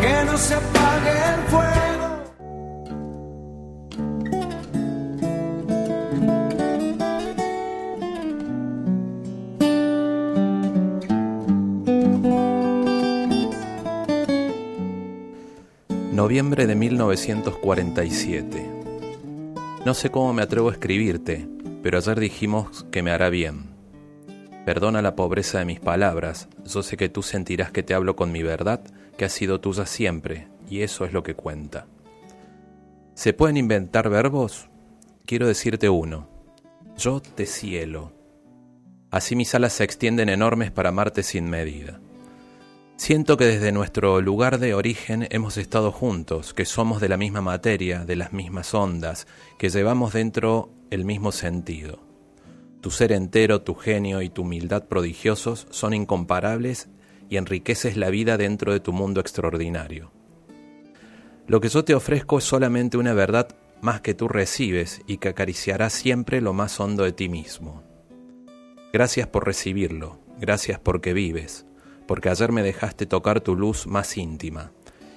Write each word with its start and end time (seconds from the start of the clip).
Que 0.00 0.24
no 0.26 0.36
se 0.36 0.54
apague 0.54 1.10
el 1.34 1.40
fuego. 1.48 2.08
Noviembre 16.12 16.66
de 16.66 16.74
1947. 16.74 18.70
No 19.86 19.94
sé 19.94 20.10
cómo 20.10 20.34
me 20.34 20.42
atrevo 20.42 20.68
a 20.68 20.72
escribirte, 20.72 21.48
pero 21.82 21.96
ayer 21.96 22.20
dijimos 22.20 22.84
que 22.92 23.02
me 23.02 23.10
hará 23.10 23.30
bien. 23.30 23.73
Perdona 24.64 25.02
la 25.02 25.14
pobreza 25.14 25.58
de 25.58 25.66
mis 25.66 25.80
palabras, 25.80 26.48
yo 26.64 26.82
sé 26.82 26.96
que 26.96 27.10
tú 27.10 27.22
sentirás 27.22 27.70
que 27.70 27.82
te 27.82 27.92
hablo 27.92 28.16
con 28.16 28.32
mi 28.32 28.42
verdad, 28.42 28.80
que 29.18 29.26
ha 29.26 29.28
sido 29.28 29.60
tuya 29.60 29.84
siempre, 29.84 30.48
y 30.70 30.80
eso 30.80 31.04
es 31.04 31.12
lo 31.12 31.22
que 31.22 31.34
cuenta. 31.34 31.86
¿Se 33.14 33.32
pueden 33.34 33.58
inventar 33.58 34.08
verbos? 34.08 34.70
Quiero 35.26 35.46
decirte 35.46 35.88
uno. 35.88 36.28
Yo 36.96 37.20
te 37.20 37.46
cielo. 37.46 38.12
Así 39.10 39.36
mis 39.36 39.54
alas 39.54 39.74
se 39.74 39.84
extienden 39.84 40.28
enormes 40.28 40.70
para 40.70 40.88
amarte 40.88 41.22
sin 41.22 41.48
medida. 41.48 42.00
Siento 42.96 43.36
que 43.36 43.44
desde 43.44 43.72
nuestro 43.72 44.20
lugar 44.20 44.58
de 44.58 44.74
origen 44.74 45.26
hemos 45.30 45.56
estado 45.56 45.92
juntos, 45.92 46.54
que 46.54 46.64
somos 46.64 47.00
de 47.00 47.08
la 47.08 47.16
misma 47.16 47.40
materia, 47.40 48.04
de 48.04 48.16
las 48.16 48.32
mismas 48.32 48.72
ondas, 48.72 49.26
que 49.58 49.68
llevamos 49.68 50.12
dentro 50.12 50.70
el 50.90 51.04
mismo 51.04 51.32
sentido. 51.32 52.03
Tu 52.84 52.90
ser 52.90 53.12
entero, 53.12 53.62
tu 53.62 53.74
genio 53.74 54.20
y 54.20 54.28
tu 54.28 54.42
humildad 54.42 54.84
prodigiosos 54.84 55.66
son 55.70 55.94
incomparables 55.94 56.90
y 57.30 57.38
enriqueces 57.38 57.96
la 57.96 58.10
vida 58.10 58.36
dentro 58.36 58.74
de 58.74 58.80
tu 58.80 58.92
mundo 58.92 59.22
extraordinario. 59.22 60.12
Lo 61.46 61.62
que 61.62 61.70
yo 61.70 61.82
te 61.86 61.94
ofrezco 61.94 62.36
es 62.36 62.44
solamente 62.44 62.98
una 62.98 63.14
verdad 63.14 63.56
más 63.80 64.02
que 64.02 64.12
tú 64.12 64.28
recibes 64.28 65.00
y 65.06 65.16
que 65.16 65.30
acariciará 65.30 65.88
siempre 65.88 66.42
lo 66.42 66.52
más 66.52 66.78
hondo 66.78 67.04
de 67.04 67.12
ti 67.12 67.30
mismo. 67.30 67.82
Gracias 68.92 69.28
por 69.28 69.46
recibirlo, 69.46 70.20
gracias 70.38 70.78
porque 70.78 71.14
vives, 71.14 71.64
porque 72.06 72.28
ayer 72.28 72.52
me 72.52 72.62
dejaste 72.62 73.06
tocar 73.06 73.40
tu 73.40 73.56
luz 73.56 73.86
más 73.86 74.18
íntima, 74.18 74.72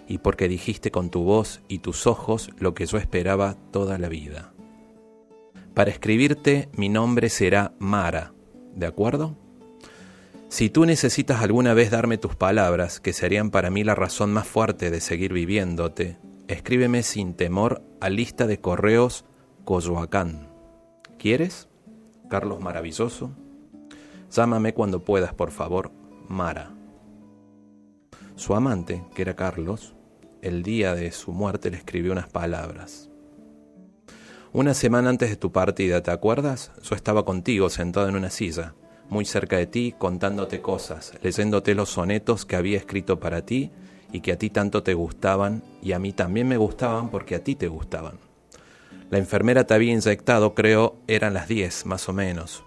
y 0.08 0.20
porque 0.20 0.48
dijiste 0.48 0.90
con 0.90 1.10
tu 1.10 1.24
voz 1.24 1.60
y 1.68 1.80
tus 1.80 2.08
ojos 2.08 2.50
lo 2.60 2.74
que 2.74 2.86
yo 2.86 2.98
esperaba 2.98 3.58
toda 3.72 3.98
la 3.98 4.08
vida. 4.08 4.54
Para 5.78 5.92
escribirte 5.92 6.70
mi 6.74 6.90
nombre 6.90 7.30
será 7.30 7.76
Mara, 7.78 8.34
¿de 8.74 8.88
acuerdo? 8.88 9.38
Si 10.50 10.72
tú 10.72 10.88
necesitas 10.88 11.44
alguna 11.44 11.76
vez 11.76 11.92
darme 11.92 12.18
tus 12.18 12.36
palabras, 12.36 13.00
que 13.00 13.14
serían 13.14 13.52
para 13.52 13.70
mí 13.70 13.84
la 13.84 13.94
razón 13.94 14.34
más 14.34 14.48
fuerte 14.48 14.90
de 14.90 15.00
seguir 15.02 15.34
viviéndote, 15.34 16.18
escríbeme 16.48 17.04
sin 17.04 17.36
temor 17.36 17.84
a 18.02 18.10
lista 18.10 18.48
de 18.48 18.60
correos 18.60 19.24
Coyoacán. 19.66 20.50
¿Quieres? 21.20 21.70
Carlos 22.28 22.60
Maravilloso. 22.60 23.30
Llámame 24.32 24.74
cuando 24.74 25.04
puedas, 25.04 25.36
por 25.36 25.52
favor, 25.52 25.92
Mara. 26.28 26.72
Su 28.36 28.56
amante, 28.56 29.04
que 29.14 29.22
era 29.22 29.36
Carlos, 29.36 29.94
el 30.42 30.64
día 30.64 30.96
de 30.96 31.12
su 31.12 31.34
muerte 31.34 31.70
le 31.70 31.78
escribió 31.78 32.14
unas 32.14 32.30
palabras. 32.30 33.07
Una 34.58 34.74
semana 34.74 35.12
antes 35.12 35.30
de 35.30 35.36
tu 35.36 35.52
partida, 35.52 36.02
¿te 36.02 36.10
acuerdas? 36.10 36.72
Yo 36.82 36.96
estaba 36.96 37.26
contigo 37.26 37.70
sentado 37.70 38.10
en 38.10 38.16
una 38.16 38.32
silla, 38.32 38.74
muy 39.08 39.24
cerca 39.24 39.58
de 39.58 39.68
ti, 39.68 39.94
contándote 39.96 40.62
cosas, 40.62 41.14
leyéndote 41.22 41.76
los 41.76 41.90
sonetos 41.90 42.44
que 42.44 42.56
había 42.56 42.80
escrito 42.80 43.20
para 43.20 43.46
ti 43.46 43.70
y 44.12 44.22
que 44.22 44.32
a 44.32 44.40
ti 44.40 44.50
tanto 44.50 44.82
te 44.82 44.96
gustaban 44.96 45.62
y 45.84 45.92
a 45.92 46.00
mí 46.00 46.12
también 46.12 46.48
me 46.48 46.58
gustaban 46.58 47.12
porque 47.12 47.36
a 47.36 47.44
ti 47.44 47.54
te 47.54 47.68
gustaban. 47.68 48.18
La 49.12 49.20
enfermera 49.20 49.68
te 49.68 49.76
había 49.76 49.94
inyectado, 49.94 50.56
creo, 50.56 50.96
eran 51.06 51.36
las 51.36 51.48
diez, 51.48 51.86
más 51.86 52.10
o 52.10 52.14
menos. 52.14 52.64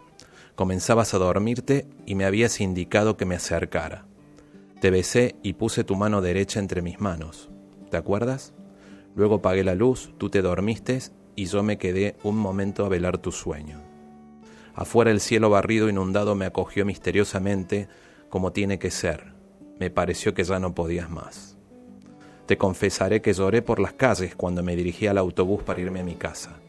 Comenzabas 0.54 1.12
a 1.12 1.18
dormirte 1.18 1.88
y 2.06 2.14
me 2.14 2.24
habías 2.24 2.60
indicado 2.60 3.16
que 3.16 3.26
me 3.26 3.34
acercara. 3.34 4.06
Te 4.80 4.92
besé 4.92 5.34
y 5.42 5.54
puse 5.54 5.82
tu 5.82 5.96
mano 5.96 6.20
derecha 6.20 6.60
entre 6.60 6.82
mis 6.82 7.00
manos. 7.00 7.50
¿Te 7.90 7.96
acuerdas? 7.96 8.54
Luego 9.16 9.34
apagué 9.34 9.64
la 9.64 9.74
luz, 9.74 10.14
tú 10.18 10.30
te 10.30 10.40
dormiste 10.40 11.00
y 11.40 11.46
yo 11.46 11.62
me 11.62 11.78
quedé 11.78 12.16
un 12.22 12.36
momento 12.36 12.84
a 12.84 12.90
velar 12.90 13.16
tu 13.16 13.32
sueño. 13.32 13.80
Afuera 14.74 15.10
el 15.10 15.20
cielo 15.20 15.48
barrido 15.48 15.88
inundado 15.88 16.34
me 16.34 16.44
acogió 16.44 16.84
misteriosamente 16.84 17.88
como 18.28 18.52
tiene 18.52 18.78
que 18.78 18.90
ser. 18.90 19.32
Me 19.78 19.88
pareció 19.88 20.34
que 20.34 20.44
ya 20.44 20.58
no 20.58 20.74
podías 20.74 21.08
más. 21.08 21.56
Te 22.44 22.58
confesaré 22.58 23.22
que 23.22 23.32
lloré 23.32 23.62
por 23.62 23.80
las 23.80 23.94
calles 23.94 24.36
cuando 24.36 24.62
me 24.62 24.76
dirigí 24.76 25.06
al 25.06 25.16
autobús 25.16 25.62
para 25.62 25.80
irme 25.80 26.00
a 26.00 26.04
mi 26.04 26.14
casa. 26.14 26.60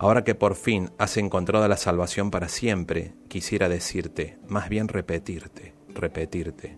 Ahora 0.00 0.24
que 0.24 0.34
por 0.34 0.56
fin 0.56 0.90
has 0.98 1.16
encontrado 1.16 1.68
la 1.68 1.76
salvación 1.76 2.32
para 2.32 2.48
siempre, 2.48 3.14
quisiera 3.28 3.68
decirte, 3.68 4.36
más 4.48 4.68
bien 4.68 4.88
repetirte, 4.88 5.74
repetirte. 5.94 6.76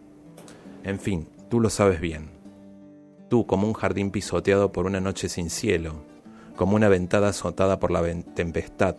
En 0.85 1.01
fin, 1.01 1.27
tú 1.49 1.59
lo 1.59 1.71
sabes 1.71 2.03
bien. 2.03 2.33
Tú 3.31 3.47
como 3.47 3.67
un 3.67 3.73
jardín 3.73 4.11
pisoteado 4.11 4.73
por 4.73 4.85
una 4.85 5.01
noche 5.01 5.31
sin 5.31 5.49
cielo, 5.49 6.05
como 6.59 6.75
una 6.75 6.89
ventada 6.89 7.29
azotada 7.29 7.79
por 7.79 7.93
la 7.93 8.03
tempestad, 8.35 8.97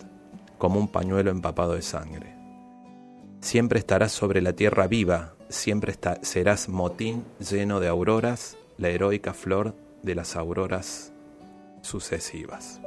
como 0.58 0.80
un 0.80 0.88
pañuelo 0.88 1.30
empapado 1.30 1.74
de 1.74 1.82
sangre. 1.82 2.34
Siempre 3.42 3.80
estarás 3.80 4.14
sobre 4.14 4.42
la 4.42 4.54
tierra 4.54 4.88
viva, 4.88 5.34
siempre 5.50 5.94
serás 6.22 6.70
motín 6.70 7.26
lleno 7.38 7.82
de 7.82 7.90
auroras, 7.90 8.58
la 8.78 8.88
heroica 8.88 9.34
flor 9.34 9.76
de 10.04 10.16
las 10.16 10.38
auroras 10.38 11.12
sucesivas. 11.82 12.80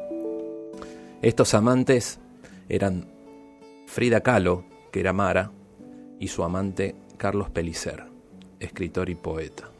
Estos 1.20 1.52
amantes 1.52 2.18
eran 2.70 3.06
Frida 3.86 4.22
Kahlo, 4.22 4.64
que 4.90 5.00
era 5.00 5.12
Mara, 5.12 5.50
y 6.18 6.28
su 6.28 6.44
amante 6.44 6.96
Carlos 7.18 7.50
Pellicer, 7.50 8.06
escritor 8.58 9.10
y 9.10 9.16
poeta. 9.16 9.71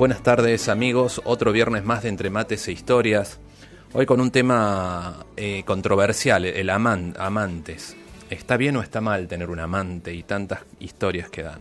Buenas 0.00 0.22
tardes 0.22 0.70
amigos, 0.70 1.20
otro 1.26 1.52
viernes 1.52 1.84
más 1.84 2.02
de 2.02 2.08
Entre 2.08 2.30
Mates 2.30 2.66
e 2.68 2.72
Historias. 2.72 3.38
Hoy 3.92 4.06
con 4.06 4.22
un 4.22 4.30
tema 4.30 5.26
eh, 5.36 5.62
controversial, 5.66 6.46
el 6.46 6.70
aman 6.70 7.14
amantes. 7.18 7.98
¿Está 8.30 8.56
bien 8.56 8.78
o 8.78 8.82
está 8.82 9.02
mal 9.02 9.28
tener 9.28 9.50
un 9.50 9.60
amante 9.60 10.14
y 10.14 10.22
tantas 10.22 10.60
historias 10.78 11.28
que 11.28 11.42
dan? 11.42 11.60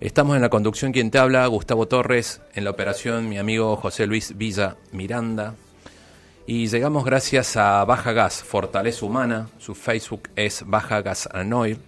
Estamos 0.00 0.34
en 0.34 0.42
la 0.42 0.48
conducción 0.48 0.90
quien 0.90 1.12
te 1.12 1.18
habla, 1.18 1.46
Gustavo 1.46 1.86
Torres, 1.86 2.40
en 2.54 2.64
la 2.64 2.70
operación 2.70 3.28
mi 3.28 3.38
amigo 3.38 3.76
José 3.76 4.08
Luis 4.08 4.36
Villa 4.36 4.74
Miranda. 4.90 5.54
Y 6.44 6.66
llegamos 6.66 7.04
gracias 7.04 7.56
a 7.56 7.84
Baja 7.84 8.10
Gas, 8.10 8.42
Fortaleza 8.42 9.06
Humana, 9.06 9.48
su 9.58 9.76
Facebook 9.76 10.22
es 10.34 10.64
Baja 10.66 11.02
Gas 11.02 11.28
Anoil, 11.32 11.78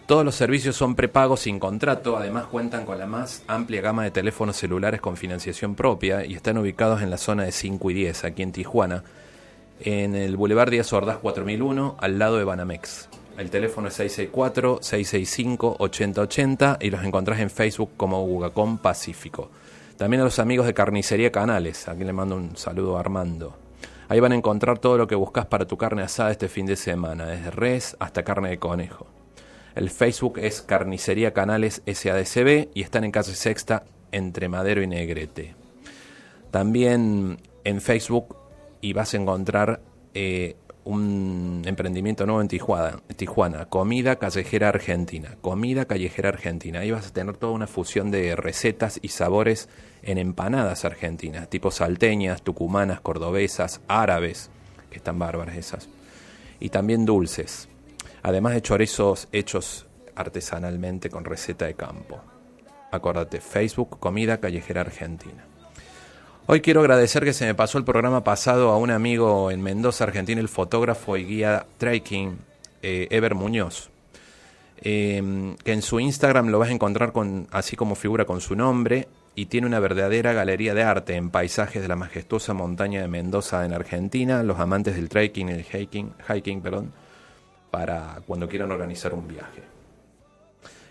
Todos 0.08 0.24
los 0.24 0.36
servicios 0.36 0.76
son 0.76 0.96
prepagos 0.96 1.42
sin 1.42 1.60
contrato, 1.60 2.18
además 2.18 2.46
cuentan 2.46 2.86
con 2.86 2.98
la 2.98 3.06
más 3.06 3.44
amplia 3.48 3.82
gama 3.82 4.04
de 4.04 4.12
teléfonos 4.12 4.56
celulares 4.56 5.02
con 5.02 5.18
financiación 5.18 5.76
propia 5.76 6.26
y 6.26 6.34
están 6.34 6.58
ubicados 6.58 7.02
en 7.02 7.10
la 7.10 7.18
zona 7.18 7.44
de 7.44 7.52
5 7.52 7.92
y 7.92 7.94
10, 7.94 8.24
aquí 8.24 8.42
en 8.42 8.54
Tijuana 8.54 9.04
en 9.80 10.16
el 10.16 10.38
Boulevard 10.38 10.72
Díaz 10.72 10.94
Ordaz 10.94 11.18
4001, 11.18 11.98
al 12.00 12.20
lado 12.20 12.38
de 12.38 12.44
Banamex. 12.44 13.10
El 13.38 13.50
teléfono 13.52 13.90
es 13.90 14.00
664-665-8080 14.00 16.78
y 16.82 16.90
los 16.90 17.04
encontrás 17.04 17.40
en 17.40 17.52
Facebook 17.52 17.92
como 17.96 18.26
Gugacom 18.26 18.80
Pacífico. 18.80 19.52
También 19.98 20.22
a 20.22 20.26
los 20.26 20.40
amigos 20.40 20.66
de 20.66 20.74
Carnicería 20.74 21.32
Canales, 21.32 21.88
aquí 21.88 22.04
le 22.04 22.14
mando 22.14 22.36
un 22.36 22.58
saludo 22.58 22.98
a 22.98 23.00
Armando. 23.00 23.56
Ahí 24.10 24.20
van 24.20 24.32
a 24.32 24.36
encontrar 24.36 24.80
todo 24.80 24.98
lo 24.98 25.06
que 25.08 25.16
buscas 25.16 25.46
para 25.46 25.68
tu 25.68 25.78
carne 25.78 26.02
asada 26.02 26.32
este 26.32 26.48
fin 26.48 26.66
de 26.66 26.76
semana, 26.76 27.28
desde 27.28 27.52
res 27.52 27.96
hasta 28.00 28.24
carne 28.24 28.50
de 28.50 28.58
conejo. 28.58 29.06
El 29.76 29.92
Facebook 29.92 30.40
es 30.40 30.62
Carnicería 30.62 31.34
Canales 31.34 31.84
SADCB 31.86 32.70
y 32.74 32.82
están 32.82 33.04
en 33.04 33.12
calle 33.12 33.36
Sexta 33.36 33.84
entre 34.12 34.50
Madero 34.50 34.82
y 34.82 34.88
Negrete. 34.88 35.54
También 36.50 37.38
en 37.64 37.82
Facebook 37.82 38.36
y 38.82 38.94
vas 38.94 39.14
a 39.14 39.18
encontrar 39.18 39.82
eh, 40.14 40.56
un 40.88 41.64
emprendimiento 41.66 42.26
nuevo 42.26 42.42
en 42.42 42.48
Tijuana, 42.48 43.66
Comida 43.66 44.16
Callejera 44.16 44.70
Argentina. 44.70 45.36
Comida 45.42 45.84
Callejera 45.86 46.30
Argentina. 46.30 46.80
Ahí 46.80 46.92
vas 46.92 47.08
a 47.08 47.14
tener 47.14 47.36
toda 47.36 47.52
una 47.52 47.68
fusión 47.68 48.10
de 48.10 48.38
recetas 48.38 48.98
y 49.02 49.10
sabores 49.10 49.68
en 50.02 50.18
empanadas 50.18 50.86
argentinas, 50.86 51.50
tipo 51.50 51.72
salteñas, 51.72 52.42
tucumanas, 52.42 53.02
cordobesas, 53.02 53.82
árabes, 53.90 54.50
que 54.90 54.98
están 54.98 55.20
bárbaras 55.20 55.58
esas. 55.58 55.90
Y 56.62 56.70
también 56.70 57.06
dulces. 57.06 57.68
Además 58.24 58.54
de 58.54 58.62
chorizos 58.62 59.28
hechos 59.34 59.88
artesanalmente 60.16 61.10
con 61.10 61.26
receta 61.26 61.66
de 61.66 61.74
campo. 61.74 62.22
Acuérdate, 62.92 63.42
Facebook 63.42 64.00
Comida 64.00 64.40
Callejera 64.40 64.82
Argentina. 64.82 65.46
Hoy 66.50 66.62
quiero 66.62 66.80
agradecer 66.80 67.26
que 67.26 67.34
se 67.34 67.46
me 67.46 67.56
pasó 67.56 67.78
el 67.78 67.84
programa 67.84 68.24
pasado 68.24 68.70
a 68.70 68.78
un 68.78 68.90
amigo 68.90 69.52
en 69.52 69.62
Mendoza, 69.62 70.06
Argentina, 70.06 70.40
el 70.40 70.48
fotógrafo 70.48 71.18
y 71.18 71.26
guía 71.26 71.66
trekking, 71.78 72.40
eh, 72.82 73.10
Ever 73.12 73.36
Muñoz, 73.36 73.90
eh, 74.78 75.54
que 75.66 75.74
en 75.74 75.82
su 75.82 76.00
Instagram 76.00 76.48
lo 76.48 76.58
vas 76.58 76.70
a 76.70 76.72
encontrar 76.72 77.12
con, 77.12 77.50
así 77.52 77.76
como 77.76 77.96
figura 77.96 78.24
con 78.24 78.40
su 78.40 78.56
nombre 78.56 79.10
y 79.36 79.48
tiene 79.48 79.68
una 79.68 79.82
verdadera 79.82 80.32
galería 80.32 80.74
de 80.74 80.84
arte 80.84 81.16
en 81.16 81.32
paisajes 81.32 81.82
de 81.82 81.90
la 81.90 81.98
majestuosa 81.98 82.54
montaña 82.54 83.02
de 83.02 83.10
Mendoza 83.10 83.66
en 83.66 83.74
Argentina, 83.74 84.42
los 84.42 84.58
amantes 84.58 84.96
del 84.96 85.10
trekking 85.10 85.50
y 85.50 85.52
el 85.52 85.66
hiking, 85.66 86.14
hiking 86.30 86.62
perdón, 86.62 86.94
para 87.72 88.22
cuando 88.26 88.48
quieran 88.48 88.72
organizar 88.72 89.14
un 89.14 89.28
viaje. 89.28 89.77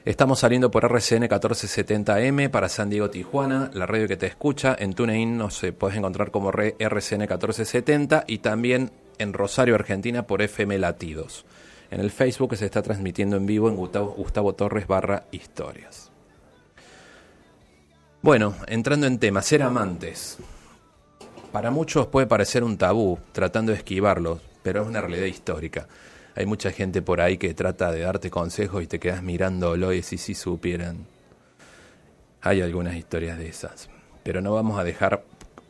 Estamos 0.06 0.38
saliendo 0.38 0.70
por 0.70 0.84
RCN 0.84 1.24
1470M 1.24 2.48
para 2.48 2.68
San 2.68 2.88
Diego, 2.88 3.10
Tijuana, 3.10 3.72
la 3.74 3.86
radio 3.86 4.06
que 4.06 4.16
te 4.16 4.26
escucha. 4.26 4.76
En 4.78 4.94
TuneIn 4.94 5.36
nos 5.36 5.60
puedes 5.76 5.96
encontrar 5.96 6.30
como 6.30 6.52
RCN 6.52 7.22
1470 7.22 8.22
y 8.28 8.38
también 8.38 8.92
en 9.18 9.32
Rosario, 9.32 9.74
Argentina 9.74 10.24
por 10.24 10.42
FM 10.42 10.78
Latidos. 10.78 11.44
En 11.90 11.98
el 11.98 12.12
Facebook 12.12 12.56
se 12.56 12.66
está 12.66 12.82
transmitiendo 12.82 13.36
en 13.36 13.46
vivo 13.46 13.68
en 13.68 13.74
Gustavo, 13.74 14.12
Gustavo 14.12 14.52
Torres 14.52 14.86
barra 14.86 15.24
historias. 15.32 16.12
Bueno, 18.22 18.54
entrando 18.68 19.08
en 19.08 19.18
tema, 19.18 19.42
ser 19.42 19.64
amantes. 19.64 20.38
Para 21.50 21.72
muchos 21.72 22.06
puede 22.06 22.28
parecer 22.28 22.62
un 22.62 22.78
tabú, 22.78 23.18
tratando 23.32 23.72
de 23.72 23.78
esquivarlo, 23.78 24.38
pero 24.62 24.82
es 24.82 24.86
una 24.86 25.00
realidad 25.00 25.26
histórica. 25.26 25.88
Hay 26.36 26.44
mucha 26.44 26.70
gente 26.70 27.00
por 27.00 27.22
ahí 27.22 27.38
que 27.38 27.54
trata 27.54 27.90
de 27.90 28.00
darte 28.00 28.28
consejos 28.28 28.82
y 28.82 28.86
te 28.86 29.00
quedas 29.00 29.22
mirándolo 29.22 29.94
y 29.94 30.02
si 30.02 30.18
si 30.18 30.34
supieran. 30.34 31.06
Hay 32.42 32.60
algunas 32.60 32.94
historias 32.94 33.38
de 33.38 33.48
esas, 33.48 33.88
pero 34.22 34.42
no 34.42 34.52
vamos 34.52 34.78
a 34.78 34.84
dejar 34.84 35.24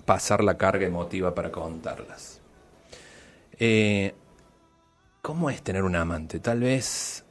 pasar 0.04 0.42
la 0.42 0.58
carga 0.58 0.84
emotiva 0.84 1.36
para 1.36 1.52
contarlas. 1.52 2.40
Eh, 3.60 4.12
¿Cómo 5.22 5.50
es 5.50 5.62
tener 5.62 5.84
un 5.84 5.94
amante? 5.94 6.40
Tal 6.40 6.58
vez 6.58 7.24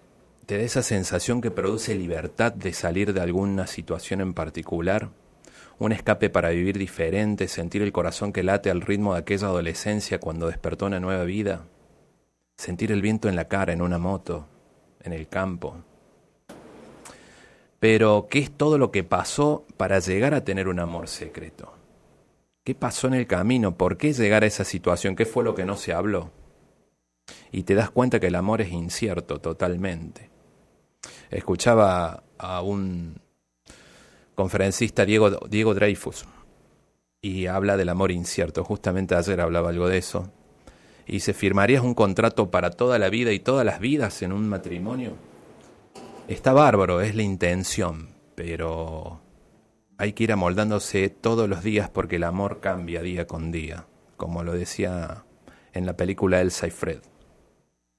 te 0.46 0.58
dé 0.58 0.64
esa 0.64 0.82
sensación 0.82 1.42
que 1.42 1.52
produce 1.52 1.94
libertad 1.94 2.54
de 2.54 2.72
salir 2.72 3.12
de 3.12 3.20
alguna 3.20 3.68
situación 3.68 4.22
en 4.22 4.34
particular, 4.34 5.10
un 5.78 5.92
escape 5.92 6.30
para 6.30 6.52
vivir 6.52 6.78
diferente, 6.78 7.50
sentir 7.50 7.82
el 7.82 7.92
corazón 7.92 8.32
que 8.32 8.44
late 8.44 8.72
al 8.72 8.80
ritmo 8.80 9.14
de 9.14 9.20
aquella 9.20 9.48
adolescencia 9.48 10.20
cuando 10.20 10.48
despertó 10.48 10.86
una 10.86 11.02
nueva 11.02 11.26
vida 11.26 11.66
sentir 12.58 12.92
el 12.92 13.02
viento 13.02 13.30
en 13.30 13.36
la 13.36 13.48
cara 13.48 13.74
en 13.74 13.82
una 13.82 13.98
moto, 13.98 14.48
en 15.02 15.14
el 15.14 15.28
campo. 15.28 15.78
Pero, 17.80 18.28
¿qué 18.30 18.40
es 18.40 18.52
todo 18.52 18.78
lo 18.78 18.92
que 18.92 19.04
pasó 19.04 19.66
para 19.78 20.00
llegar 20.00 20.34
a 20.34 20.44
tener 20.44 20.68
un 20.68 20.80
amor 20.80 21.08
secreto? 21.08 21.74
¿Qué 22.64 22.74
pasó 22.74 23.08
en 23.08 23.14
el 23.14 23.28
camino? 23.28 23.78
¿Por 23.78 23.98
qué 23.98 24.14
llegar 24.14 24.44
a 24.44 24.48
esa 24.48 24.64
situación? 24.64 25.16
¿Qué 25.16 25.26
fue 25.26 25.44
lo 25.44 25.54
que 25.54 25.66
no 25.66 25.78
se 25.78 25.94
habló? 25.94 26.32
Y 27.52 27.64
te 27.64 27.76
das 27.76 27.92
cuenta 27.92 28.20
que 28.20 28.28
el 28.28 28.36
amor 28.36 28.62
es 28.62 28.72
incierto 28.72 29.40
totalmente. 29.40 30.32
Escuchaba 31.30 32.24
a 32.38 32.62
un 32.62 33.20
conferencista, 34.34 35.06
Diego, 35.06 35.30
Diego 35.48 35.76
Dreyfus, 35.76 36.26
y 37.22 37.46
habla 37.46 37.78
del 37.78 37.90
amor 37.90 38.12
incierto. 38.12 38.64
Justamente 38.64 39.14
ayer 39.16 39.40
hablaba 39.42 39.70
algo 39.70 39.88
de 39.88 40.00
eso 40.00 40.32
y 41.06 41.20
se 41.20 41.34
firmarías 41.34 41.84
un 41.84 41.94
contrato 41.94 42.50
para 42.52 42.72
toda 42.72 43.00
la 43.00 43.10
vida 43.10 43.32
y 43.32 43.40
todas 43.40 43.66
las 43.66 43.80
vidas 43.80 44.22
en 44.22 44.32
un 44.34 44.48
matrimonio. 44.50 45.14
Está 46.28 46.54
bárbaro, 46.54 47.02
es 47.02 47.16
la 47.16 47.24
intención, 47.24 48.10
pero 48.34 49.22
hay 49.98 50.14
que 50.14 50.24
ir 50.24 50.32
amoldándose 50.32 51.10
todos 51.10 51.48
los 51.48 51.64
días 51.64 51.90
porque 51.90 52.16
el 52.16 52.24
amor 52.24 52.60
cambia 52.60 53.02
día 53.02 53.28
con 53.28 53.52
día, 53.52 53.86
como 54.18 54.44
lo 54.44 54.54
decía 54.54 55.24
en 55.74 55.86
la 55.86 55.96
película 55.96 56.42
Elsa 56.42 56.68
y 56.68 56.72
Fred. 56.72 57.00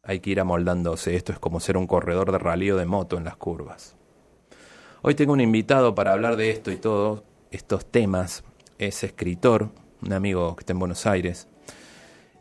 Hay 0.02 0.20
que 0.20 0.30
ir 0.30 0.40
amoldándose, 0.40 1.16
esto 1.16 1.32
es 1.32 1.38
como 1.38 1.60
ser 1.60 1.76
un 1.76 1.86
corredor 1.86 2.32
de 2.32 2.38
ralío 2.38 2.76
de 2.76 2.86
moto 2.86 3.16
en 3.16 3.24
las 3.24 3.36
curvas. 3.36 3.96
Hoy 5.02 5.14
tengo 5.14 5.32
un 5.32 5.40
invitado 5.40 5.94
para 5.94 6.12
hablar 6.12 6.36
de 6.36 6.50
esto 6.50 6.72
y 6.72 6.76
todos 6.76 7.22
estos 7.50 7.86
temas. 7.86 8.44
Es 8.78 9.04
escritor, 9.04 9.70
un 10.02 10.12
amigo 10.12 10.54
que 10.56 10.62
está 10.62 10.72
en 10.72 10.78
Buenos 10.80 11.06
Aires, 11.06 11.48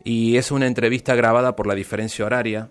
y 0.06 0.36
es 0.36 0.52
una 0.52 0.68
entrevista 0.68 1.16
grabada 1.16 1.56
por 1.56 1.66
la 1.66 1.74
diferencia 1.74 2.24
horaria. 2.24 2.68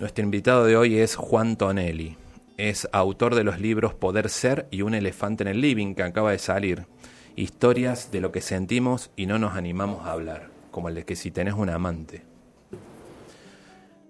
Nuestro 0.00 0.24
invitado 0.24 0.64
de 0.64 0.76
hoy 0.76 0.98
es 0.98 1.14
Juan 1.14 1.56
Tonelli. 1.56 2.16
Es 2.56 2.88
autor 2.90 3.36
de 3.36 3.44
los 3.44 3.60
libros 3.60 3.94
Poder 3.94 4.28
Ser 4.28 4.66
y 4.72 4.82
Un 4.82 4.94
Elefante 4.94 5.44
en 5.44 5.48
el 5.48 5.60
Living, 5.60 5.94
que 5.94 6.02
acaba 6.02 6.32
de 6.32 6.40
salir. 6.40 6.86
Historias 7.36 8.10
de 8.10 8.20
lo 8.20 8.32
que 8.32 8.40
sentimos 8.40 9.12
y 9.14 9.26
no 9.26 9.38
nos 9.38 9.54
animamos 9.54 10.04
a 10.06 10.10
hablar, 10.10 10.50
como 10.72 10.88
el 10.88 10.96
de 10.96 11.04
que 11.04 11.14
si 11.14 11.30
tenés 11.30 11.54
un 11.54 11.70
amante. 11.70 12.24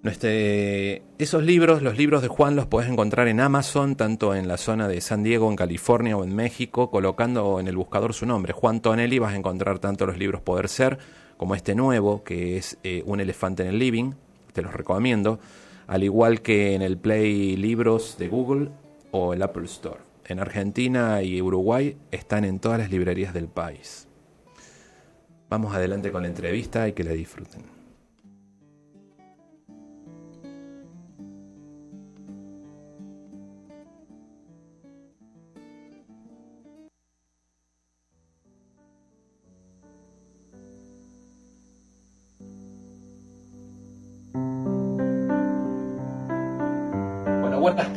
esos 0.03 1.43
libros, 1.43 1.83
los 1.83 1.99
libros 1.99 2.23
de 2.23 2.29
Juan, 2.29 2.57
los 2.57 2.67
puedes 2.67 2.91
encontrar 2.91 3.29
en 3.29 3.41
Amazon, 3.41 3.97
tanto 3.97 4.35
en 4.35 4.49
la 4.49 4.57
zona 4.57 4.89
de 4.89 5.03
San 5.03 5.23
Diego, 5.23 5.51
en 5.51 5.57
California 5.57 6.17
o 6.17 6.25
en 6.25 6.35
México, 6.35 6.91
colocando 6.91 7.61
en 7.61 7.69
el 7.69 7.77
buscador 7.77 8.15
su 8.15 8.25
nombre, 8.25 8.55
Juan 8.55 8.81
Tonelli, 8.81 9.19
vas 9.19 9.35
a 9.35 9.37
encontrar 9.37 9.79
tanto 9.79 10.07
los 10.07 10.17
libros 10.17 10.41
Poder 10.41 10.71
Ser 10.71 11.26
como 11.37 11.55
este 11.55 11.75
nuevo, 11.75 12.25
que 12.25 12.57
es 12.57 12.79
eh, 12.83 13.03
Un 13.07 13.21
elefante 13.21 13.63
en 13.63 13.69
el 13.69 13.79
living, 13.79 14.13
te 14.53 14.63
los 14.63 14.73
recomiendo, 14.73 15.39
al 15.87 16.03
igual 16.03 16.41
que 16.41 16.75
en 16.75 16.83
el 16.83 16.97
Play 16.97 17.57
Libros 17.57 18.17
de 18.19 18.29
Google 18.29 18.71
o 19.11 19.35
el 19.35 19.43
Apple 19.43 19.67
Store. 19.67 20.01
En 20.25 20.41
Argentina 20.41 21.23
y 21.23 21.41
Uruguay 21.41 21.97
están 22.11 22.45
en 22.45 22.59
todas 22.59 22.79
las 22.79 22.91
librerías 22.91 23.33
del 23.33 23.49
país. 23.49 24.09
Vamos 25.49 25.75
adelante 25.75 26.11
con 26.11 26.23
la 26.23 26.29
entrevista 26.29 26.89
y 26.89 26.93
que 26.93 27.05
la 27.05 27.13
disfruten. 27.13 27.76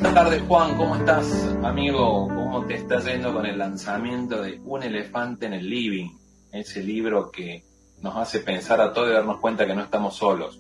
Buenas 0.10 0.14
tardes 0.14 0.42
Juan, 0.48 0.76
¿cómo 0.76 0.96
estás 0.96 1.56
amigo? 1.64 2.28
¿Cómo 2.28 2.66
te 2.66 2.76
está 2.76 3.00
yendo 3.00 3.32
con 3.32 3.46
el 3.46 3.60
lanzamiento 3.60 4.42
de 4.42 4.60
Un 4.66 4.82
elefante 4.82 5.46
en 5.46 5.54
el 5.54 5.70
living? 5.70 6.10
Ese 6.52 6.82
libro 6.82 7.30
que 7.30 7.64
nos 8.02 8.16
hace 8.16 8.40
pensar 8.40 8.82
a 8.82 8.92
todos 8.92 9.10
y 9.10 9.14
darnos 9.14 9.40
cuenta 9.40 9.68
que 9.68 9.76
no 9.76 9.84
estamos 9.84 10.16
solos. 10.16 10.60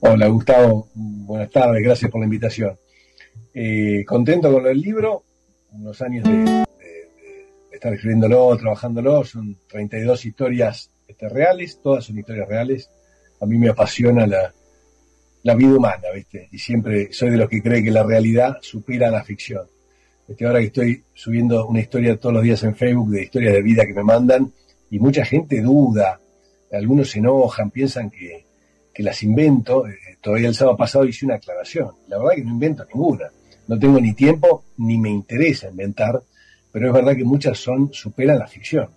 Hola 0.00 0.28
Gustavo, 0.28 0.88
buenas 0.94 1.50
tardes, 1.50 1.82
gracias 1.82 2.10
por 2.10 2.20
la 2.20 2.26
invitación. 2.26 2.78
Eh, 3.52 4.04
contento 4.06 4.52
con 4.52 4.64
el 4.66 4.80
libro, 4.80 5.24
unos 5.72 6.00
años 6.02 6.22
de, 6.24 6.64
estar 7.72 7.92
escribiéndolo, 7.92 8.56
trabajándolo, 8.56 9.24
son 9.24 9.58
32 9.68 10.24
historias 10.24 10.90
este, 11.08 11.28
reales, 11.28 11.80
todas 11.82 12.04
son 12.04 12.18
historias 12.18 12.48
reales. 12.48 12.88
A 13.40 13.46
mí 13.46 13.58
me 13.58 13.70
apasiona 13.70 14.26
la, 14.26 14.54
la 15.46 15.54
vida 15.54 15.76
humana, 15.76 16.08
¿viste? 16.12 16.48
Y 16.50 16.58
siempre 16.58 17.12
soy 17.12 17.30
de 17.30 17.36
los 17.36 17.48
que 17.48 17.62
cree 17.62 17.80
que 17.80 17.92
la 17.92 18.02
realidad 18.02 18.56
supera 18.62 19.12
la 19.12 19.22
ficción. 19.22 19.62
Este, 20.26 20.44
ahora 20.44 20.58
que 20.58 20.66
estoy 20.66 21.04
subiendo 21.14 21.68
una 21.68 21.78
historia 21.78 22.16
todos 22.16 22.34
los 22.34 22.42
días 22.42 22.64
en 22.64 22.74
Facebook 22.74 23.10
de 23.10 23.22
historias 23.22 23.52
de 23.52 23.62
vida 23.62 23.86
que 23.86 23.94
me 23.94 24.02
mandan, 24.02 24.52
y 24.90 24.98
mucha 24.98 25.24
gente 25.24 25.60
duda, 25.60 26.18
algunos 26.72 27.10
se 27.10 27.20
enojan, 27.20 27.70
piensan 27.70 28.10
que, 28.10 28.44
las 28.98 29.22
invento. 29.22 29.86
Eh, 29.86 29.94
todavía 30.20 30.48
el 30.48 30.54
sábado 30.56 30.76
pasado 30.76 31.04
hice 31.04 31.24
una 31.26 31.36
aclaración. 31.36 31.92
La 32.08 32.18
verdad 32.18 32.34
que 32.34 32.42
no 32.42 32.50
invento 32.50 32.84
ninguna. 32.92 33.30
No 33.68 33.78
tengo 33.78 34.00
ni 34.00 34.14
tiempo 34.14 34.64
ni 34.78 34.98
me 34.98 35.10
interesa 35.10 35.70
inventar, 35.70 36.20
pero 36.72 36.88
es 36.88 36.92
verdad 36.92 37.14
que 37.14 37.24
muchas 37.24 37.56
son 37.56 37.92
superan 37.92 38.40
la 38.40 38.48
ficción. 38.48 38.88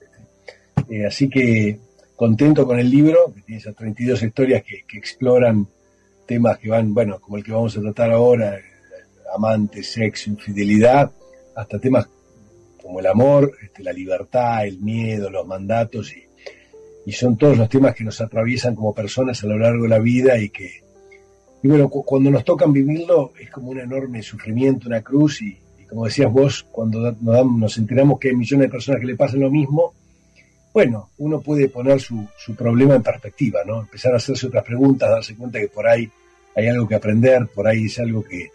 Eh, 0.89 1.05
así 1.05 1.29
que 1.29 1.77
contento 2.15 2.65
con 2.65 2.79
el 2.79 2.89
libro, 2.89 3.31
que 3.35 3.41
tiene 3.41 3.61
esas 3.61 3.75
32 3.75 4.23
historias 4.23 4.63
que, 4.63 4.83
que, 4.87 4.97
exploran 4.97 5.67
temas 6.29 6.59
que 6.59 6.69
van, 6.69 6.93
bueno, 6.93 7.19
como 7.19 7.37
el 7.37 7.43
que 7.43 7.51
vamos 7.51 7.75
a 7.75 7.81
tratar 7.81 8.11
ahora, 8.11 8.55
eh, 8.55 8.61
amantes, 9.35 9.91
sexo, 9.91 10.29
infidelidad, 10.29 11.11
hasta 11.55 11.79
temas 11.79 12.07
como 12.79 12.99
el 12.99 13.07
amor, 13.07 13.51
este, 13.63 13.81
la 13.81 13.91
libertad, 13.91 14.67
el 14.67 14.79
miedo, 14.79 15.31
los 15.31 15.47
mandatos, 15.47 16.13
y, 16.15 16.27
son 17.11 17.35
todos 17.35 17.57
los 17.57 17.67
temas 17.67 17.95
que 17.95 18.03
nos 18.03 18.21
atraviesan 18.21 18.75
como 18.75 18.93
personas 18.93 19.43
a 19.43 19.47
lo 19.47 19.57
largo 19.57 19.81
de 19.81 19.89
la 19.89 19.97
vida 19.97 20.37
y 20.37 20.51
que, 20.51 20.83
y 21.63 21.67
bueno, 21.67 21.89
cuando 21.89 22.29
nos 22.29 22.45
tocan 22.45 22.71
vivirlo 22.71 23.33
es 23.39 23.49
como 23.49 23.71
un 23.71 23.79
enorme 23.79 24.21
sufrimiento, 24.21 24.87
una 24.87 25.01
cruz, 25.01 25.41
y, 25.41 25.57
como 25.89 26.05
decías 26.05 26.31
vos, 26.31 26.67
cuando 26.71 27.17
nos, 27.19 27.77
enteramos 27.79 28.19
que 28.19 28.29
hay 28.29 28.35
millones 28.35 28.67
de 28.67 28.71
personas 28.71 29.01
que 29.01 29.07
le 29.07 29.15
pasan 29.15 29.39
lo 29.39 29.49
mismo, 29.49 29.95
bueno, 30.71 31.09
uno 31.17 31.41
puede 31.41 31.67
poner 31.69 31.99
su, 31.99 32.27
su 32.37 32.55
problema 32.55 32.93
en 32.93 33.01
perspectiva, 33.01 33.61
¿no? 33.65 33.79
Empezar 33.79 34.13
a 34.13 34.17
hacerse 34.17 34.45
otras 34.45 34.63
preguntas, 34.63 35.09
darse 35.09 35.35
cuenta 35.35 35.59
que 35.59 35.67
por 35.67 35.87
ahí 35.87 36.07
hay 36.55 36.67
algo 36.67 36.87
que 36.87 36.95
aprender, 36.95 37.47
por 37.53 37.67
ahí 37.67 37.85
es 37.85 37.99
algo 37.99 38.23
que, 38.23 38.49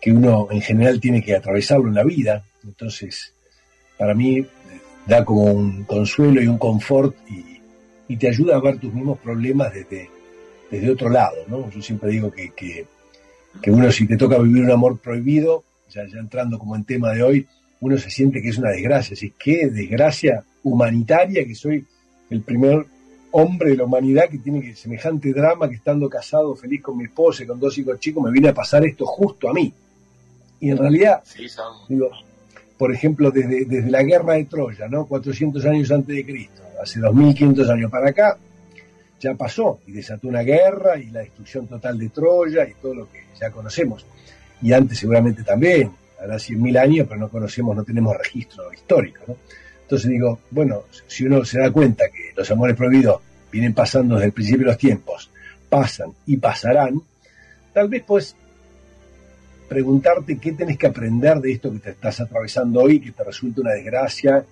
que 0.00 0.12
uno 0.12 0.48
en 0.50 0.60
general 0.60 1.00
tiene 1.00 1.22
que 1.22 1.34
atravesarlo 1.34 1.88
en 1.88 1.94
la 1.94 2.04
vida. 2.04 2.44
Entonces, 2.64 3.34
para 3.98 4.14
mí 4.14 4.38
eh, 4.38 4.46
da 5.06 5.24
como 5.24 5.44
un 5.44 5.84
consuelo 5.84 6.42
y 6.42 6.48
un 6.48 6.58
confort 6.58 7.16
y, 7.28 7.56
te 8.16 8.28
ayuda 8.28 8.54
a 8.54 8.60
ver 8.60 8.78
tus 8.78 8.94
mismos 8.94 9.18
problemas 9.18 9.74
desde, 9.74 10.08
desde 10.70 10.90
otro 10.90 11.10
lado, 11.10 11.36
¿no? 11.48 11.68
Yo 11.70 11.82
siempre 11.82 12.10
digo 12.10 12.30
que, 12.30 12.52
que, 12.54 12.86
uno 13.70 13.90
si 13.90 14.06
te 14.06 14.16
toca 14.16 14.38
vivir 14.38 14.62
un 14.62 14.70
amor 14.70 14.98
prohibido, 15.00 15.64
ya, 15.90 16.06
ya 16.06 16.20
entrando 16.20 16.56
como 16.56 16.76
en 16.76 16.84
tema 16.84 17.12
de 17.12 17.24
hoy, 17.24 17.46
uno 17.80 17.98
se 17.98 18.10
siente 18.10 18.40
que 18.40 18.50
es 18.50 18.58
una 18.58 18.70
desgracia, 18.70 19.14
así 19.14 19.34
qué 19.36 19.66
desgracia 19.66 20.44
humanitaria 20.62 21.44
que 21.44 21.56
soy 21.56 21.84
el 22.30 22.42
primer 22.42 22.86
hombre 23.38 23.70
de 23.70 23.76
la 23.76 23.84
humanidad 23.84 24.30
que 24.30 24.38
tiene 24.38 24.62
que 24.62 24.74
semejante 24.74 25.30
drama 25.34 25.68
que 25.68 25.74
estando 25.74 26.08
casado, 26.08 26.56
feliz 26.56 26.82
con 26.82 26.96
mi 26.96 27.04
esposa 27.04 27.42
y 27.42 27.46
con 27.46 27.60
dos 27.60 27.76
hijos 27.76 28.00
chicos, 28.00 28.24
me 28.24 28.30
viene 28.30 28.48
a 28.48 28.54
pasar 28.54 28.84
esto 28.86 29.04
justo 29.04 29.50
a 29.50 29.52
mí. 29.52 29.72
Y 30.58 30.70
en 30.70 30.78
realidad, 30.78 31.22
digo, 31.86 32.10
por 32.78 32.94
ejemplo, 32.94 33.30
desde, 33.30 33.66
desde 33.66 33.90
la 33.90 34.02
guerra 34.02 34.34
de 34.34 34.46
Troya, 34.46 34.88
¿no? 34.88 35.04
400 35.04 35.66
años 35.66 35.90
antes 35.90 36.16
de 36.16 36.24
Cristo, 36.24 36.62
hace 36.82 36.98
2500 36.98 37.68
años 37.68 37.90
para 37.90 38.08
acá, 38.08 38.38
ya 39.20 39.34
pasó 39.34 39.80
y 39.86 39.92
desató 39.92 40.28
una 40.28 40.40
guerra 40.40 40.98
y 40.98 41.10
la 41.10 41.20
destrucción 41.20 41.66
total 41.66 41.98
de 41.98 42.08
Troya 42.08 42.66
y 42.66 42.72
todo 42.80 42.94
lo 42.94 43.12
que 43.12 43.24
ya 43.38 43.50
conocemos. 43.50 44.06
Y 44.62 44.72
antes 44.72 44.98
seguramente 44.98 45.42
también, 45.42 45.90
hará 46.18 46.36
100.000 46.36 46.78
años, 46.78 47.06
pero 47.06 47.20
no 47.20 47.28
conocemos, 47.28 47.76
no 47.76 47.84
tenemos 47.84 48.16
registro 48.16 48.72
histórico, 48.72 49.20
¿no? 49.28 49.36
Entonces 49.82 50.10
digo, 50.10 50.40
bueno, 50.50 50.84
si 51.06 51.26
uno 51.26 51.44
se 51.44 51.60
da 51.60 51.70
cuenta 51.70 52.06
que 52.08 52.32
los 52.34 52.50
amores 52.50 52.74
prohibidos 52.74 53.20
vienen 53.56 53.74
pasando 53.74 54.16
desde 54.16 54.26
el 54.26 54.32
principio 54.32 54.66
de 54.66 54.72
los 54.72 54.78
tiempos, 54.78 55.30
pasan 55.68 56.12
y 56.26 56.36
pasarán, 56.36 57.00
tal 57.72 57.88
vez 57.88 58.02
pues 58.06 58.36
preguntarte 59.68 60.38
qué 60.38 60.52
tenés 60.52 60.78
que 60.78 60.86
aprender 60.86 61.38
de 61.40 61.52
esto 61.52 61.72
que 61.72 61.78
te 61.78 61.90
estás 61.90 62.20
atravesando 62.20 62.82
hoy, 62.82 63.00
que 63.00 63.12
te 63.12 63.24
resulta 63.24 63.62
una 63.62 63.72
desgracia 63.72 64.44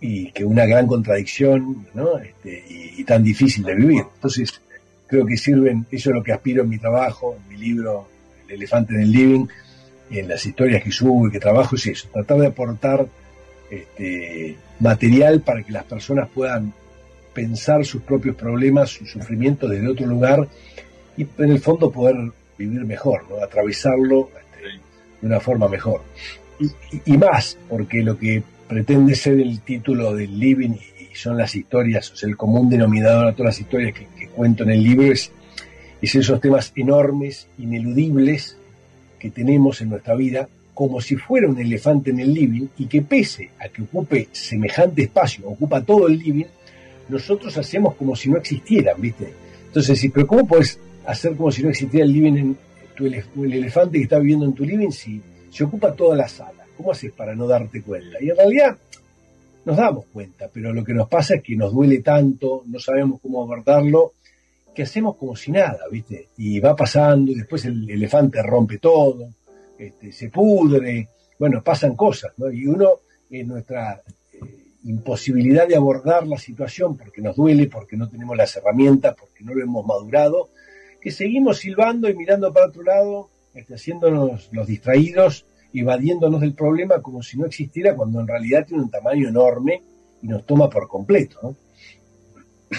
y 0.00 0.32
que 0.32 0.44
una 0.44 0.64
gran 0.64 0.86
contradicción 0.86 1.86
¿no? 1.94 2.18
Este, 2.18 2.64
y, 2.96 3.04
tan 3.04 3.22
difícil 3.22 3.64
de 3.64 3.74
vivir. 3.74 4.04
Entonces, 4.14 4.60
creo 5.06 5.26
que 5.26 5.36
sirven, 5.36 5.86
eso 5.90 6.10
es 6.10 6.16
lo 6.16 6.22
que 6.22 6.32
aspiro 6.32 6.62
en 6.62 6.70
mi 6.70 6.78
trabajo, 6.78 7.36
en 7.36 7.48
mi 7.48 7.56
libro 7.56 8.08
El 8.48 8.56
elefante 8.56 8.94
en 8.94 9.02
el 9.02 9.12
living, 9.12 9.46
y 10.10 10.18
en 10.18 10.28
las 10.28 10.44
historias 10.44 10.82
que 10.82 10.90
subo 10.90 11.28
y 11.28 11.30
que 11.30 11.38
trabajo, 11.38 11.76
es 11.76 11.86
eso, 11.86 12.08
tratar 12.12 12.38
de 12.38 12.46
aportar 12.46 13.06
este, 13.70 14.56
material 14.80 15.42
para 15.42 15.62
que 15.62 15.72
las 15.72 15.84
personas 15.84 16.28
puedan 16.34 16.72
pensar 17.38 17.84
sus 17.84 18.02
propios 18.02 18.34
problemas, 18.34 18.90
sus 18.90 19.12
sufrimientos 19.12 19.70
desde 19.70 19.86
otro 19.86 20.06
lugar 20.06 20.48
y 21.16 21.22
en 21.22 21.50
el 21.50 21.60
fondo 21.60 21.88
poder 21.88 22.16
vivir 22.58 22.84
mejor, 22.84 23.30
¿no? 23.30 23.40
atravesarlo 23.40 24.28
de 25.20 25.26
una 25.28 25.38
forma 25.38 25.68
mejor. 25.68 26.02
Y, 27.06 27.16
más, 27.16 27.56
porque 27.68 28.02
lo 28.02 28.18
que 28.18 28.42
pretende 28.66 29.14
ser 29.14 29.38
el 29.38 29.60
título 29.60 30.16
del 30.16 30.36
living 30.36 30.70
y 30.72 31.14
son 31.14 31.36
las 31.36 31.54
historias, 31.54 32.10
o 32.10 32.16
sea, 32.16 32.28
el 32.28 32.36
común 32.36 32.68
denominador 32.68 33.28
a 33.28 33.32
todas 33.32 33.54
las 33.54 33.60
historias 33.60 33.94
que, 33.94 34.26
cuento 34.30 34.64
en 34.64 34.70
el 34.70 34.82
libro 34.82 35.12
es, 35.12 35.30
es 36.02 36.14
esos 36.16 36.40
temas 36.40 36.72
enormes, 36.74 37.46
ineludibles 37.56 38.56
que 39.20 39.30
tenemos 39.30 39.80
en 39.80 39.90
nuestra 39.90 40.16
vida, 40.16 40.48
como 40.74 41.00
si 41.00 41.14
fuera 41.14 41.46
un 41.46 41.60
elefante 41.60 42.10
en 42.10 42.18
el 42.18 42.34
living 42.34 42.66
y 42.78 42.86
que 42.86 43.02
pese 43.02 43.50
a 43.60 43.68
que 43.68 43.82
ocupe 43.82 44.28
semejante 44.32 45.02
espacio, 45.02 45.48
ocupa 45.48 45.80
todo 45.82 46.08
el 46.08 46.18
living, 46.18 46.46
nosotros 47.08 47.56
hacemos 47.56 47.94
como 47.94 48.14
si 48.14 48.30
no 48.30 48.36
existieran, 48.36 49.00
¿viste? 49.00 49.32
Entonces, 49.66 49.98
sí, 49.98 50.08
pero 50.08 50.26
¿cómo 50.26 50.46
puedes 50.46 50.78
hacer 51.06 51.36
como 51.36 51.50
si 51.50 51.62
no 51.62 51.70
existiera 51.70 52.04
el 52.04 52.12
living 52.12 52.32
en, 52.34 52.58
el 52.98 53.52
elefante 53.52 53.98
que 53.98 54.04
está 54.04 54.18
viviendo 54.18 54.44
en 54.44 54.54
tu 54.54 54.64
living 54.64 54.90
si 54.90 55.22
se 55.50 55.64
ocupa 55.64 55.92
toda 55.92 56.16
la 56.16 56.28
sala? 56.28 56.64
¿Cómo 56.76 56.92
haces 56.92 57.12
para 57.12 57.34
no 57.34 57.46
darte 57.46 57.82
cuenta? 57.82 58.18
Y 58.20 58.30
en 58.30 58.36
realidad 58.36 58.78
nos 59.64 59.76
damos 59.76 60.06
cuenta, 60.12 60.48
pero 60.52 60.72
lo 60.72 60.84
que 60.84 60.94
nos 60.94 61.08
pasa 61.08 61.36
es 61.36 61.42
que 61.42 61.56
nos 61.56 61.72
duele 61.72 62.00
tanto, 62.00 62.62
no 62.66 62.78
sabemos 62.78 63.20
cómo 63.20 63.42
abordarlo, 63.42 64.14
que 64.74 64.84
hacemos 64.84 65.16
como 65.16 65.34
si 65.34 65.50
nada, 65.50 65.80
¿viste? 65.90 66.28
Y 66.36 66.60
va 66.60 66.76
pasando 66.76 67.32
y 67.32 67.34
después 67.34 67.64
el 67.64 67.88
elefante 67.90 68.42
rompe 68.42 68.78
todo, 68.78 69.28
este, 69.78 70.12
se 70.12 70.28
pudre, 70.30 71.08
bueno, 71.38 71.62
pasan 71.62 71.94
cosas, 71.94 72.32
¿no? 72.36 72.50
Y 72.50 72.66
uno 72.66 73.00
en 73.30 73.48
nuestra 73.48 73.94
eh, 73.94 74.12
imposibilidad 74.84 75.66
de 75.66 75.76
abordar 75.76 76.26
la 76.26 76.38
situación 76.38 76.96
porque 76.96 77.20
nos 77.20 77.36
duele, 77.36 77.66
porque 77.66 77.96
no 77.96 78.08
tenemos 78.08 78.36
las 78.36 78.56
herramientas, 78.56 79.14
porque 79.18 79.44
no 79.44 79.54
lo 79.54 79.62
hemos 79.62 79.84
madurado, 79.86 80.48
que 81.00 81.10
seguimos 81.10 81.58
silbando 81.58 82.08
y 82.08 82.14
mirando 82.14 82.52
para 82.52 82.66
otro 82.66 82.82
lado, 82.82 83.30
este, 83.54 83.74
haciéndonos 83.74 84.48
los 84.52 84.66
distraídos, 84.66 85.46
evadiéndonos 85.72 86.40
del 86.40 86.54
problema 86.54 87.02
como 87.02 87.22
si 87.22 87.38
no 87.38 87.46
existiera, 87.46 87.94
cuando 87.94 88.20
en 88.20 88.28
realidad 88.28 88.66
tiene 88.66 88.82
un 88.82 88.90
tamaño 88.90 89.28
enorme 89.28 89.82
y 90.22 90.28
nos 90.28 90.46
toma 90.46 90.68
por 90.68 90.88
completo. 90.88 91.54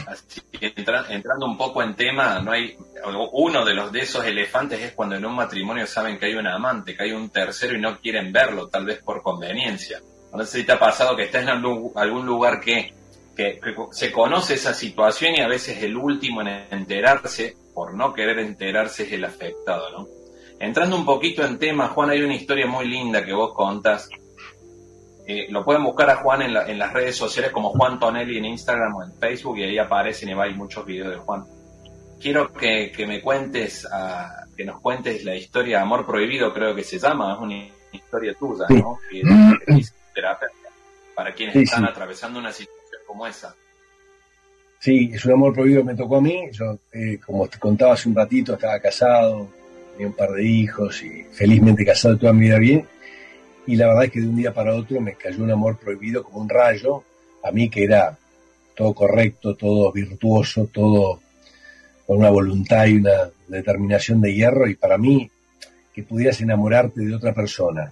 Así 0.08 0.42
entrando 0.62 1.46
un 1.46 1.58
poco 1.58 1.82
en 1.82 1.96
tema, 1.96 2.40
no 2.42 2.52
hay 2.52 2.76
uno 3.34 3.66
de 3.66 3.74
los 3.74 3.92
de 3.92 4.02
esos 4.02 4.26
elefantes 4.26 4.82
es 4.82 4.92
cuando 4.92 5.16
en 5.16 5.26
un 5.26 5.36
matrimonio 5.36 5.88
saben 5.88 6.20
que 6.20 6.26
hay 6.28 6.36
un 6.36 6.48
amante, 6.48 6.96
que 6.96 7.04
hay 7.04 7.12
un 7.12 7.30
tercero 7.30 7.76
y 7.76 7.82
no 7.82 8.00
quieren 8.00 8.32
verlo, 8.32 8.68
tal 8.68 8.86
vez 8.86 9.02
por 9.02 9.22
conveniencia. 9.22 10.02
No 10.34 10.46
sé 10.46 10.60
si 10.60 10.66
te 10.66 10.74
ha 10.74 10.80
pasado 10.80 11.16
que 11.16 11.24
estás 11.24 11.44
en 11.44 11.50
algún 11.50 12.26
lugar 12.26 12.60
que, 12.60 12.94
que 13.36 13.60
se 13.92 14.12
conoce 14.12 14.56
esa 14.56 14.74
situación 14.74 15.36
y 15.36 15.42
a 15.42 15.48
veces 15.48 15.82
el 15.82 15.98
último 15.98 16.42
en 16.42 16.66
enterarse 16.72 17.56
por 17.74 17.94
no 17.94 18.14
querer 18.14 18.40
enterarse 18.40 19.04
es 19.04 19.14
el 19.14 19.24
afectado, 19.24 19.90
¿no? 19.92 20.08
Entrando 20.60 20.98
un 20.98 21.06
poquito 21.06 21.46
en 21.46 21.58
tema, 21.58 21.88
Juan, 21.88 22.10
hay 22.10 22.22
una 22.22 22.36
historia 22.36 22.68
muy 22.68 22.86
linda 22.86 23.24
que 23.24 23.32
vos 23.32 23.54
contas. 23.54 24.10
Eh, 25.26 25.48
lo 25.50 25.64
pueden 25.64 25.84
buscar 25.84 26.10
a 26.10 26.18
Juan 26.18 26.42
en, 26.42 26.54
las 26.54 26.92
redes 26.92 27.16
sociales 27.16 27.52
como 27.52 27.70
Juan 27.70 27.98
Tonelli 28.00 28.38
en 28.38 28.46
Instagram 28.46 28.96
o 28.96 29.04
en 29.04 29.14
Facebook 29.14 29.58
y 29.60 29.64
ahí 29.64 29.78
aparecen 29.78 30.30
y 30.30 30.34
hay 30.34 30.54
muchos 30.54 30.86
videos 30.86 31.12
de 31.12 31.18
Juan. 31.18 31.46
Quiero 32.20 32.52
que, 32.52 32.92
me 33.08 33.22
cuentes, 33.22 33.88
que 34.58 34.66
nos 34.66 34.82
cuentes 34.82 35.24
la 35.24 35.36
historia 35.36 35.78
de 35.78 35.84
Amor 35.84 36.06
Prohibido, 36.06 36.54
creo 36.54 36.76
que 36.76 36.84
se 36.84 37.00
llama, 37.00 37.36
es 37.36 37.40
una 37.40 37.56
historia 37.94 38.34
tuya, 38.34 38.66
¿no? 38.70 38.98
Que, 39.10 39.22
terapia 40.14 40.50
para 41.16 41.34
quienes 41.34 41.56
están 41.56 41.86
atravesando 41.86 42.40
una 42.40 42.52
situación 42.52 43.02
como 43.06 43.28
esa. 43.28 43.56
Sí, 44.80 45.12
es 45.14 45.26
un 45.26 45.34
amor 45.34 45.54
prohibido 45.54 45.82
que 45.82 45.88
me 45.88 45.96
tocó 45.96 46.18
a 46.18 46.22
mí. 46.22 46.50
Yo, 46.52 46.80
eh, 46.94 47.20
como 47.26 47.48
te 47.48 47.60
contaba 47.60 47.94
hace 47.94 48.08
un 48.08 48.16
ratito, 48.16 48.54
estaba 48.54 48.80
casado, 48.80 49.50
tenía 49.92 50.08
un 50.08 50.14
par 50.14 50.32
de 50.32 50.44
hijos 50.46 51.04
y 51.04 51.24
felizmente 51.34 51.86
casado 51.86 52.18
toda 52.18 52.32
mi 52.32 52.46
vida 52.46 52.58
bien. 52.58 52.88
Y 53.68 53.76
la 53.76 53.88
verdad 53.88 54.06
es 54.06 54.12
que 54.12 54.22
de 54.22 54.28
un 54.30 54.38
día 54.38 54.54
para 54.54 54.74
otro 54.74 55.02
me 55.02 55.16
cayó 55.16 55.44
un 55.44 55.52
amor 55.52 55.78
prohibido 55.78 56.24
como 56.24 56.40
un 56.40 56.50
rayo, 56.50 57.04
a 57.44 57.52
mí 57.52 57.70
que 57.70 57.84
era 57.84 58.18
todo 58.76 58.94
correcto, 58.94 59.56
todo 59.56 59.92
virtuoso, 59.92 60.70
todo 60.72 61.20
con 62.08 62.18
una 62.20 62.30
voluntad 62.30 62.86
y 62.86 62.96
una 62.96 63.30
determinación 63.48 64.22
de 64.22 64.34
hierro 64.34 64.68
y 64.68 64.76
para 64.76 64.98
mí 64.98 65.30
que 65.94 66.04
pudieras 66.04 66.40
enamorarte 66.40 67.02
de 67.02 67.14
otra 67.14 67.34
persona 67.34 67.92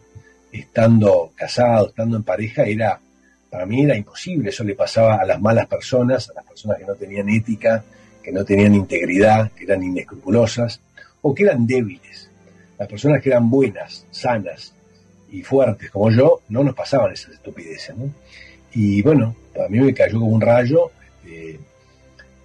estando 0.52 1.32
casado, 1.36 1.90
estando 1.90 2.18
en 2.18 2.24
pareja, 2.24 2.64
era 2.64 3.00
para 3.50 3.66
mí 3.66 3.84
era 3.84 3.96
imposible, 3.96 4.50
eso 4.50 4.64
le 4.64 4.76
pasaba 4.76 5.16
a 5.16 5.26
las 5.26 5.42
malas 5.42 5.68
personas, 5.68 6.30
a 6.30 6.34
las 6.34 6.46
personas 6.46 6.78
que 6.78 6.86
no 6.86 6.96
tenían 6.96 7.30
ética, 7.30 7.84
que 8.22 8.32
no 8.32 8.44
tenían 8.44 8.76
integridad, 8.76 9.52
que 9.52 9.64
eran 9.64 9.84
inescrupulosas 9.84 10.82
o 11.22 11.34
que 11.34 11.44
eran 11.44 11.66
débiles. 11.66 12.30
Las 12.78 12.88
personas 12.88 13.22
que 13.22 13.30
eran 13.30 13.50
buenas, 13.50 14.06
sanas 14.12 14.74
y 15.32 15.42
fuertes 15.44 15.90
como 15.90 16.12
yo, 16.12 16.42
no 16.50 16.64
nos 16.64 16.76
pasaban 16.76 17.14
esas 17.14 17.36
estupideces. 17.36 17.96
Y 18.74 19.02
bueno, 19.02 19.36
a 19.66 19.70
mí 19.70 19.80
me 19.80 19.94
cayó 19.94 20.20
como 20.20 20.32
un 20.32 20.42
rayo, 20.42 20.92
este, 21.24 21.60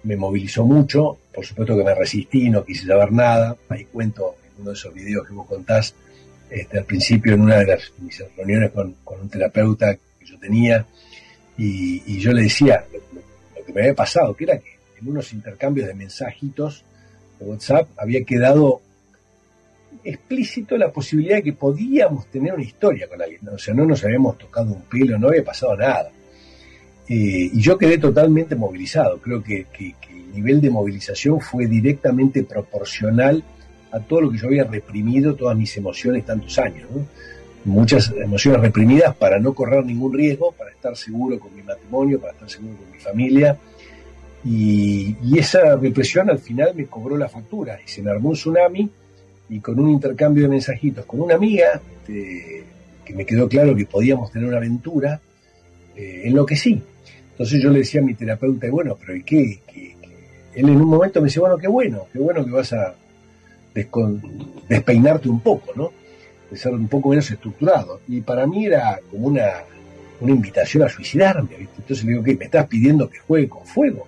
me 0.03 0.15
movilizó 0.15 0.65
mucho, 0.65 1.17
por 1.33 1.45
supuesto 1.45 1.77
que 1.77 1.83
me 1.83 1.95
resistí, 1.95 2.49
no 2.49 2.65
quise 2.65 2.87
saber 2.87 3.11
nada, 3.11 3.55
ahí 3.69 3.85
cuento 3.85 4.35
en 4.45 4.61
uno 4.61 4.71
de 4.71 4.75
esos 4.75 4.93
videos 4.93 5.27
que 5.27 5.33
vos 5.33 5.47
contás, 5.47 5.95
este, 6.49 6.77
al 6.77 6.85
principio 6.85 7.33
en 7.33 7.41
una 7.41 7.57
de 7.57 7.67
las 7.67 7.91
mis 7.99 8.23
reuniones 8.37 8.71
con, 8.71 8.95
un 9.05 9.29
terapeuta 9.29 9.95
que 9.95 10.25
yo 10.25 10.37
tenía, 10.39 10.85
y, 11.57 12.19
yo 12.19 12.31
le 12.31 12.43
decía 12.43 12.83
lo, 12.91 13.65
que 13.65 13.73
me 13.73 13.81
había 13.81 13.93
pasado, 13.93 14.35
que 14.35 14.45
era 14.45 14.57
que 14.57 14.77
en 14.99 15.07
unos 15.07 15.33
intercambios 15.33 15.87
de 15.87 15.93
mensajitos 15.93 16.83
de 17.39 17.45
WhatsApp 17.45 17.89
había 17.97 18.23
quedado 18.23 18.81
explícito 20.03 20.77
la 20.77 20.91
posibilidad 20.91 21.37
de 21.37 21.43
que 21.43 21.53
podíamos 21.53 22.27
tener 22.27 22.53
una 22.53 22.63
historia 22.63 23.07
con 23.07 23.21
alguien, 23.21 23.47
o 23.49 23.57
sea, 23.57 23.73
no 23.73 23.85
nos 23.85 24.03
habíamos 24.03 24.37
tocado 24.37 24.73
un 24.73 24.81
pelo, 24.83 25.17
no 25.17 25.29
había 25.29 25.43
pasado 25.43 25.75
nada. 25.77 26.09
Eh, 27.07 27.49
y 27.53 27.61
yo 27.61 27.77
quedé 27.77 27.97
totalmente 27.97 28.55
movilizado, 28.55 29.19
creo 29.19 29.43
que, 29.43 29.67
el 30.09 30.31
nivel 30.33 30.61
de 30.61 30.69
movilización 30.71 31.39
fue 31.39 31.67
directamente 31.67 32.43
proporcional 32.43 33.43
a 33.93 33.99
todo 33.99 34.21
lo 34.21 34.31
que 34.31 34.39
yo 34.39 34.47
había 34.47 34.63
reprimido, 34.63 35.35
todas 35.35 35.55
mis 35.55 35.77
emociones 35.77 36.25
tantos 36.25 36.57
años. 36.57 36.87
Muchas 37.63 38.11
emociones 38.11 38.59
reprimidas 38.59 39.15
para 39.15 39.39
no 39.39 39.53
correr 39.53 39.85
ningún 39.85 40.13
riesgo, 40.13 40.51
para 40.51 40.71
estar 40.71 40.97
seguro 40.97 41.39
con 41.39 41.55
mi 41.55 41.61
matrimonio, 41.61 42.19
para 42.19 42.33
estar 42.33 42.49
seguro 42.49 42.75
con 42.75 42.91
mi 42.91 42.97
familia. 42.97 43.55
Y, 44.43 45.15
esa 45.37 45.75
represión 45.75 46.29
al 46.29 46.39
final 46.39 46.73
me 46.75 46.85
cobró 46.87 47.17
la 47.17 47.29
factura 47.29 47.79
y 47.85 47.87
se 47.87 48.01
me 48.01 48.11
armó 48.11 48.29
un 48.29 48.35
tsunami 48.35 48.89
y 49.49 49.59
con 49.59 49.79
un 49.79 49.89
intercambio 49.89 50.43
de 50.43 50.49
mensajitos 50.49 51.05
con 51.05 51.21
una 51.21 51.35
amiga, 51.35 51.79
este, 51.99 52.63
que 53.05 53.13
me 53.13 53.25
quedó 53.25 53.47
claro 53.47 53.75
que 53.75 53.85
podíamos 53.85 54.31
tener 54.31 54.47
una 54.47 54.57
aventura, 54.57 55.19
eh, 55.95 56.31
sí 56.55 56.81
Entonces 57.31 57.61
yo 57.61 57.69
le 57.69 57.79
decía 57.79 58.01
a 58.01 58.03
mi 58.03 58.15
terapeuta, 58.15 58.67
bueno, 58.69 58.97
pero 58.99 59.15
¿y 59.15 59.23
qué? 59.23 59.59
Él 60.55 60.69
en 60.69 60.81
un 60.81 60.87
momento 60.87 61.21
me 61.21 61.27
dice, 61.27 61.39
bueno, 61.39 61.57
qué 61.57 61.67
bueno, 61.67 62.07
qué 62.11 62.19
bueno 62.19 62.45
que 62.45 62.51
vas 62.51 62.73
a 62.73 62.95
despeinarte 63.73 65.29
un 65.29 65.39
poco, 65.39 65.71
¿no? 65.75 65.91
De 66.49 66.57
ser 66.57 66.73
un 66.73 66.87
poco 66.87 67.09
menos 67.09 67.29
estructurado. 67.29 68.01
Y 68.07 68.21
para 68.21 68.45
mí 68.45 68.65
era 68.65 68.99
como 69.09 69.27
una, 69.27 69.63
una 70.19 70.31
invitación 70.31 70.83
a 70.83 70.89
suicidarme, 70.89 71.57
¿viste? 71.57 71.75
Entonces 71.79 72.05
le 72.05 72.11
digo, 72.11 72.23
¿qué? 72.23 72.35
¿Me 72.35 72.45
estás 72.45 72.67
pidiendo 72.67 73.09
que 73.09 73.19
juegue 73.19 73.49
con 73.49 73.65
fuego? 73.65 74.07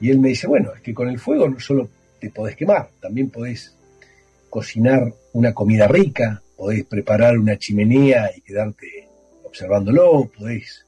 Y 0.00 0.10
él 0.10 0.18
me 0.18 0.28
dice, 0.28 0.46
bueno, 0.46 0.72
es 0.74 0.80
que 0.80 0.94
con 0.94 1.08
el 1.08 1.18
fuego 1.18 1.48
no 1.48 1.58
solo 1.58 1.88
te 2.20 2.30
podés 2.30 2.56
quemar, 2.56 2.88
también 3.00 3.30
podés 3.30 3.74
cocinar 4.48 5.12
una 5.32 5.52
comida 5.52 5.86
rica, 5.86 6.42
podés 6.56 6.84
preparar 6.84 7.38
una 7.38 7.58
chimenea 7.58 8.30
y 8.36 8.40
quedarte 8.40 9.08
observándolo, 9.44 10.30
podés 10.36 10.86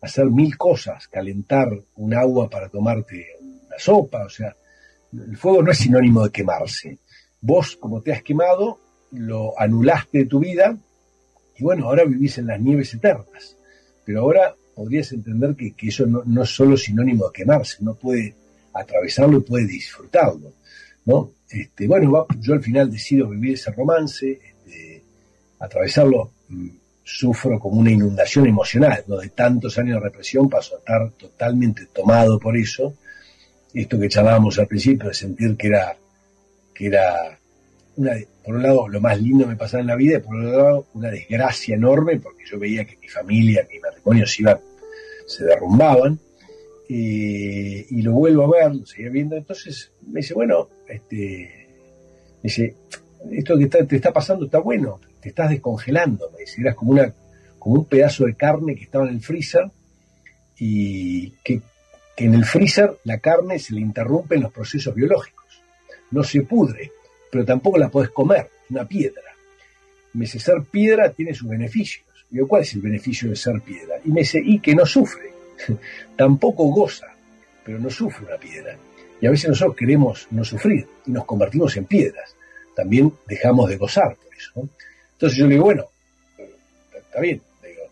hacer 0.00 0.26
mil 0.26 0.56
cosas, 0.56 1.08
calentar 1.08 1.68
un 1.96 2.14
agua 2.14 2.48
para 2.48 2.68
tomarte 2.68 3.26
una 3.40 3.78
sopa, 3.78 4.24
o 4.24 4.28
sea, 4.28 4.54
el 5.12 5.36
fuego 5.36 5.62
no 5.62 5.70
es 5.70 5.78
sinónimo 5.78 6.24
de 6.24 6.30
quemarse. 6.30 6.98
Vos, 7.40 7.76
como 7.76 8.00
te 8.02 8.12
has 8.12 8.22
quemado, 8.22 8.78
lo 9.12 9.58
anulaste 9.58 10.18
de 10.18 10.26
tu 10.26 10.40
vida 10.40 10.76
y 11.56 11.62
bueno, 11.64 11.86
ahora 11.86 12.04
vivís 12.04 12.38
en 12.38 12.46
las 12.46 12.60
nieves 12.60 12.92
eternas. 12.94 13.56
Pero 14.04 14.20
ahora 14.20 14.54
podrías 14.74 15.10
entender 15.12 15.54
que, 15.54 15.74
eso 15.88 16.06
no, 16.06 16.42
es 16.42 16.50
solo 16.50 16.76
sinónimo 16.76 17.26
de 17.26 17.32
quemarse, 17.32 17.78
uno 17.80 17.94
puede 17.94 18.34
atravesarlo 18.72 19.38
y 19.38 19.42
puede 19.42 19.66
disfrutarlo. 19.66 20.52
¿no? 21.04 21.32
Este, 21.50 21.88
bueno, 21.88 22.26
yo 22.40 22.54
al 22.54 22.62
final 22.62 22.90
decido 22.90 23.28
vivir 23.28 23.54
ese 23.54 23.72
romance, 23.72 24.30
este, 24.30 25.02
atravesarlo, 25.58 26.32
mm, 26.48 26.68
sufro 27.02 27.58
como 27.58 27.80
una 27.80 27.90
inundación 27.90 28.46
emocional, 28.46 29.02
¿no? 29.06 29.16
de 29.16 29.30
tantos 29.30 29.78
años 29.78 29.94
de 29.94 30.08
represión 30.08 30.48
paso 30.48 30.76
a 30.76 30.78
estar 30.78 31.10
totalmente 31.12 31.86
tomado 31.86 32.38
por 32.38 32.56
eso 32.56 32.94
esto 33.74 33.98
que 33.98 34.08
charlábamos 34.08 34.58
al 34.58 34.66
principio, 34.66 35.08
de 35.08 35.14
sentir 35.14 35.56
que 35.56 35.66
era, 35.68 35.96
que 36.74 36.86
era 36.86 37.38
por 38.44 38.54
un 38.54 38.62
lado, 38.62 38.88
lo 38.88 39.00
más 39.00 39.20
lindo 39.20 39.46
me 39.46 39.56
pasaba 39.56 39.80
en 39.80 39.88
la 39.88 39.96
vida, 39.96 40.18
y 40.18 40.20
por 40.20 40.36
otro 40.36 40.62
lado, 40.62 40.86
una 40.94 41.10
desgracia 41.10 41.74
enorme, 41.74 42.18
porque 42.18 42.44
yo 42.50 42.58
veía 42.58 42.84
que 42.84 42.96
mi 42.96 43.08
familia, 43.08 43.66
mi 43.70 43.78
matrimonio 43.80 44.26
se 44.26 44.42
iban, 44.42 44.58
se 45.26 45.44
derrumbaban, 45.44 46.18
y 46.88 48.00
lo 48.00 48.12
vuelvo 48.12 48.44
a 48.44 48.58
ver, 48.58 48.74
lo 48.74 48.86
seguía 48.86 49.10
viendo, 49.10 49.36
entonces 49.36 49.92
me 50.06 50.20
dice, 50.20 50.32
bueno, 50.32 50.68
este, 50.88 51.66
me 52.36 52.44
dice, 52.44 52.74
esto 53.32 53.58
que 53.58 53.66
te 53.66 53.96
está 53.96 54.12
pasando 54.12 54.46
está 54.46 54.58
bueno, 54.58 55.00
te 55.20 55.28
estás 55.28 55.50
descongelando, 55.50 56.30
me 56.32 56.40
dice, 56.40 56.62
eras 56.62 56.76
como 56.76 56.92
una, 56.92 57.12
como 57.58 57.74
un 57.74 57.84
pedazo 57.84 58.24
de 58.24 58.34
carne 58.34 58.76
que 58.76 58.84
estaba 58.84 59.06
en 59.06 59.14
el 59.14 59.20
freezer, 59.20 59.70
y 60.58 61.30
que 61.44 61.60
que 62.18 62.24
en 62.24 62.34
el 62.34 62.44
freezer 62.44 62.98
la 63.04 63.18
carne 63.18 63.60
se 63.60 63.74
le 63.74 63.80
interrumpen 63.80 64.42
los 64.42 64.52
procesos 64.52 64.92
biológicos. 64.92 65.62
No 66.10 66.24
se 66.24 66.42
pudre, 66.42 66.90
pero 67.30 67.44
tampoco 67.44 67.78
la 67.78 67.90
podés 67.90 68.10
comer, 68.10 68.50
una 68.70 68.84
piedra. 68.84 69.22
Me 70.14 70.24
dice, 70.24 70.40
ser 70.40 70.62
piedra 70.64 71.12
tiene 71.12 71.32
sus 71.32 71.48
beneficios. 71.48 72.04
Digo, 72.28 72.48
¿cuál 72.48 72.62
es 72.62 72.74
el 72.74 72.80
beneficio 72.80 73.30
de 73.30 73.36
ser 73.36 73.60
piedra? 73.60 74.00
Y 74.04 74.08
me 74.08 74.22
dice, 74.22 74.42
y 74.44 74.58
que 74.58 74.74
no 74.74 74.84
sufre. 74.84 75.30
tampoco 76.16 76.64
goza, 76.64 77.06
pero 77.64 77.78
no 77.78 77.88
sufre 77.88 78.26
una 78.26 78.36
piedra. 78.36 78.76
Y 79.20 79.26
a 79.26 79.30
veces 79.30 79.50
nosotros 79.50 79.76
queremos 79.76 80.26
no 80.32 80.42
sufrir 80.42 80.88
y 81.06 81.12
nos 81.12 81.24
convertimos 81.24 81.76
en 81.76 81.84
piedras. 81.84 82.34
También 82.74 83.12
dejamos 83.28 83.70
de 83.70 83.76
gozar 83.76 84.16
por 84.16 84.34
eso. 84.34 84.68
Entonces 85.12 85.38
yo 85.38 85.46
le 85.46 85.52
digo, 85.52 85.66
bueno, 85.66 85.84
está 86.96 87.20
bien. 87.20 87.40
digo, 87.62 87.82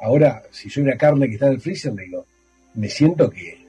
ahora, 0.00 0.42
si 0.50 0.70
soy 0.70 0.84
una 0.84 0.96
carne 0.96 1.28
que 1.28 1.34
está 1.34 1.48
en 1.48 1.52
el 1.52 1.60
freezer, 1.60 1.92
le 1.92 2.04
digo, 2.04 2.24
me 2.72 2.88
siento 2.88 3.28
que 3.28 3.63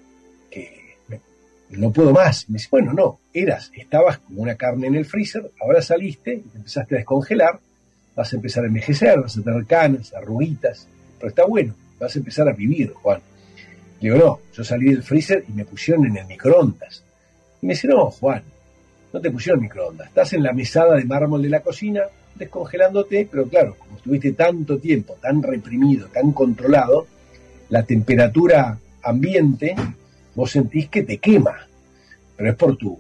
no 1.69 1.91
puedo 1.91 2.11
más. 2.11 2.49
me 2.49 2.53
dice, 2.53 2.67
bueno, 2.71 2.93
no, 2.93 3.19
eras, 3.33 3.71
estabas 3.75 4.19
como 4.19 4.41
una 4.41 4.55
carne 4.55 4.87
en 4.87 4.95
el 4.95 5.05
freezer, 5.05 5.51
ahora 5.61 5.81
saliste 5.81 6.43
te 6.51 6.57
empezaste 6.57 6.95
a 6.95 6.97
descongelar, 6.99 7.59
vas 8.15 8.31
a 8.31 8.35
empezar 8.35 8.63
a 8.63 8.67
envejecer, 8.67 9.19
vas 9.19 9.37
a 9.37 9.41
tener 9.41 9.65
canas, 9.65 10.13
arruguitas, 10.13 10.87
pero 11.17 11.29
está 11.29 11.45
bueno, 11.45 11.73
vas 11.99 12.15
a 12.15 12.19
empezar 12.19 12.47
a 12.47 12.53
vivir, 12.53 12.91
Juan. 12.93 13.19
Le 13.99 14.09
digo, 14.11 14.17
no, 14.23 14.39
yo 14.53 14.63
salí 14.63 14.91
del 14.91 15.03
freezer 15.03 15.43
y 15.47 15.53
me 15.53 15.65
pusieron 15.65 16.05
en 16.05 16.17
el 16.17 16.25
microondas. 16.25 17.03
Y 17.61 17.65
me 17.65 17.73
dice, 17.73 17.87
no, 17.87 18.11
Juan, 18.11 18.43
no 19.11 19.21
te 19.21 19.31
pusieron 19.31 19.61
microondas, 19.61 20.07
estás 20.07 20.33
en 20.33 20.43
la 20.43 20.53
mesada 20.53 20.95
de 20.95 21.05
mármol 21.05 21.41
de 21.41 21.49
la 21.49 21.61
cocina, 21.61 22.03
descongelándote, 22.35 23.27
pero 23.31 23.47
claro, 23.47 23.75
como 23.77 23.97
estuviste 23.97 24.33
tanto 24.33 24.77
tiempo, 24.77 25.17
tan 25.21 25.41
reprimido, 25.41 26.07
tan 26.07 26.31
controlado, 26.31 27.07
la 27.69 27.83
temperatura 27.83 28.77
ambiente 29.01 29.75
vos 30.35 30.51
sentís 30.51 30.89
que 30.89 31.03
te 31.03 31.17
quema, 31.17 31.67
pero 32.35 32.49
es 32.49 32.55
por 32.55 32.77
tu, 32.77 32.99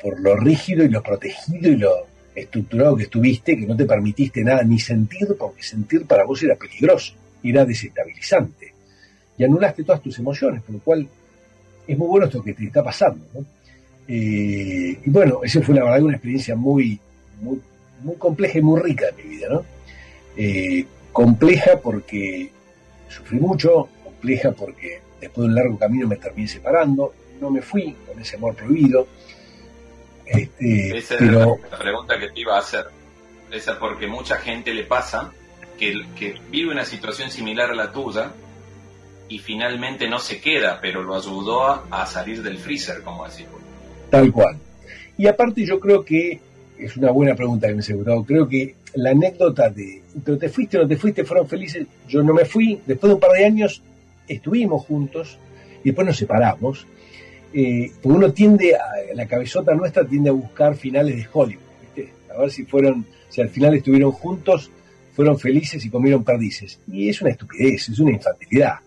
por 0.00 0.20
lo 0.20 0.36
rígido 0.36 0.84
y 0.84 0.88
lo 0.88 1.02
protegido 1.02 1.70
y 1.70 1.76
lo 1.76 2.06
estructurado 2.34 2.96
que 2.96 3.04
estuviste, 3.04 3.56
que 3.56 3.66
no 3.66 3.76
te 3.76 3.86
permitiste 3.86 4.44
nada 4.44 4.62
ni 4.62 4.78
sentir, 4.78 5.36
porque 5.38 5.62
sentir 5.62 6.04
para 6.06 6.24
vos 6.24 6.42
era 6.42 6.54
peligroso, 6.56 7.14
era 7.42 7.64
desestabilizante. 7.64 8.74
Y 9.38 9.44
anulaste 9.44 9.84
todas 9.84 10.02
tus 10.02 10.18
emociones, 10.18 10.62
por 10.62 10.74
lo 10.74 10.80
cual 10.80 11.08
es 11.86 11.98
muy 11.98 12.08
bueno 12.08 12.26
esto 12.26 12.42
que 12.42 12.54
te 12.54 12.64
está 12.64 12.82
pasando. 12.82 13.24
Eh, 14.08 14.98
y 15.04 15.10
bueno, 15.10 15.40
esa 15.42 15.62
fue 15.62 15.74
la 15.74 15.84
verdad 15.84 16.02
una 16.02 16.14
experiencia 16.14 16.54
muy, 16.54 16.98
muy, 17.40 17.60
muy 18.02 18.16
compleja 18.16 18.58
y 18.58 18.62
muy 18.62 18.80
rica 18.80 19.06
en 19.08 19.16
mi 19.16 19.36
vida, 19.36 19.48
¿no? 19.50 19.64
Eh, 20.36 20.84
compleja 21.12 21.80
porque 21.82 22.50
sufrí 23.08 23.38
mucho, 23.38 23.88
compleja 24.04 24.52
porque 24.52 25.00
después 25.26 25.44
de 25.44 25.48
un 25.48 25.54
largo 25.54 25.78
camino 25.78 26.06
me 26.06 26.16
terminé 26.16 26.48
separando, 26.48 27.12
no 27.40 27.50
me 27.50 27.60
fui 27.60 27.94
con 28.06 28.20
ese 28.20 28.36
amor 28.36 28.54
prohibido. 28.54 29.06
Este, 30.24 30.98
Esa 30.98 31.16
pero... 31.18 31.58
la 31.70 31.78
pregunta 31.78 32.18
que 32.18 32.30
te 32.30 32.40
iba 32.40 32.56
a 32.56 32.60
hacer. 32.60 32.86
Esa 33.50 33.78
porque 33.78 34.06
mucha 34.06 34.36
gente 34.38 34.72
le 34.72 34.84
pasa 34.84 35.32
que, 35.78 36.04
que 36.18 36.40
vive 36.50 36.72
una 36.72 36.84
situación 36.84 37.30
similar 37.30 37.70
a 37.70 37.74
la 37.74 37.92
tuya 37.92 38.32
y 39.28 39.38
finalmente 39.38 40.08
no 40.08 40.18
se 40.18 40.40
queda, 40.40 40.78
pero 40.80 41.02
lo 41.02 41.16
ayudó 41.16 41.64
a, 41.64 42.06
salir 42.06 42.42
del 42.42 42.58
freezer, 42.58 43.02
como 43.02 43.26
decís. 43.26 43.46
Tal 44.10 44.32
cual. 44.32 44.56
Y 45.18 45.26
aparte 45.26 45.64
yo 45.64 45.80
creo 45.80 46.04
que, 46.04 46.40
es 46.78 46.96
una 46.96 47.10
buena 47.10 47.34
pregunta 47.34 47.66
que 47.66 47.74
me 47.74 47.82
Gustavo, 47.82 48.24
creo 48.24 48.48
que 48.48 48.76
la 48.94 49.10
anécdota 49.10 49.70
de, 49.70 50.02
te 50.38 50.48
fuiste 50.48 50.78
o 50.78 50.82
no 50.82 50.88
te 50.88 50.96
fuiste, 50.96 51.24
fueron 51.24 51.48
felices, 51.48 51.86
yo 52.06 52.22
no 52.22 52.32
me 52.32 52.44
fui, 52.44 52.80
después 52.86 53.10
de 53.10 53.14
un 53.14 53.20
par 53.20 53.32
de 53.32 53.44
años 53.44 53.82
estuvimos 54.28 54.84
juntos 54.84 55.38
y 55.82 55.90
después 55.90 56.06
nos 56.06 56.16
separamos. 56.16 56.86
Eh, 57.52 57.92
porque 58.02 58.18
uno 58.18 58.32
tiende, 58.32 58.74
a, 58.74 59.14
la 59.14 59.26
cabezota 59.26 59.74
nuestra 59.74 60.06
tiende 60.06 60.30
a 60.30 60.32
buscar 60.32 60.76
finales 60.76 61.16
de 61.16 61.26
Hollywood, 61.32 61.62
a 62.34 62.40
ver 62.40 62.50
si 62.50 62.64
fueron, 62.64 63.06
si 63.30 63.40
al 63.40 63.48
final 63.48 63.74
estuvieron 63.74 64.12
juntos, 64.12 64.70
fueron 65.14 65.38
felices 65.38 65.84
y 65.84 65.88
comieron 65.90 66.22
perdices. 66.24 66.78
Y 66.86 67.08
es 67.08 67.22
una 67.22 67.30
estupidez, 67.30 67.88
es 67.88 67.98
una 67.98 68.12
infantilidad. 68.12 68.80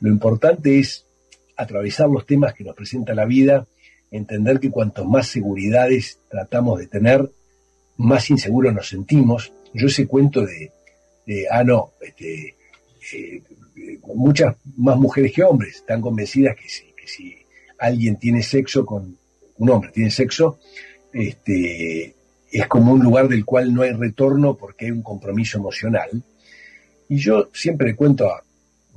Lo 0.00 0.10
importante 0.10 0.78
es 0.78 1.04
atravesar 1.56 2.08
los 2.08 2.26
temas 2.26 2.54
que 2.54 2.64
nos 2.64 2.74
presenta 2.74 3.14
la 3.14 3.24
vida, 3.24 3.66
entender 4.10 4.60
que 4.60 4.70
cuanto 4.70 5.04
más 5.04 5.28
seguridades 5.28 6.18
tratamos 6.28 6.78
de 6.80 6.86
tener, 6.88 7.30
más 7.96 8.28
inseguros 8.30 8.74
nos 8.74 8.88
sentimos. 8.88 9.52
Yo 9.72 9.86
ese 9.86 10.06
cuento 10.06 10.44
de, 10.44 10.72
ah, 11.50 11.64
no, 11.64 11.92
este, 12.00 12.56
eh, 13.12 13.42
muchas 14.14 14.56
más 14.76 14.96
mujeres 14.96 15.32
que 15.32 15.42
hombres 15.42 15.76
están 15.76 16.00
convencidas 16.00 16.56
que 16.56 16.68
si, 16.68 16.84
que 16.92 17.06
si 17.06 17.36
alguien 17.78 18.16
tiene 18.16 18.42
sexo 18.42 18.84
con 18.84 19.16
un 19.58 19.70
hombre, 19.70 19.90
tiene 19.92 20.10
sexo, 20.10 20.58
este, 21.12 22.14
es 22.50 22.66
como 22.68 22.92
un 22.92 23.02
lugar 23.02 23.28
del 23.28 23.44
cual 23.44 23.72
no 23.72 23.82
hay 23.82 23.92
retorno 23.92 24.54
porque 24.54 24.86
hay 24.86 24.90
un 24.90 25.02
compromiso 25.02 25.58
emocional. 25.58 26.22
Y 27.08 27.18
yo 27.18 27.50
siempre 27.52 27.88
le 27.88 27.96
cuento 27.96 28.28
a, 28.28 28.42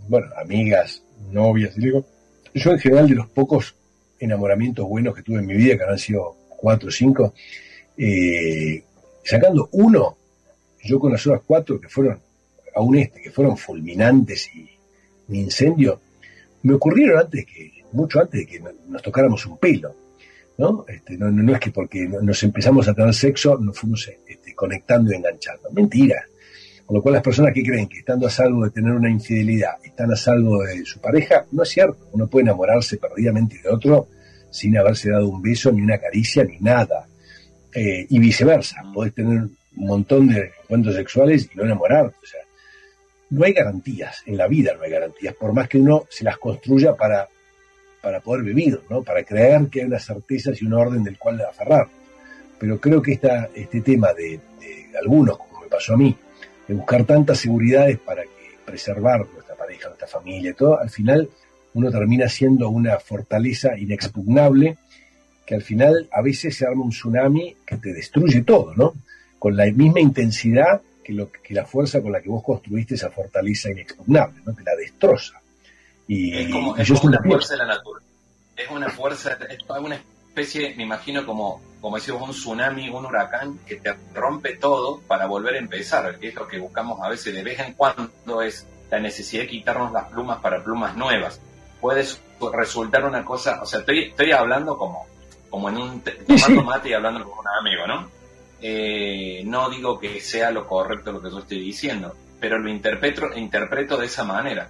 bueno, 0.07 0.27
amigas, 0.37 1.03
novias, 1.31 1.77
y 1.77 1.81
digo, 1.81 2.05
yo 2.53 2.71
en 2.71 2.79
general 2.79 3.07
de 3.07 3.15
los 3.15 3.29
pocos 3.29 3.75
enamoramientos 4.19 4.87
buenos 4.87 5.15
que 5.15 5.23
tuve 5.23 5.39
en 5.39 5.45
mi 5.45 5.55
vida, 5.55 5.77
que 5.77 5.83
han 5.83 5.97
sido 5.97 6.35
cuatro 6.47 6.89
o 6.89 6.91
cinco, 6.91 7.33
eh, 7.97 8.83
sacando 9.23 9.69
uno, 9.73 10.17
yo 10.83 10.99
con 10.99 11.11
las 11.11 11.25
otras 11.27 11.41
cuatro 11.45 11.79
que 11.79 11.87
fueron, 11.87 12.19
aún 12.75 12.97
este, 12.97 13.21
que 13.21 13.31
fueron 13.31 13.57
fulminantes 13.57 14.49
y 14.55 14.69
mi 15.29 15.39
incendio, 15.39 16.01
me 16.63 16.73
ocurrieron 16.73 17.19
antes 17.19 17.45
que, 17.45 17.71
mucho 17.93 18.19
antes 18.19 18.41
de 18.41 18.45
que 18.45 18.61
nos 18.87 19.01
tocáramos 19.01 19.45
un 19.45 19.57
pelo. 19.57 19.95
¿no? 20.57 20.85
Este, 20.87 21.17
no, 21.17 21.31
no, 21.31 21.53
es 21.53 21.59
que 21.59 21.71
porque 21.71 22.05
nos 22.05 22.43
empezamos 22.43 22.87
a 22.89 22.93
tener 22.93 23.13
sexo 23.13 23.57
nos 23.57 23.79
fuimos 23.79 24.09
este, 24.27 24.53
conectando 24.53 25.11
y 25.11 25.15
enganchando. 25.15 25.71
Mentira. 25.71 26.21
Con 26.85 26.97
lo 26.97 27.01
cual 27.01 27.13
las 27.13 27.23
personas 27.23 27.53
que 27.53 27.63
creen 27.63 27.87
que 27.87 27.99
estando 27.99 28.27
a 28.27 28.29
salvo 28.29 28.65
de 28.65 28.71
tener 28.71 28.91
una 28.91 29.09
infidelidad 29.09 29.73
están 29.83 30.11
a 30.11 30.15
salvo 30.15 30.63
de 30.63 30.83
su 30.85 30.99
pareja, 30.99 31.45
no 31.51 31.63
es 31.63 31.69
cierto. 31.69 32.09
Uno 32.11 32.27
puede 32.27 32.43
enamorarse 32.43 32.97
perdidamente 32.97 33.61
de 33.63 33.69
otro 33.69 34.07
sin 34.49 34.75
haberse 34.77 35.11
dado 35.11 35.29
un 35.29 35.41
beso, 35.41 35.71
ni 35.71 35.81
una 35.81 35.97
caricia, 35.97 36.43
ni 36.43 36.57
nada. 36.59 37.07
Eh, 37.73 38.07
y 38.09 38.19
viceversa. 38.19 38.83
Podés 38.93 39.13
tener 39.13 39.43
un 39.43 39.55
montón 39.75 40.27
de 40.27 40.51
encuentros 40.63 40.95
sexuales 40.95 41.47
y 41.53 41.57
no 41.57 41.63
enamorarte. 41.63 42.17
O 42.21 42.25
sea, 42.25 42.38
no 43.29 43.45
hay 43.45 43.53
garantías. 43.53 44.23
En 44.25 44.37
la 44.37 44.47
vida 44.47 44.73
no 44.75 44.83
hay 44.83 44.91
garantías. 44.91 45.33
Por 45.35 45.53
más 45.53 45.67
que 45.67 45.77
uno 45.77 46.05
se 46.09 46.23
las 46.23 46.37
construya 46.37 46.95
para 46.95 47.27
para 48.01 48.21
poder 48.21 48.43
vivir, 48.43 48.79
¿no? 48.89 49.03
para 49.03 49.23
creer 49.23 49.67
que 49.69 49.81
hay 49.81 49.87
unas 49.87 50.05
certezas 50.05 50.61
y 50.61 50.65
un 50.65 50.73
orden 50.73 51.03
del 51.03 51.17
cual 51.17 51.41
aferrar. 51.41 51.87
Pero 52.57 52.79
creo 52.79 53.01
que 53.01 53.13
esta, 53.13 53.49
este 53.53 53.81
tema 53.81 54.13
de, 54.13 54.39
algunos, 54.99 55.37
como 55.37 55.61
me 55.61 55.67
pasó 55.67 55.93
a 55.93 55.97
mí, 55.97 56.15
de 56.67 56.73
buscar 56.73 57.05
tantas 57.05 57.39
seguridades 57.39 57.97
para 57.99 58.23
preservar 58.65 59.25
nuestra 59.33 59.55
pareja, 59.55 59.87
nuestra 59.87 60.07
familia, 60.07 60.53
todo, 60.53 60.79
al 60.79 60.89
final 60.89 61.29
uno 61.73 61.91
termina 61.91 62.27
siendo 62.27 62.69
una 62.69 62.99
fortaleza 62.99 63.77
inexpugnable 63.77 64.77
que 65.45 65.55
al 65.55 65.61
final 65.61 66.07
a 66.11 66.21
veces 66.21 66.55
se 66.55 66.65
arma 66.65 66.83
un 66.83 66.91
tsunami 66.91 67.55
que 67.65 67.77
te 67.77 67.93
destruye 67.93 68.41
todo, 68.41 68.73
¿no? 68.75 68.93
Con 69.39 69.55
la 69.55 69.65
misma 69.65 69.99
intensidad 69.99 70.81
que, 71.09 71.15
lo, 71.15 71.31
que 71.31 71.53
la 71.55 71.65
fuerza 71.65 72.01
con 72.01 72.11
la 72.11 72.21
que 72.21 72.29
vos 72.29 72.43
construiste 72.43 72.93
esa 72.95 73.09
fortaleza 73.09 73.71
inexpugnable, 73.71 74.41
¿no? 74.45 74.53
Te 74.53 74.63
la 74.63 74.75
destroza 74.75 75.41
es 76.09 76.51
como, 76.51 76.75
es 76.75 76.89
una 76.89 77.19
fuerza 77.19 77.53
de 77.53 77.57
la 77.59 77.65
naturaleza. 77.65 78.07
Es 78.55 78.69
una 78.69 78.89
fuerza, 78.89 79.37
es 79.49 79.59
una 79.69 79.95
especie, 79.95 80.75
me 80.75 80.83
imagino 80.83 81.25
como, 81.25 81.61
como 81.79 81.95
decimos, 81.95 82.21
un 82.21 82.31
tsunami, 82.31 82.89
un 82.89 83.05
huracán 83.05 83.59
que 83.65 83.77
te 83.77 83.95
rompe 84.13 84.57
todo 84.57 84.99
para 85.07 85.27
volver 85.27 85.55
a 85.55 85.59
empezar, 85.59 86.17
que 86.19 86.29
es 86.29 86.35
lo 86.35 86.47
que 86.47 86.59
buscamos 86.59 86.99
a 87.01 87.09
veces 87.09 87.33
de 87.33 87.43
vez 87.43 87.59
en 87.59 87.73
cuando, 87.73 88.41
es 88.41 88.65
la 88.89 88.99
necesidad 88.99 89.43
de 89.43 89.49
quitarnos 89.49 89.93
las 89.93 90.05
plumas 90.09 90.39
para 90.39 90.63
plumas 90.63 90.95
nuevas. 90.95 91.39
Puede 91.79 92.05
resultar 92.53 93.05
una 93.05 93.23
cosa, 93.23 93.61
o 93.61 93.65
sea, 93.65 93.79
estoy, 93.79 94.05
estoy 94.05 94.31
hablando 94.31 94.77
como, 94.77 95.05
como 95.49 95.69
en 95.69 95.77
un 95.77 96.01
tomando 96.01 96.63
mate 96.63 96.89
y 96.89 96.93
hablando 96.93 97.23
con 97.23 97.39
un 97.39 97.47
amigo, 97.47 97.87
¿no? 97.87 98.18
Eh, 98.61 99.43
no 99.45 99.69
digo 99.69 99.99
que 99.99 100.19
sea 100.19 100.51
lo 100.51 100.67
correcto 100.67 101.11
lo 101.11 101.21
que 101.21 101.29
yo 101.29 101.39
estoy 101.39 101.59
diciendo, 101.61 102.15
pero 102.39 102.59
lo 102.59 102.69
interpreto, 102.69 103.27
interpreto 103.35 103.97
de 103.97 104.05
esa 104.05 104.23
manera. 104.23 104.69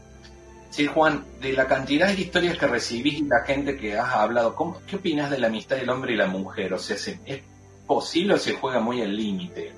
Sí, 0.70 0.86
Juan, 0.86 1.26
de 1.42 1.54
la 1.54 1.68
cantidad 1.68 2.08
de 2.08 2.22
historias 2.22 2.58
que 2.58 2.68
recibís 2.68 3.20
y 3.20 3.24
la 3.24 3.44
gente 3.44 3.76
que 3.76 3.98
has 3.98 4.14
hablado, 4.14 4.56
¿qué 4.88 4.98
opinas 4.98 5.32
de 5.32 5.40
la 5.40 5.48
amistad 5.48 5.78
del 5.78 5.90
hombre 5.90 6.14
y 6.14 6.18
la 6.18 6.28
mujer? 6.28 6.74
O 6.74 6.78
sea, 6.78 6.96
¿es 6.96 7.42
posible 7.88 8.36
o 8.36 8.38
se 8.38 8.54
juega 8.54 8.80
muy 8.80 9.02
al 9.02 9.16
límite? 9.16 9.74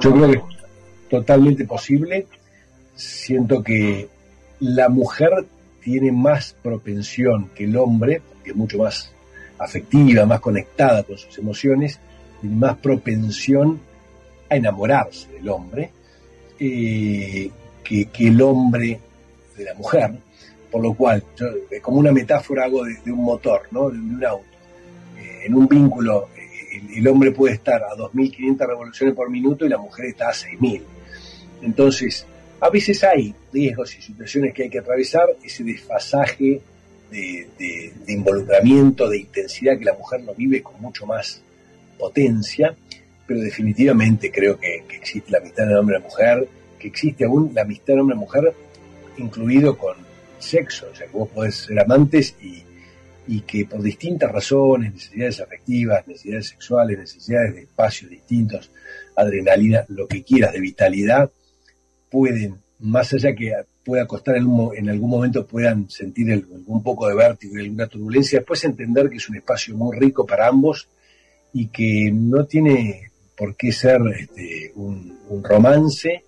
Yo 0.00 0.12
creo 0.12 0.30
que 0.30 0.36
es 0.36 0.42
totalmente 1.08 1.64
posible. 1.64 2.26
Siento 2.94 3.62
que 3.62 4.08
la 4.60 4.88
mujer 4.88 5.30
tiene 5.82 6.12
más 6.12 6.54
propensión 6.62 7.50
que 7.54 7.64
el 7.64 7.76
hombre, 7.76 8.22
que 8.44 8.50
es 8.50 8.56
mucho 8.56 8.78
más 8.78 9.12
afectiva, 9.58 10.24
más 10.26 10.40
conectada 10.40 11.02
con 11.02 11.18
sus 11.18 11.36
emociones, 11.38 11.98
tiene 12.40 12.56
más 12.56 12.76
propensión 12.78 13.80
a 14.48 14.56
enamorarse 14.56 15.30
del 15.32 15.48
hombre 15.48 15.90
eh, 16.58 17.50
que, 17.84 18.06
que 18.06 18.28
el 18.28 18.40
hombre 18.42 19.00
de 19.56 19.64
la 19.64 19.74
mujer, 19.74 20.10
por 20.70 20.82
lo 20.82 20.94
cual, 20.94 21.24
como 21.82 21.98
una 21.98 22.12
metáfora 22.12 22.64
hago 22.64 22.84
de, 22.84 23.12
un 23.12 23.24
motor, 23.24 23.62
¿no? 23.70 23.90
de, 23.90 23.98
un 23.98 24.24
auto. 24.24 24.44
Eh, 25.18 25.46
en 25.46 25.54
un 25.54 25.66
vínculo, 25.66 26.28
eh, 26.36 26.82
el, 26.96 27.08
hombre 27.08 27.32
puede 27.32 27.54
estar 27.54 27.82
a 27.82 27.96
2.500 27.96 28.66
revoluciones 28.66 29.14
por 29.14 29.30
minuto 29.30 29.66
y 29.66 29.68
la 29.68 29.78
mujer 29.78 30.06
está 30.06 30.28
a 30.28 30.32
6.000. 30.32 30.82
Entonces, 31.62 32.26
a 32.60 32.70
veces 32.70 33.02
hay 33.04 33.34
riesgos 33.52 33.96
y 33.96 34.02
situaciones 34.02 34.54
que 34.54 34.64
hay 34.64 34.70
que 34.70 34.78
atravesar, 34.78 35.26
ese 35.42 35.64
desfasaje 35.64 36.60
de, 37.10 37.92
involucramiento, 38.08 39.08
de 39.08 39.18
intensidad 39.18 39.78
que 39.78 39.84
la 39.84 39.94
mujer 39.94 40.22
no 40.22 40.34
vive 40.34 40.62
con 40.62 40.80
mucho 40.80 41.06
más 41.06 41.42
potencia, 42.00 42.74
pero 43.26 43.42
definitivamente 43.42 44.32
creo 44.32 44.58
que, 44.58 44.84
existe 44.90 45.30
la 45.30 45.38
amistad 45.38 45.66
del 45.66 45.76
hombre 45.76 45.96
y 45.96 46.00
la 46.00 46.04
mujer, 46.04 46.48
que 46.80 46.88
existe 46.88 47.24
aún 47.24 47.52
la 47.54 47.62
amistad 47.62 47.92
del 47.92 48.00
hombre 48.00 48.16
y 48.16 48.18
la 48.18 48.24
mujer 48.24 48.54
incluido 49.18 49.78
con 49.78 49.94
sexo, 50.38 50.88
o 50.90 50.96
sea 50.96 51.06
que 51.06 51.16
vos 51.16 51.28
podés 51.28 51.54
ser 51.54 51.78
amantes 51.78 52.34
y, 52.42 52.64
que 53.46 53.64
por 53.64 53.80
distintas 53.80 54.32
razones, 54.32 54.92
necesidades 54.92 55.40
afectivas, 55.40 56.04
necesidades 56.08 56.48
sexuales, 56.48 56.98
necesidades 56.98 57.54
de 57.54 57.60
espacios 57.60 58.10
distintos, 58.10 58.72
adrenalina, 59.14 59.84
lo 59.86 60.08
que 60.08 60.24
quieras, 60.24 60.52
de 60.52 60.58
vitalidad, 60.58 61.30
pueden, 62.10 62.56
más 62.80 63.12
allá 63.12 63.32
que 63.36 63.54
pueda 63.84 64.08
costar 64.08 64.36
en, 64.36 64.48
en 64.76 64.90
algún 64.90 65.10
momento 65.10 65.46
puedan 65.46 65.88
sentir 65.88 66.44
un 66.66 66.82
poco 66.82 67.06
de 67.06 67.14
vértigo 67.14 67.56
y 67.56 67.60
alguna 67.60 67.86
turbulencia, 67.86 68.40
después 68.40 68.64
entender 68.64 69.08
que 69.08 69.18
es 69.18 69.28
un 69.28 69.36
espacio 69.36 69.76
muy 69.76 69.96
rico 69.96 70.26
para 70.26 70.48
ambos 70.48 70.88
y 71.52 71.68
que 71.68 72.10
no 72.12 72.44
tiene 72.46 73.10
por 73.36 73.56
qué 73.56 73.72
ser 73.72 74.00
este, 74.18 74.72
un, 74.74 75.18
romance 75.42 76.24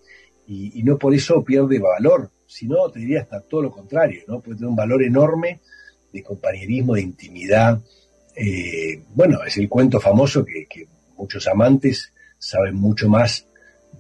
y, 0.46 0.82
no 0.82 0.96
por 0.96 1.14
eso 1.14 1.42
pierde 1.42 1.78
valor 1.78 2.30
sino 2.52 2.90
te 2.90 3.00
diría 3.00 3.22
hasta 3.22 3.40
todo 3.40 3.62
lo 3.62 3.72
contrario, 3.72 4.24
¿no? 4.28 4.40
Puede 4.40 4.58
tener 4.58 4.68
un 4.68 4.76
valor 4.76 5.02
enorme 5.02 5.60
de 6.12 6.22
compañerismo, 6.22 6.94
de 6.94 7.00
intimidad. 7.00 7.80
Eh, 8.36 9.02
bueno, 9.14 9.42
es 9.42 9.56
el 9.56 9.70
cuento 9.70 9.98
famoso 9.98 10.44
que, 10.44 10.86
muchos 11.16 11.46
amantes 11.48 12.12
saben 12.38 12.74
mucho 12.74 13.08
más 13.08 13.46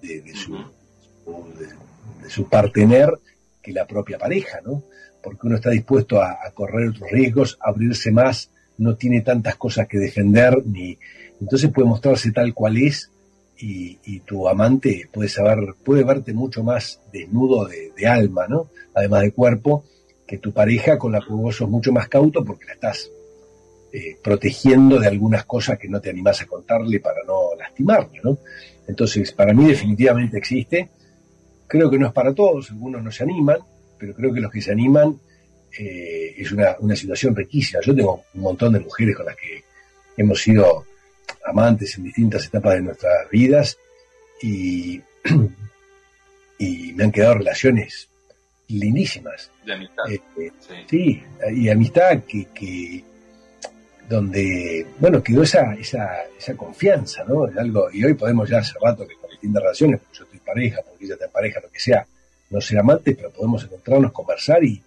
de, 0.02 0.34
su, 0.34 0.54
de, 0.54 2.28
su 2.28 2.46
partener 2.48 3.08
que 3.62 3.72
la 3.72 3.86
propia 3.86 4.18
pareja, 4.18 4.60
¿no? 4.62 4.82
Porque 5.22 5.46
uno 5.46 5.56
está 5.56 5.70
dispuesto 5.70 6.20
a, 6.20 6.38
a, 6.44 6.50
correr 6.50 6.90
otros 6.90 7.10
riesgos, 7.10 7.56
a 7.60 7.70
abrirse 7.70 8.10
más, 8.10 8.50
no 8.82 8.96
tiene 8.96 9.20
tantas 9.22 9.56
cosas 9.56 9.86
que 9.88 9.98
defender, 9.98 10.62
ni 10.66 10.98
entonces 11.40 11.70
puede 11.70 11.88
mostrarse 11.88 12.32
tal 12.32 12.52
cual 12.54 12.76
es 12.76 13.10
y, 13.64 14.20
tu 14.20 14.48
amante 14.48 15.08
puede 15.12 15.28
saber, 15.28 15.74
puede 15.84 16.02
verte 16.02 16.32
mucho 16.32 16.64
más 16.64 17.00
desnudo 17.12 17.66
de, 17.66 18.06
alma, 18.08 18.48
¿no? 18.48 18.68
Además 18.94 19.22
de 19.22 19.32
cuerpo, 19.32 19.84
que 20.26 20.38
tu 20.38 20.52
pareja 20.52 20.98
con 20.98 21.12
la 21.12 21.20
que 21.20 21.32
vos 21.32 21.56
sos 21.56 21.70
mucho 21.70 21.92
más 21.92 22.08
cauto 22.08 22.44
porque 22.44 22.64
la 22.64 22.72
estás 22.72 23.08
eh, 23.92 24.16
protegiendo 24.22 24.98
de 24.98 25.06
algunas 25.06 25.44
cosas 25.44 25.78
que 25.78 25.88
no 25.88 26.00
te 26.00 26.10
animás 26.10 26.42
a 26.42 26.46
contarle 26.46 26.98
para 26.98 27.22
no 27.24 27.54
lastimarla, 27.56 28.18
¿no? 28.24 28.38
Entonces, 28.88 29.30
para 29.32 29.54
mí 29.54 29.66
definitivamente 29.66 30.38
existe. 30.38 30.90
Creo 31.68 31.88
que 31.88 31.98
no 31.98 32.08
es 32.08 32.12
para 32.12 32.34
todos, 32.34 32.70
algunos 32.70 33.02
no 33.02 33.12
se 33.12 33.22
animan, 33.22 33.58
pero 33.98 34.14
creo 34.14 34.32
que 34.32 34.40
los 34.40 34.50
que 34.50 34.60
se 34.60 34.72
animan 34.72 35.18
eh, 35.78 36.34
es 36.36 36.52
una, 36.52 36.76
una 36.80 36.96
situación 36.96 37.34
riquísima. 37.34 37.80
Yo 37.84 37.94
tengo 37.94 38.24
un 38.34 38.40
montón 38.40 38.72
de 38.72 38.80
mujeres 38.80 39.16
con 39.16 39.26
las 39.26 39.36
que 39.36 39.64
hemos 40.16 40.40
sido 40.40 40.84
amantes 41.44 41.96
en 41.96 42.04
distintas 42.04 42.46
etapas 42.46 42.74
de 42.74 42.82
nuestras 42.82 43.30
vidas 43.30 43.78
y, 44.42 45.00
y 46.58 46.92
me 46.92 47.04
han 47.04 47.12
quedado 47.12 47.34
relaciones 47.34 48.08
lindísimas. 48.68 49.50
De 49.64 49.72
amistad. 49.74 50.04
Este, 50.10 50.52
sí. 50.88 51.22
y 51.54 51.68
amistad 51.68 52.22
que, 52.24 52.46
que, 52.54 53.04
donde, 54.08 54.86
bueno, 54.98 55.22
quedó 55.22 55.42
esa, 55.42 55.74
esa, 55.74 56.24
esa 56.38 56.54
confianza, 56.54 57.24
¿no? 57.24 57.44
algo, 57.44 57.90
y 57.92 58.04
hoy 58.04 58.14
podemos 58.14 58.48
ya 58.48 58.58
hace 58.58 58.74
rato 58.82 59.06
que 59.06 59.14
con 59.16 59.30
distintas 59.30 59.62
relaciones, 59.62 60.00
porque 60.00 60.18
yo 60.18 60.24
estoy 60.24 60.40
pareja, 60.40 60.80
porque 60.88 61.04
ella 61.04 61.14
está 61.14 61.26
en 61.26 61.32
pareja, 61.32 61.60
lo 61.60 61.70
que 61.70 61.80
sea, 61.80 62.06
no 62.50 62.60
ser 62.60 62.78
amantes, 62.78 63.16
pero 63.16 63.30
podemos 63.30 63.64
encontrarnos, 63.64 64.12
conversar 64.12 64.62
y, 64.64 64.82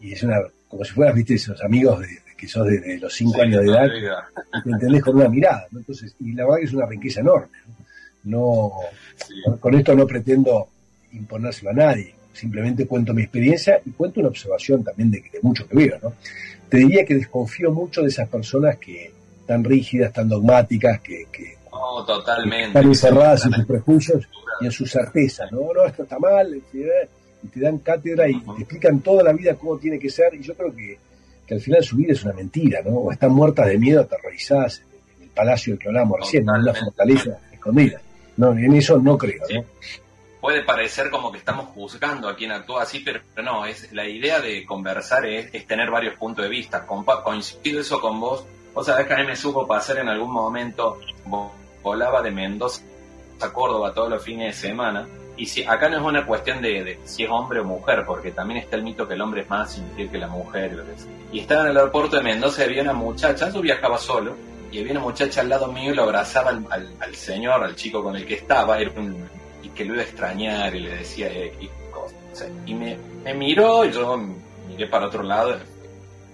y 0.00 0.12
es 0.12 0.22
una, 0.22 0.36
como 0.68 0.84
si 0.84 0.92
fueras, 0.92 1.14
viste, 1.14 1.34
esos 1.34 1.62
amigos 1.62 2.00
de, 2.00 2.08
que 2.36 2.48
sos 2.48 2.66
de, 2.66 2.98
los 2.98 3.12
cinco 3.12 3.42
años 3.42 3.62
de 3.62 3.70
edad, 3.70 3.86
y 3.86 4.62
te 4.62 4.70
entendés 4.70 5.02
con 5.02 5.16
una 5.16 5.28
mirada, 5.28 5.66
¿no? 5.70 5.80
Entonces, 5.80 6.14
y 6.20 6.32
la 6.32 6.44
verdad 6.44 6.58
que 6.58 6.64
es 6.64 6.72
una 6.72 6.86
riqueza 6.86 7.20
enorme, 7.20 7.58
¿no? 8.24 8.72
con 9.60 9.74
esto 9.74 9.94
no 9.94 10.06
pretendo 10.06 10.68
imponérselo 11.12 11.70
a 11.70 11.74
nadie, 11.74 12.14
simplemente 12.32 12.86
cuento 12.86 13.12
mi 13.12 13.22
experiencia 13.22 13.80
y 13.84 13.90
cuento 13.90 14.20
una 14.20 14.30
observación 14.30 14.82
también 14.82 15.10
de, 15.10 15.20
de 15.20 15.40
mucho 15.42 15.66
que 15.68 15.76
veo, 15.76 15.98
¿no? 16.02 16.14
Te 16.68 16.78
diría 16.78 17.04
que 17.04 17.14
desconfío 17.14 17.72
mucho 17.72 18.02
de 18.02 18.08
esas 18.08 18.28
personas 18.28 18.76
que 18.78 19.12
tan 19.46 19.64
rígidas, 19.64 20.12
tan 20.12 20.28
dogmáticas, 20.28 21.00
que, 21.00 21.26
que 21.32 21.58
totalmente. 22.06 22.68
están 22.68 22.84
encerradas 22.84 23.46
en 23.46 23.52
sus 23.52 23.64
prejuicios 23.64 24.28
y 24.60 24.66
en 24.66 24.72
sus 24.72 24.90
certezas, 24.90 25.50
¿no? 25.50 25.72
No, 25.74 25.84
esto 25.84 26.04
está 26.04 26.18
mal, 26.18 26.54
eh, 26.54 27.08
y 27.42 27.48
te 27.48 27.60
dan 27.60 27.78
cátedra 27.78 28.28
y 28.28 28.40
te 28.40 28.62
explican 28.62 29.00
toda 29.00 29.22
la 29.22 29.32
vida 29.32 29.54
cómo 29.54 29.78
tiene 29.78 29.98
que 29.98 30.10
ser, 30.10 30.34
y 30.34 30.42
yo 30.42 30.54
creo 30.54 30.74
que, 30.74 30.98
que 31.46 31.54
al 31.54 31.60
final 31.60 31.82
su 31.82 31.96
vida 31.96 32.12
es 32.12 32.24
una 32.24 32.34
mentira, 32.34 32.80
¿no? 32.84 32.92
O 32.92 33.12
están 33.12 33.32
muertas 33.32 33.66
de 33.66 33.78
miedo, 33.78 34.02
aterrorizadas 34.02 34.82
en 35.16 35.24
el 35.24 35.28
palacio 35.30 35.72
del 35.72 35.80
que 35.80 35.88
hablábamos 35.88 36.20
recién, 36.20 36.42
en 36.42 36.50
una 36.50 36.74
fortaleza 36.74 37.38
escondida. 37.52 38.00
No, 38.36 38.52
en 38.52 38.72
eso 38.74 38.98
no 38.98 39.18
creo, 39.18 39.42
¿no? 39.52 39.64
puede 40.40 40.62
parecer 40.62 41.10
como 41.10 41.30
que 41.30 41.38
estamos 41.38 41.66
juzgando 41.66 42.28
a 42.28 42.34
quien 42.34 42.52
actúa 42.52 42.82
así, 42.82 43.00
pero 43.00 43.20
no, 43.42 43.66
es 43.66 43.92
la 43.92 44.08
idea 44.08 44.40
de 44.40 44.64
conversar 44.64 45.26
es, 45.26 45.66
tener 45.66 45.90
varios 45.90 46.16
puntos 46.16 46.42
de 46.42 46.48
vista. 46.48 46.86
coincido 46.86 47.80
eso 47.80 48.00
con 48.00 48.18
vos. 48.18 48.44
Vos 48.72 48.86
sabés 48.86 49.06
que 49.06 49.14
a 49.14 49.16
mí 49.18 49.26
me 49.26 49.36
supo 49.36 49.66
pasar 49.66 49.98
en 49.98 50.08
algún 50.08 50.32
momento, 50.32 50.98
volaba 51.82 52.22
de 52.22 52.30
Mendoza 52.30 52.82
a 53.40 53.52
Córdoba 53.52 53.92
todos 53.92 54.10
los 54.10 54.22
fines 54.22 54.54
de 54.56 54.68
semana. 54.68 55.06
Y 55.40 55.46
si 55.46 55.64
acá 55.64 55.88
no 55.88 55.96
es 55.96 56.02
una 56.02 56.26
cuestión 56.26 56.60
de, 56.60 56.98
si 57.04 57.24
es 57.24 57.30
hombre 57.30 57.60
o 57.60 57.64
mujer, 57.64 58.04
porque 58.06 58.30
también 58.30 58.60
está 58.60 58.76
el 58.76 58.82
mito 58.82 59.08
que 59.08 59.14
el 59.14 59.22
hombre 59.22 59.40
es 59.40 59.48
más 59.48 59.78
inútil 59.78 60.10
que 60.10 60.18
la 60.18 60.28
mujer. 60.28 60.84
Y 61.32 61.40
estaba 61.40 61.62
en 61.62 61.68
el 61.68 61.78
aeropuerto 61.78 62.18
de 62.18 62.22
Mendoza 62.22 62.60
y 62.60 62.64
había 62.66 62.82
una 62.82 62.92
muchacha, 62.92 63.48
yo 63.48 63.62
viajaba 63.62 63.96
solo, 63.96 64.36
y 64.70 64.80
había 64.80 64.92
una 64.92 65.00
muchacha 65.00 65.40
al 65.40 65.48
lado 65.48 65.72
mío 65.72 65.92
y 65.92 65.96
lo 65.96 66.02
abrazaba 66.02 66.50
al, 66.50 67.14
señor, 67.14 67.64
al 67.64 67.74
chico 67.74 68.02
con 68.02 68.16
el 68.16 68.26
que 68.26 68.34
estaba, 68.34 68.82
y 68.82 69.68
que 69.70 69.84
lo 69.86 69.94
iba 69.94 70.02
a 70.02 70.04
extrañar 70.04 70.74
y 70.74 70.80
le 70.80 70.96
decía 70.96 71.32
X 71.32 71.70
cosas. 71.90 72.50
Y 72.66 72.74
me, 72.74 72.98
me 73.24 73.32
miró 73.32 73.86
y 73.86 73.92
yo 73.92 74.18
miré 74.68 74.88
para 74.88 75.06
otro 75.06 75.22
lado. 75.22 75.56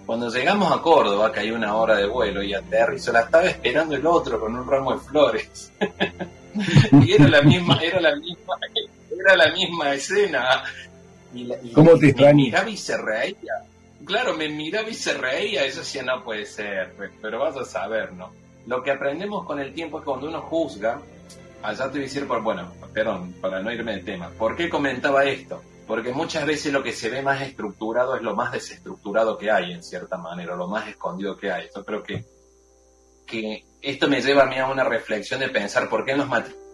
Cuando 0.05 0.29
llegamos 0.31 0.73
a 0.73 0.83
Córdoba, 0.83 1.31
que 1.31 1.41
hay 1.41 1.53
una 1.53 1.77
hora 1.77 1.95
de 1.95 2.09
vuelo 2.09 2.43
y 2.43 2.55
aterrizo, 2.55 3.13
la 3.13 3.21
estaba 3.21 3.45
esperando 3.45 3.95
el 3.95 4.05
otro 4.05 4.41
con 4.41 4.57
un 4.57 4.69
ramo 4.69 4.95
de 4.95 4.99
flores. 4.99 5.73
y 7.05 7.13
era 7.13 7.29
la 7.29 7.43
misma, 7.43 7.79
era 7.81 8.01
la 8.01 8.17
misma, 8.17 8.57
era 9.27 9.37
la 9.37 9.53
misma 9.53 9.95
escena. 9.95 10.65
Y, 11.35 11.73
¿Cómo 11.73 11.99
te 11.99 12.09
extraña? 12.09 12.35
Me 12.35 12.43
miraba 12.43 12.71
y 12.71 12.77
se 12.77 12.97
reía. 12.97 13.65
Claro, 14.05 14.37
me 14.37 14.49
miraba 14.49 14.89
y 14.89 14.95
se 14.95 15.15
reía, 15.15 15.65
eso 15.65 15.83
sí 15.83 15.99
no 16.05 16.23
puede 16.23 16.47
ser, 16.47 16.95
pero 17.21 17.41
vas 17.41 17.57
a 17.57 17.65
saber, 17.65 18.13
¿no? 18.13 18.33
Lo 18.67 18.83
que 18.83 18.93
aprendemos 18.93 19.45
con 19.45 19.59
el 19.59 19.75
tiempo 19.75 19.99
es 19.99 20.03
que 20.03 20.07
cuando 20.07 20.29
uno 20.29 20.43
juzga, 20.43 21.01
allá 21.63 21.85
te 21.87 21.91
voy 21.91 22.01
a 22.01 22.03
decir, 22.03 22.27
por, 22.27 22.43
bueno, 22.43 22.73
perdón, 22.93 23.35
para 23.41 23.61
no 23.61 23.73
irme 23.73 23.93
del 23.93 24.05
tema, 24.05 24.31
¿por 24.31 24.55
qué 24.55 24.69
comentaba 24.69 25.25
esto? 25.25 25.63
Porque 25.87 26.13
muchas 26.13 26.47
veces 26.47 26.73
lo 26.73 26.83
que 26.83 26.93
se 26.93 27.09
ve 27.09 27.23
más 27.23 27.43
estructurado 27.43 28.17
es 28.17 28.23
lo 28.23 28.35
más 28.35 28.53
desestructurado 28.53 29.39
que 29.39 29.51
hay, 29.51 29.73
en 29.73 29.83
cierta 29.83 30.17
manera, 30.17 30.55
lo 30.57 30.69
más 30.69 30.89
escondido 30.89 31.37
que 31.37 31.51
hay. 31.51 31.69
Yo 31.75 31.85
creo 31.85 32.03
que, 32.03 32.25
que 33.27 33.65
esto 33.83 34.09
me 34.09 34.21
lleva 34.21 34.45
a 34.45 34.47
mí 34.47 34.59
a 34.59 34.69
una 34.69 34.85
reflexión 34.85 35.41
de 35.41 35.49
pensar 35.49 35.89
por 35.89 36.05
qué 36.05 36.13
en 36.13 36.19
los 36.19 36.29
matrimonios 36.29 36.66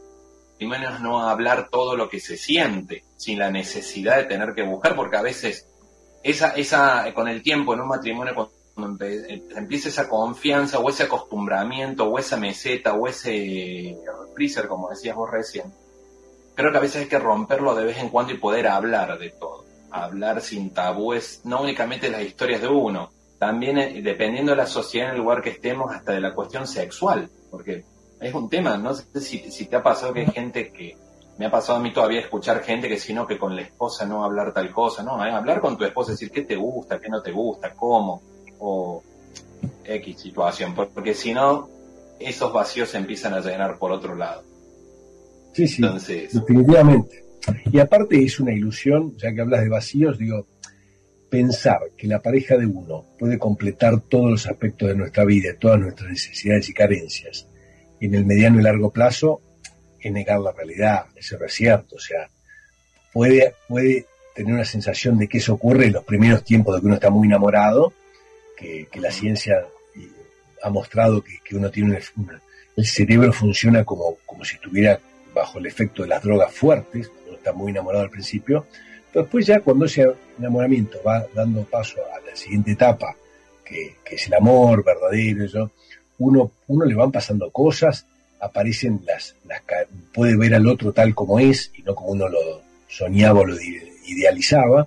no 0.67 1.29
hablar 1.29 1.69
todo 1.71 1.97
lo 1.97 2.09
que 2.09 2.21
se 2.21 2.37
siente, 2.37 3.05
sin 3.17 3.39
la 3.39 3.51
necesidad 3.51 4.17
de 4.17 4.25
tener 4.25 4.55
que 4.55 4.63
buscar, 4.63 4.95
porque 4.97 5.17
a 5.17 5.23
veces 5.23 5.69
esa, 6.23 6.51
esa, 6.51 7.13
con 7.15 7.29
el 7.29 7.43
tiempo 7.43 7.75
en 7.75 7.81
un 7.81 7.89
matrimonio, 7.89 8.51
cuando 8.75 9.05
empieza 9.05 9.89
esa 9.89 10.09
confianza 10.09 10.79
o 10.79 10.89
ese 10.89 11.05
acostumbramiento 11.05 12.05
o 12.05 12.19
esa 12.19 12.37
meseta 12.37 12.95
o 12.95 13.07
ese 13.07 13.97
freezer, 14.35 14.67
como 14.69 14.89
decías 14.89 15.17
vos 15.17 15.31
recién, 15.31 15.73
creo 16.55 16.71
que 16.71 16.79
a 16.79 16.83
veces 16.83 17.03
hay 17.03 17.09
que 17.09 17.19
romperlo 17.19 17.75
de 17.75 17.85
vez 17.85 17.99
en 17.99 18.09
cuando 18.09 18.33
y 18.33 18.39
poder 18.39 18.69
hablar 18.69 19.19
de 19.19 19.31
todo. 19.31 19.65
Hablar 19.91 20.41
sin 20.41 20.71
tabúes, 20.71 21.43
no 21.45 21.61
únicamente 21.61 22.09
las 22.09 22.23
historias 22.23 22.63
de 22.63 22.69
uno, 22.69 23.11
también 23.39 23.77
eh, 23.77 24.01
dependiendo 24.03 24.53
de 24.53 24.57
la 24.57 24.67
sociedad 24.67 25.09
en 25.09 25.17
el 25.17 25.21
lugar 25.21 25.43
que 25.43 25.51
estemos, 25.51 25.93
hasta 25.93 26.13
de 26.13 26.21
la 26.21 26.33
cuestión 26.33 26.67
sexual, 26.67 27.29
porque 27.51 27.85
es 28.23 28.35
un 28.35 28.49
tema, 28.49 28.77
no 28.77 28.95
sé 28.95 29.21
si, 29.21 29.51
si 29.51 29.67
te 29.67 29.77
ha 29.77 29.83
pasado 29.83 30.13
que 30.13 30.21
hay 30.21 30.27
gente 30.27 30.73
que, 30.73 30.97
me 31.39 31.47
ha 31.47 31.51
pasado 31.51 31.79
a 31.79 31.83
mí 31.83 31.93
todavía 31.93 32.21
escuchar 32.21 32.63
gente 32.63 32.89
que 32.89 32.99
si 32.99 33.13
no, 33.13 33.27
que 33.27 33.39
con 33.39 33.57
la 33.57 33.63
esposa 33.63 34.07
no 34.07 34.25
hablar 34.25 34.53
tal 34.53 34.71
cosa, 34.71 35.03
no, 35.03 35.21
hablar 35.21 35.61
con 35.61 35.77
tu 35.77 35.85
esposa, 35.85 36.13
decir 36.13 36.31
qué 36.31 36.43
te 36.43 36.57
gusta, 36.57 37.01
qué 37.01 37.09
no 37.09 37.23
te 37.23 37.33
gusta, 37.33 37.73
cómo, 37.75 38.23
o 38.59 39.03
X 39.85 40.21
situación, 40.21 40.75
porque 40.75 41.15
si 41.15 41.33
no, 41.33 41.69
esos 42.19 42.53
vacíos 42.53 42.91
se 42.91 42.99
empiezan 42.99 43.35
a 43.35 43.41
llenar 43.41 43.79
por 43.79 43.93
otro 43.93 44.15
lado. 44.15 44.45
Sí, 45.53 45.67
sí, 45.67 45.83
definitivamente. 46.33 47.25
Y 47.73 47.79
aparte 47.79 48.23
es 48.23 48.39
una 48.39 48.53
ilusión, 48.53 49.17
ya 49.17 49.35
que 49.35 49.41
hablas 49.41 49.63
de 49.63 49.69
vacíos, 49.69 50.19
digo, 50.19 50.47
pensar 51.29 51.81
que 51.97 52.07
la 52.07 52.21
pareja 52.21 52.57
de 52.57 52.67
uno 52.67 53.05
puede 53.19 53.39
completar 53.39 54.01
todos 54.03 54.31
los 54.31 54.47
aspectos 54.47 54.89
de 54.89 54.95
nuestra 54.95 55.25
vida, 55.25 55.57
todas 55.59 55.81
nuestras 55.81 56.11
necesidades 56.11 56.69
y 56.69 56.75
carencias, 56.75 57.49
en 58.07 58.15
el 58.15 58.25
mediano 58.25 58.61
y 58.61 58.63
largo 58.63 58.91
plazo, 58.91 59.41
es 60.01 60.13
negar 60.13 60.41
la 60.41 60.53
realidad, 60.53 61.07
eso 61.17 61.37
es 61.45 61.53
cierto, 61.53 61.97
o 61.97 62.01
sea, 62.01 62.29
puede, 63.13 63.55
puede 63.69 64.07
tener 64.35 64.55
una 64.55 64.65
sensación 64.65 65.19
de 65.19 65.29
que 65.29 65.39
eso 65.39 65.55
ocurre 65.55 65.87
en 65.87 65.93
los 65.93 66.05
primeros 66.05 66.43
tiempos 66.45 66.75
de 66.75 66.81
que 66.81 66.87
uno 66.87 66.97
está 66.97 67.11
muy 67.11 67.29
enamorado, 67.29 67.93
que, 68.57 68.89
la 68.95 69.11
ciencia 69.11 69.67
eh, 69.97 70.09
ha 70.63 70.71
mostrado 70.71 71.23
que, 71.23 71.57
uno 71.57 71.71
tiene 71.71 72.01
el 72.77 72.87
cerebro 72.87 73.33
funciona 73.33 73.85
como, 73.85 74.17
como 74.25 74.45
si 74.45 74.55
estuviera 74.55 74.99
bajo 75.35 75.59
el 75.59 75.67
efecto 75.67 76.03
de 76.03 76.09
las 76.09 76.23
drogas 76.23 76.53
fuertes, 76.53 77.11
uno 77.27 77.37
está 77.37 77.53
muy 77.53 77.71
enamorado 77.71 78.05
al 78.05 78.11
principio, 78.11 78.67
pero 79.13 79.25
después 79.25 79.47
ya 79.47 79.61
cuando 79.61 79.85
ese 79.85 80.11
enamoramiento 80.39 80.99
va 81.07 81.27
dando 81.35 81.65
paso 81.65 81.97
a 82.15 82.21
la 82.21 82.35
siguiente 82.35 82.73
etapa, 82.73 83.17
que, 83.65 83.97
es 84.11 84.27
el 84.27 84.35
amor 84.35 84.85
verdadero, 84.85 85.45
eso, 85.45 85.73
uno, 86.27 86.53
uno 86.69 86.85
le 86.85 86.95
van 86.95 87.13
pasando 87.13 87.51
cosas, 87.51 88.07
aparecen 88.41 89.01
las, 89.07 89.37
las, 89.47 89.63
puede 90.13 90.37
ver 90.37 90.55
al 90.55 90.67
otro 90.67 90.93
tal 90.93 91.15
como 91.15 91.39
es 91.39 91.71
y 91.77 91.83
no 91.83 91.95
como 91.95 92.11
uno 92.11 92.29
lo 92.29 92.63
soñaba 92.89 93.41
o 93.41 93.47
lo 93.47 93.57
idealizaba, 94.05 94.87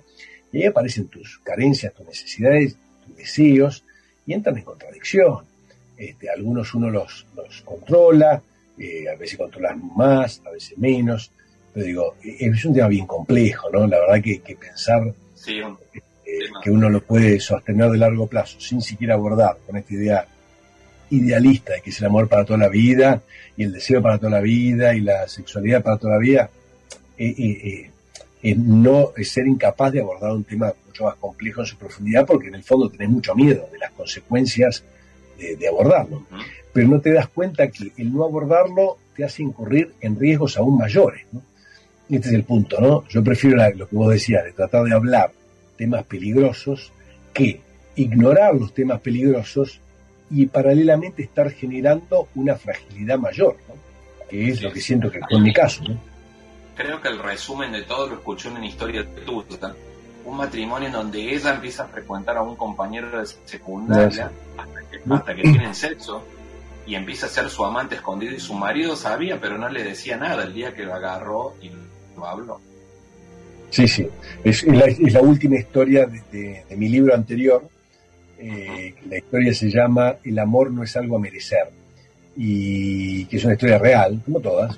y 0.52 0.58
ahí 0.58 0.66
aparecen 0.66 1.08
tus 1.08 1.38
carencias, 1.38 1.92
tus 1.94 2.06
necesidades, 2.06 2.76
deseos 3.16 3.84
y 4.26 4.32
entran 4.32 4.56
en 4.58 4.64
contradicción. 4.64 5.44
Este, 5.96 6.28
algunos 6.30 6.74
uno 6.74 6.90
los, 6.90 7.26
los 7.34 7.62
controla, 7.62 8.42
eh, 8.78 9.08
a 9.08 9.16
veces 9.16 9.38
controlan 9.38 9.80
más, 9.96 10.42
a 10.46 10.50
veces 10.50 10.76
menos, 10.76 11.30
pero 11.72 11.86
digo, 11.86 12.14
eh, 12.22 12.36
es 12.40 12.64
un 12.64 12.74
tema 12.74 12.88
bien 12.88 13.06
complejo, 13.06 13.68
¿no? 13.70 13.86
La 13.86 13.98
verdad 14.00 14.22
que, 14.22 14.40
que 14.40 14.56
pensar 14.56 15.02
eh, 15.46 15.62
que 16.62 16.70
uno 16.70 16.90
lo 16.90 17.00
puede 17.00 17.40
sostener 17.40 17.90
de 17.90 17.98
largo 17.98 18.26
plazo 18.26 18.60
sin 18.60 18.82
siquiera 18.82 19.14
abordar 19.14 19.56
con 19.66 19.76
esta 19.76 19.94
idea 19.94 20.26
idealista 21.10 21.74
de 21.74 21.80
que 21.80 21.90
es 21.90 22.00
el 22.00 22.06
amor 22.06 22.28
para 22.28 22.44
toda 22.44 22.58
la 22.58 22.68
vida 22.68 23.22
y 23.56 23.64
el 23.64 23.72
deseo 23.72 24.02
para 24.02 24.18
toda 24.18 24.32
la 24.32 24.40
vida 24.40 24.94
y 24.94 25.00
la 25.00 25.28
sexualidad 25.28 25.82
para 25.82 25.96
toda 25.98 26.14
la 26.14 26.18
vida, 26.18 26.50
eh, 27.18 27.90
no 28.56 29.12
ser 29.22 29.46
incapaz 29.46 29.92
de 29.92 30.00
abordar 30.00 30.32
un 30.32 30.44
tema 30.44 30.72
mucho 30.86 31.04
más 31.04 31.16
complejo 31.16 31.62
en 31.62 31.66
su 31.66 31.76
profundidad 31.76 32.26
porque 32.26 32.48
en 32.48 32.54
el 32.54 32.62
fondo 32.62 32.90
tenés 32.90 33.08
mucho 33.08 33.34
miedo 33.34 33.68
de 33.72 33.78
las 33.78 33.90
consecuencias 33.92 34.84
de, 35.38 35.68
abordarlo. 35.68 36.26
Pero 36.72 36.88
no 36.88 37.00
te 37.00 37.12
das 37.12 37.28
cuenta 37.28 37.68
que 37.68 37.92
el 37.96 38.12
no 38.12 38.24
abordarlo 38.24 38.98
te 39.14 39.24
hace 39.24 39.42
incurrir 39.42 39.94
en 40.00 40.18
riesgos 40.18 40.56
aún 40.56 40.78
mayores. 40.78 41.24
Este 42.08 42.28
es 42.28 42.34
el 42.34 42.44
punto, 42.44 42.80
¿no? 42.80 43.06
Yo 43.08 43.24
prefiero 43.24 43.56
lo 43.74 43.88
que 43.88 43.96
vos 43.96 44.12
decías, 44.12 44.44
de 44.44 44.52
tratar 44.52 44.84
de 44.84 44.94
hablar 44.94 45.32
temas 45.76 46.04
peligrosos 46.04 46.92
que 47.32 47.60
ignorar 47.96 48.54
los 48.54 48.72
temas 48.72 49.00
peligrosos 49.00 49.80
y 50.30 50.46
paralelamente 50.46 51.22
estar 51.22 51.50
generando 51.50 52.28
una 52.34 52.56
fragilidad 52.56 53.18
mayor, 53.18 53.56
que 54.28 54.48
es 54.48 54.62
lo 54.62 54.72
que 54.72 54.80
siento 54.80 55.10
que 55.10 55.20
fue 55.20 55.38
en 55.38 55.42
mi 55.44 55.52
caso. 55.52 55.84
¿no? 55.84 56.16
creo 56.76 57.00
que 57.00 57.08
el 57.08 57.18
resumen 57.18 57.72
de 57.72 57.82
todo 57.82 58.06
lo 58.06 58.14
escuché 58.16 58.48
en 58.48 58.56
una 58.56 58.66
historia 58.66 59.02
de 59.02 59.22
tuya. 59.22 59.74
Un 60.24 60.36
matrimonio 60.36 60.88
en 60.88 60.92
donde 60.92 61.34
ella 61.34 61.54
empieza 61.54 61.84
a 61.84 61.86
frecuentar 61.86 62.36
a 62.36 62.42
un 62.42 62.56
compañero 62.56 63.18
de 63.18 63.26
secundaria 63.44 64.30
hasta, 65.06 65.34
que, 65.34 65.42
tienen 65.42 65.74
sexo 65.74 66.22
y 66.84 66.94
empieza 66.96 67.26
a 67.26 67.28
ser 67.28 67.48
su 67.48 67.64
amante 67.64 67.94
escondido 67.94 68.34
y 68.34 68.40
su 68.40 68.54
marido 68.54 68.96
sabía, 68.96 69.40
pero 69.40 69.56
no 69.56 69.68
le 69.68 69.84
decía 69.84 70.16
nada 70.16 70.44
el 70.44 70.52
día 70.52 70.74
que 70.74 70.82
lo 70.82 70.94
agarró 70.94 71.54
y 71.62 71.70
lo 72.16 72.26
habló. 72.26 72.60
Sí, 73.70 73.86
sí. 73.86 74.08
Es, 74.44 74.64
la, 74.64 75.20
última 75.20 75.56
historia 75.56 76.06
de, 76.06 76.64
mi 76.76 76.88
libro 76.88 77.14
anterior. 77.14 77.68
Eh, 78.38 78.94
la 79.08 79.18
historia 79.18 79.54
se 79.54 79.70
llama 79.70 80.16
El 80.24 80.38
amor 80.38 80.70
no 80.70 80.82
es 80.82 80.96
algo 80.96 81.16
a 81.16 81.20
merecer. 81.20 81.68
Y 82.36 83.24
que 83.26 83.38
es 83.38 83.44
una 83.44 83.54
historia 83.54 83.78
real, 83.78 84.20
como 84.24 84.40
todas. 84.40 84.76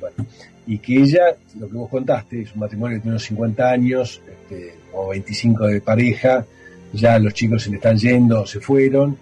y 0.67 0.79
que 0.79 0.97
ella, 1.01 1.35
lo 1.59 1.69
que 1.69 1.77
vos 1.77 1.91
contaste, 1.91 2.43
es 2.43 2.53
un 2.55 2.61
matrimonio 2.61 2.97
que 2.97 3.03
tiene 3.03 3.15
unos 3.15 3.25
50 3.25 3.71
años, 3.71 4.23
este, 4.29 4.75
o 4.93 5.09
25 5.09 5.67
de 5.67 5.81
pareja. 5.81 6.47
Ya 6.93 7.19
los 7.19 7.35
chicos 7.35 7.65
se 7.65 7.71
le 7.71 7.77
están 7.77 7.99
yendo, 7.99 8.47
se 8.47 8.61
fueron. 8.61 9.17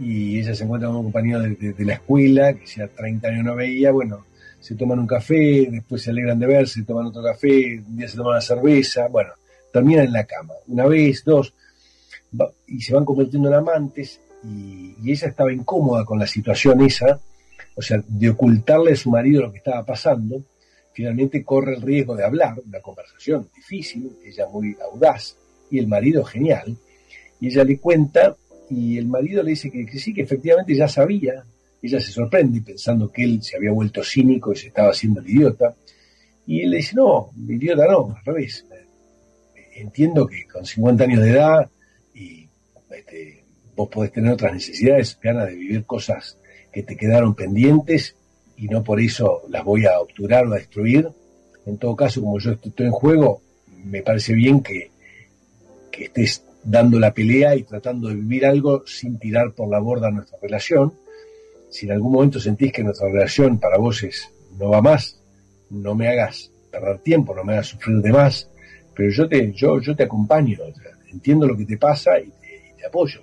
Y 0.00 0.38
ella 0.38 0.54
se 0.54 0.64
encuentra 0.64 0.88
con 0.88 0.98
un 0.98 1.04
compañero 1.04 1.40
de, 1.40 1.84
la 1.84 1.94
escuela 1.94 2.52
que 2.54 2.66
ya 2.66 2.88
30 2.88 3.28
años 3.28 3.44
no 3.44 3.54
veía. 3.54 3.90
Bueno, 3.90 4.26
se 4.60 4.74
toman 4.74 4.98
un 4.98 5.06
café, 5.06 5.68
después 5.70 6.02
se 6.02 6.10
alegran 6.10 6.38
de 6.38 6.46
verse, 6.46 6.82
toman 6.82 7.06
otro 7.06 7.22
café, 7.22 7.78
un 7.78 7.96
día 7.96 8.08
se 8.08 8.16
toman 8.16 8.32
una 8.32 8.40
cerveza, 8.40 9.08
bueno, 9.08 9.30
terminan 9.72 10.06
en 10.06 10.12
la 10.12 10.24
cama, 10.24 10.54
una 10.66 10.86
vez, 10.86 11.22
dos, 11.24 11.54
y 12.66 12.80
se 12.80 12.94
van 12.94 13.04
convirtiendo 13.04 13.48
en 13.48 13.54
amantes, 13.54 14.20
y, 14.44 14.94
ella 15.10 15.28
estaba 15.28 15.52
incómoda 15.52 16.04
con 16.04 16.18
la 16.18 16.26
situación 16.26 16.80
esa, 16.82 17.20
o 17.74 17.82
sea, 17.82 18.02
de 18.06 18.30
ocultarle 18.30 18.92
a 18.92 18.96
su 18.96 19.10
marido 19.10 19.42
lo 19.42 19.52
que 19.52 19.58
estaba 19.58 19.84
pasando, 19.84 20.42
finalmente 20.92 21.44
corre 21.44 21.76
el 21.76 21.82
riesgo 21.82 22.16
de 22.16 22.24
hablar, 22.24 22.56
una 22.66 22.80
conversación 22.80 23.48
difícil, 23.54 24.16
ella 24.24 24.46
muy 24.48 24.76
audaz, 24.82 25.36
y 25.70 25.78
el 25.78 25.86
marido 25.86 26.24
genial, 26.24 26.76
y 27.40 27.48
ella 27.48 27.64
le 27.64 27.78
cuenta, 27.78 28.36
y 28.68 28.98
el 28.98 29.06
marido 29.06 29.42
le 29.42 29.50
dice 29.50 29.70
que 29.70 29.86
sí, 29.98 30.12
que 30.12 30.22
efectivamente 30.22 30.74
ya 30.74 30.88
sabía, 30.88 31.44
ella 31.82 32.00
se 32.00 32.10
sorprende 32.10 32.60
pensando 32.60 33.10
que 33.10 33.24
él 33.24 33.42
se 33.42 33.56
había 33.56 33.70
vuelto 33.70 34.02
cínico 34.02 34.52
y 34.52 34.56
se 34.56 34.68
estaba 34.68 34.90
haciendo 34.90 35.20
el 35.20 35.30
idiota. 35.30 35.74
Y 36.46 36.62
él 36.62 36.70
le 36.70 36.78
dice, 36.78 36.96
no, 36.96 37.30
idiota 37.48 37.86
no, 37.86 38.16
al 38.16 38.24
revés. 38.24 38.66
Entiendo 39.76 40.26
que 40.26 40.46
con 40.46 40.64
50 40.64 41.04
años 41.04 41.22
de 41.22 41.30
edad 41.30 41.70
este, 42.98 43.44
vos 43.76 43.88
podés 43.88 44.12
tener 44.12 44.32
otras 44.32 44.52
necesidades, 44.52 45.18
ganas 45.22 45.48
de 45.48 45.54
vivir 45.54 45.84
cosas 45.84 46.36
que 46.72 46.82
te 46.82 46.96
quedaron 46.96 47.34
pendientes 47.34 48.16
y 48.56 48.68
no 48.68 48.82
por 48.82 49.00
eso 49.00 49.42
las 49.48 49.64
voy 49.64 49.86
a 49.86 50.00
obturar 50.00 50.46
o 50.46 50.52
a 50.52 50.58
destruir. 50.58 51.08
En 51.66 51.78
todo 51.78 51.96
caso, 51.96 52.20
como 52.20 52.38
yo 52.38 52.52
estoy 52.52 52.86
en 52.86 52.92
juego, 52.92 53.42
me 53.84 54.02
parece 54.02 54.34
bien 54.34 54.62
que, 54.62 54.90
que 55.90 56.04
estés 56.04 56.42
dando 56.64 56.98
la 56.98 57.14
pelea 57.14 57.54
y 57.54 57.62
tratando 57.62 58.08
de 58.08 58.14
vivir 58.14 58.46
algo 58.46 58.84
sin 58.86 59.18
tirar 59.18 59.52
por 59.52 59.68
la 59.68 59.78
borda 59.78 60.10
nuestra 60.10 60.38
relación 60.42 60.92
si 61.70 61.86
en 61.86 61.92
algún 61.92 62.12
momento 62.12 62.40
sentís 62.40 62.72
que 62.72 62.82
nuestra 62.82 63.08
relación 63.08 63.58
para 63.58 63.78
vos 63.78 64.02
es 64.02 64.30
no 64.58 64.70
va 64.70 64.80
más, 64.80 65.20
no 65.70 65.94
me 65.94 66.08
hagas 66.08 66.50
perder 66.70 66.98
tiempo, 66.98 67.34
no 67.34 67.44
me 67.44 67.54
hagas 67.54 67.68
sufrir 67.68 67.98
de 67.98 68.12
más, 68.12 68.48
pero 68.94 69.10
yo 69.10 69.28
te, 69.28 69.52
yo, 69.52 69.80
yo 69.80 69.94
te 69.94 70.04
acompaño, 70.04 70.58
entiendo 71.10 71.46
lo 71.46 71.56
que 71.56 71.64
te 71.64 71.76
pasa 71.76 72.18
y 72.18 72.32
apoyo. 72.86 73.22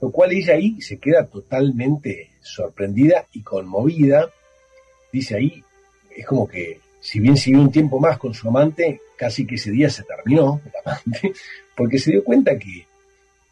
Lo 0.00 0.10
cual 0.10 0.32
ella 0.32 0.54
ahí 0.54 0.80
se 0.80 0.98
queda 0.98 1.26
totalmente 1.26 2.30
sorprendida 2.40 3.26
y 3.32 3.42
conmovida. 3.42 4.30
Dice 5.12 5.36
ahí, 5.36 5.64
es 6.14 6.26
como 6.26 6.46
que 6.46 6.80
si 7.00 7.20
bien 7.20 7.36
siguió 7.36 7.60
un 7.60 7.70
tiempo 7.70 8.00
más 8.00 8.18
con 8.18 8.32
su 8.32 8.48
amante, 8.48 9.00
casi 9.16 9.46
que 9.46 9.56
ese 9.56 9.70
día 9.70 9.90
se 9.90 10.04
terminó, 10.04 10.60
el 10.64 10.72
amante, 10.84 11.32
porque 11.76 11.98
se 11.98 12.12
dio 12.12 12.24
cuenta 12.24 12.58
que, 12.58 12.86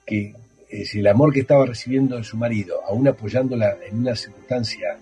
que 0.07 0.35
es 0.69 0.95
el 0.95 1.07
amor 1.07 1.33
que 1.33 1.41
estaba 1.41 1.67
recibiendo 1.67 2.17
de 2.17 2.25
su 2.25 2.37
marido, 2.37 2.81
aún 2.87 3.07
apoyándola 3.07 3.77
en 3.87 3.99
una 3.99 4.17
circunstancia 4.17 4.97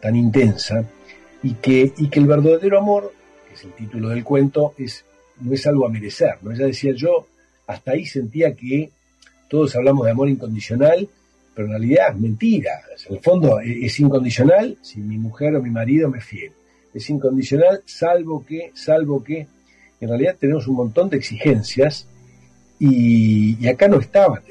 tan 0.00 0.16
intensa, 0.16 0.84
y 1.42 1.54
que, 1.54 1.92
y 1.96 2.08
que 2.08 2.18
el 2.20 2.26
verdadero 2.26 2.78
amor, 2.78 3.12
que 3.46 3.54
es 3.54 3.64
el 3.64 3.72
título 3.74 4.08
del 4.08 4.24
cuento, 4.24 4.74
es, 4.76 5.04
no 5.40 5.52
es 5.52 5.66
algo 5.66 5.86
a 5.86 5.90
merecer. 5.90 6.38
¿no? 6.42 6.50
Ella 6.50 6.66
decía, 6.66 6.92
yo 6.96 7.28
hasta 7.66 7.92
ahí 7.92 8.06
sentía 8.06 8.54
que 8.56 8.90
todos 9.48 9.74
hablamos 9.76 10.04
de 10.04 10.12
amor 10.12 10.28
incondicional, 10.28 11.08
pero 11.54 11.66
en 11.66 11.72
realidad 11.72 12.06
es 12.10 12.20
mentira. 12.20 12.80
En 13.08 13.16
el 13.16 13.22
fondo 13.22 13.60
es, 13.60 14.00
incondicional 14.00 14.76
si 14.82 15.00
mi 15.00 15.18
mujer 15.18 15.54
o 15.56 15.62
mi 15.62 15.70
marido 15.70 16.08
me 16.08 16.20
fiel. 16.20 16.52
Es 16.92 17.08
incondicional 17.10 17.82
salvo 17.86 18.44
que, 18.44 18.72
salvo 18.74 19.22
que, 19.22 19.46
en 20.00 20.08
realidad 20.08 20.36
tenemos 20.38 20.66
un 20.66 20.76
montón 20.76 21.08
de 21.08 21.16
exigencias 21.16 22.06
y, 22.78 23.66
acá 23.66 23.88
no 23.88 24.00
estaban 24.00 24.42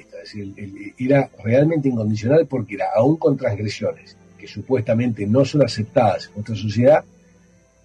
era 0.97 1.29
realmente 1.43 1.89
incondicional 1.89 2.47
porque 2.47 2.75
era, 2.75 2.85
aún 2.95 3.17
con 3.17 3.37
transgresiones 3.37 4.15
que 4.37 4.47
supuestamente 4.47 5.25
no 5.25 5.45
son 5.45 5.63
aceptadas 5.63 6.27
en 6.27 6.33
nuestra 6.35 6.55
sociedad, 6.55 7.03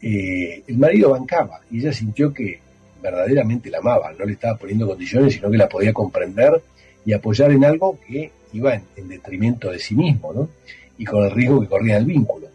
eh, 0.00 0.62
el 0.66 0.78
marido 0.78 1.10
bancaba 1.10 1.60
y 1.70 1.78
ella 1.78 1.92
sintió 1.92 2.32
que 2.32 2.60
verdaderamente 3.02 3.70
la 3.70 3.78
amaba, 3.78 4.12
no 4.12 4.24
le 4.24 4.32
estaba 4.32 4.56
poniendo 4.56 4.86
condiciones, 4.86 5.34
sino 5.34 5.50
que 5.50 5.56
la 5.56 5.68
podía 5.68 5.92
comprender 5.92 6.60
y 7.08 7.14
apoyar 7.14 7.50
en 7.52 7.64
algo 7.64 7.98
que 8.06 8.30
iba 8.52 8.74
en, 8.74 9.08
detrimento 9.08 9.70
de 9.70 9.78
sí 9.78 9.94
mismo, 9.94 10.30
¿no? 10.34 10.50
Y 10.98 11.06
con 11.06 11.24
el 11.24 11.30
riesgo 11.30 11.62
que 11.62 11.66
corría 11.66 11.96
el 11.96 12.04
vínculo. 12.04 12.48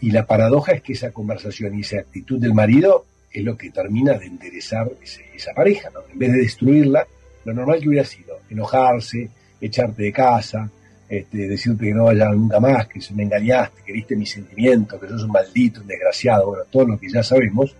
Y 0.00 0.10
la 0.10 0.24
paradoja 0.24 0.72
es 0.72 0.80
que 0.80 0.94
esa 0.94 1.10
conversación 1.10 1.76
y 1.76 1.82
esa 1.82 1.98
actitud 1.98 2.40
del 2.40 2.54
marido 2.54 3.04
es 3.30 3.44
lo 3.44 3.58
que 3.58 3.68
termina 3.68 4.14
de 4.14 4.24
enderezar 4.24 4.90
esa 5.02 5.52
pareja, 5.52 5.90
¿no? 5.92 6.00
En 6.10 6.18
vez 6.18 6.32
de 6.32 6.38
destruirla, 6.38 7.06
lo 7.44 7.52
normal 7.52 7.78
que 7.78 7.88
hubiera 7.90 8.06
sido 8.06 8.38
enojarse, 8.48 9.28
echarte 9.60 10.04
de 10.04 10.12
casa, 10.14 10.70
este, 11.06 11.46
decirte 11.46 11.84
que 11.84 11.92
no 11.92 12.04
vaya 12.04 12.30
nunca 12.30 12.60
más, 12.60 12.86
que 12.88 13.00
me 13.14 13.24
engañaste, 13.24 13.82
que 13.84 13.92
viste 13.92 14.16
mis 14.16 14.30
sentimientos, 14.30 14.98
que 14.98 15.08
sos 15.08 15.24
un 15.24 15.30
maldito, 15.30 15.82
un 15.82 15.86
desgraciado, 15.86 16.46
bueno, 16.46 16.64
todo 16.70 16.86
lo 16.86 16.98
que 16.98 17.10
ya 17.10 17.22
sabemos. 17.22 17.76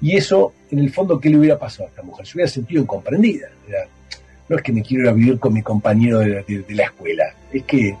Y 0.00 0.16
eso, 0.16 0.54
en 0.72 0.80
el 0.80 0.90
fondo, 0.90 1.20
¿qué 1.20 1.28
le 1.30 1.38
hubiera 1.38 1.56
pasado 1.56 1.84
a 1.84 1.90
esta 1.90 2.02
mujer? 2.02 2.26
Se 2.26 2.36
hubiera 2.36 2.50
sentido 2.50 2.82
incomprendida. 2.82 3.46
No 4.48 4.56
es 4.56 4.62
que 4.62 4.72
me 4.72 4.82
quiero 4.82 5.04
ir 5.04 5.08
a 5.08 5.12
vivir 5.12 5.38
con 5.38 5.54
mi 5.54 5.62
compañero 5.62 6.18
de, 6.20 6.64
la 6.68 6.84
escuela, 6.84 7.24
es 7.52 7.62
que 7.64 7.96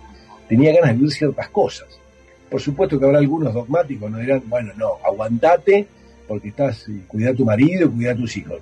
tenía 0.48 0.72
ganas 0.72 0.90
de 0.90 0.96
vivir 0.96 1.12
ciertas 1.12 1.48
cosas. 1.48 1.88
Por 2.50 2.60
supuesto 2.60 2.98
que 2.98 3.04
habrá 3.04 3.18
algunos 3.18 3.52
dogmáticos, 3.52 4.10
no 4.10 4.18
dirán, 4.18 4.42
bueno, 4.46 4.72
no, 4.76 4.98
aguantate 5.04 5.86
porque 6.28 6.48
estás, 6.48 6.86
cuida 7.08 7.30
a 7.30 7.34
tu 7.34 7.44
marido, 7.44 7.90
cuida 7.90 8.12
a 8.12 8.16
tus 8.16 8.36
hijos. 8.36 8.60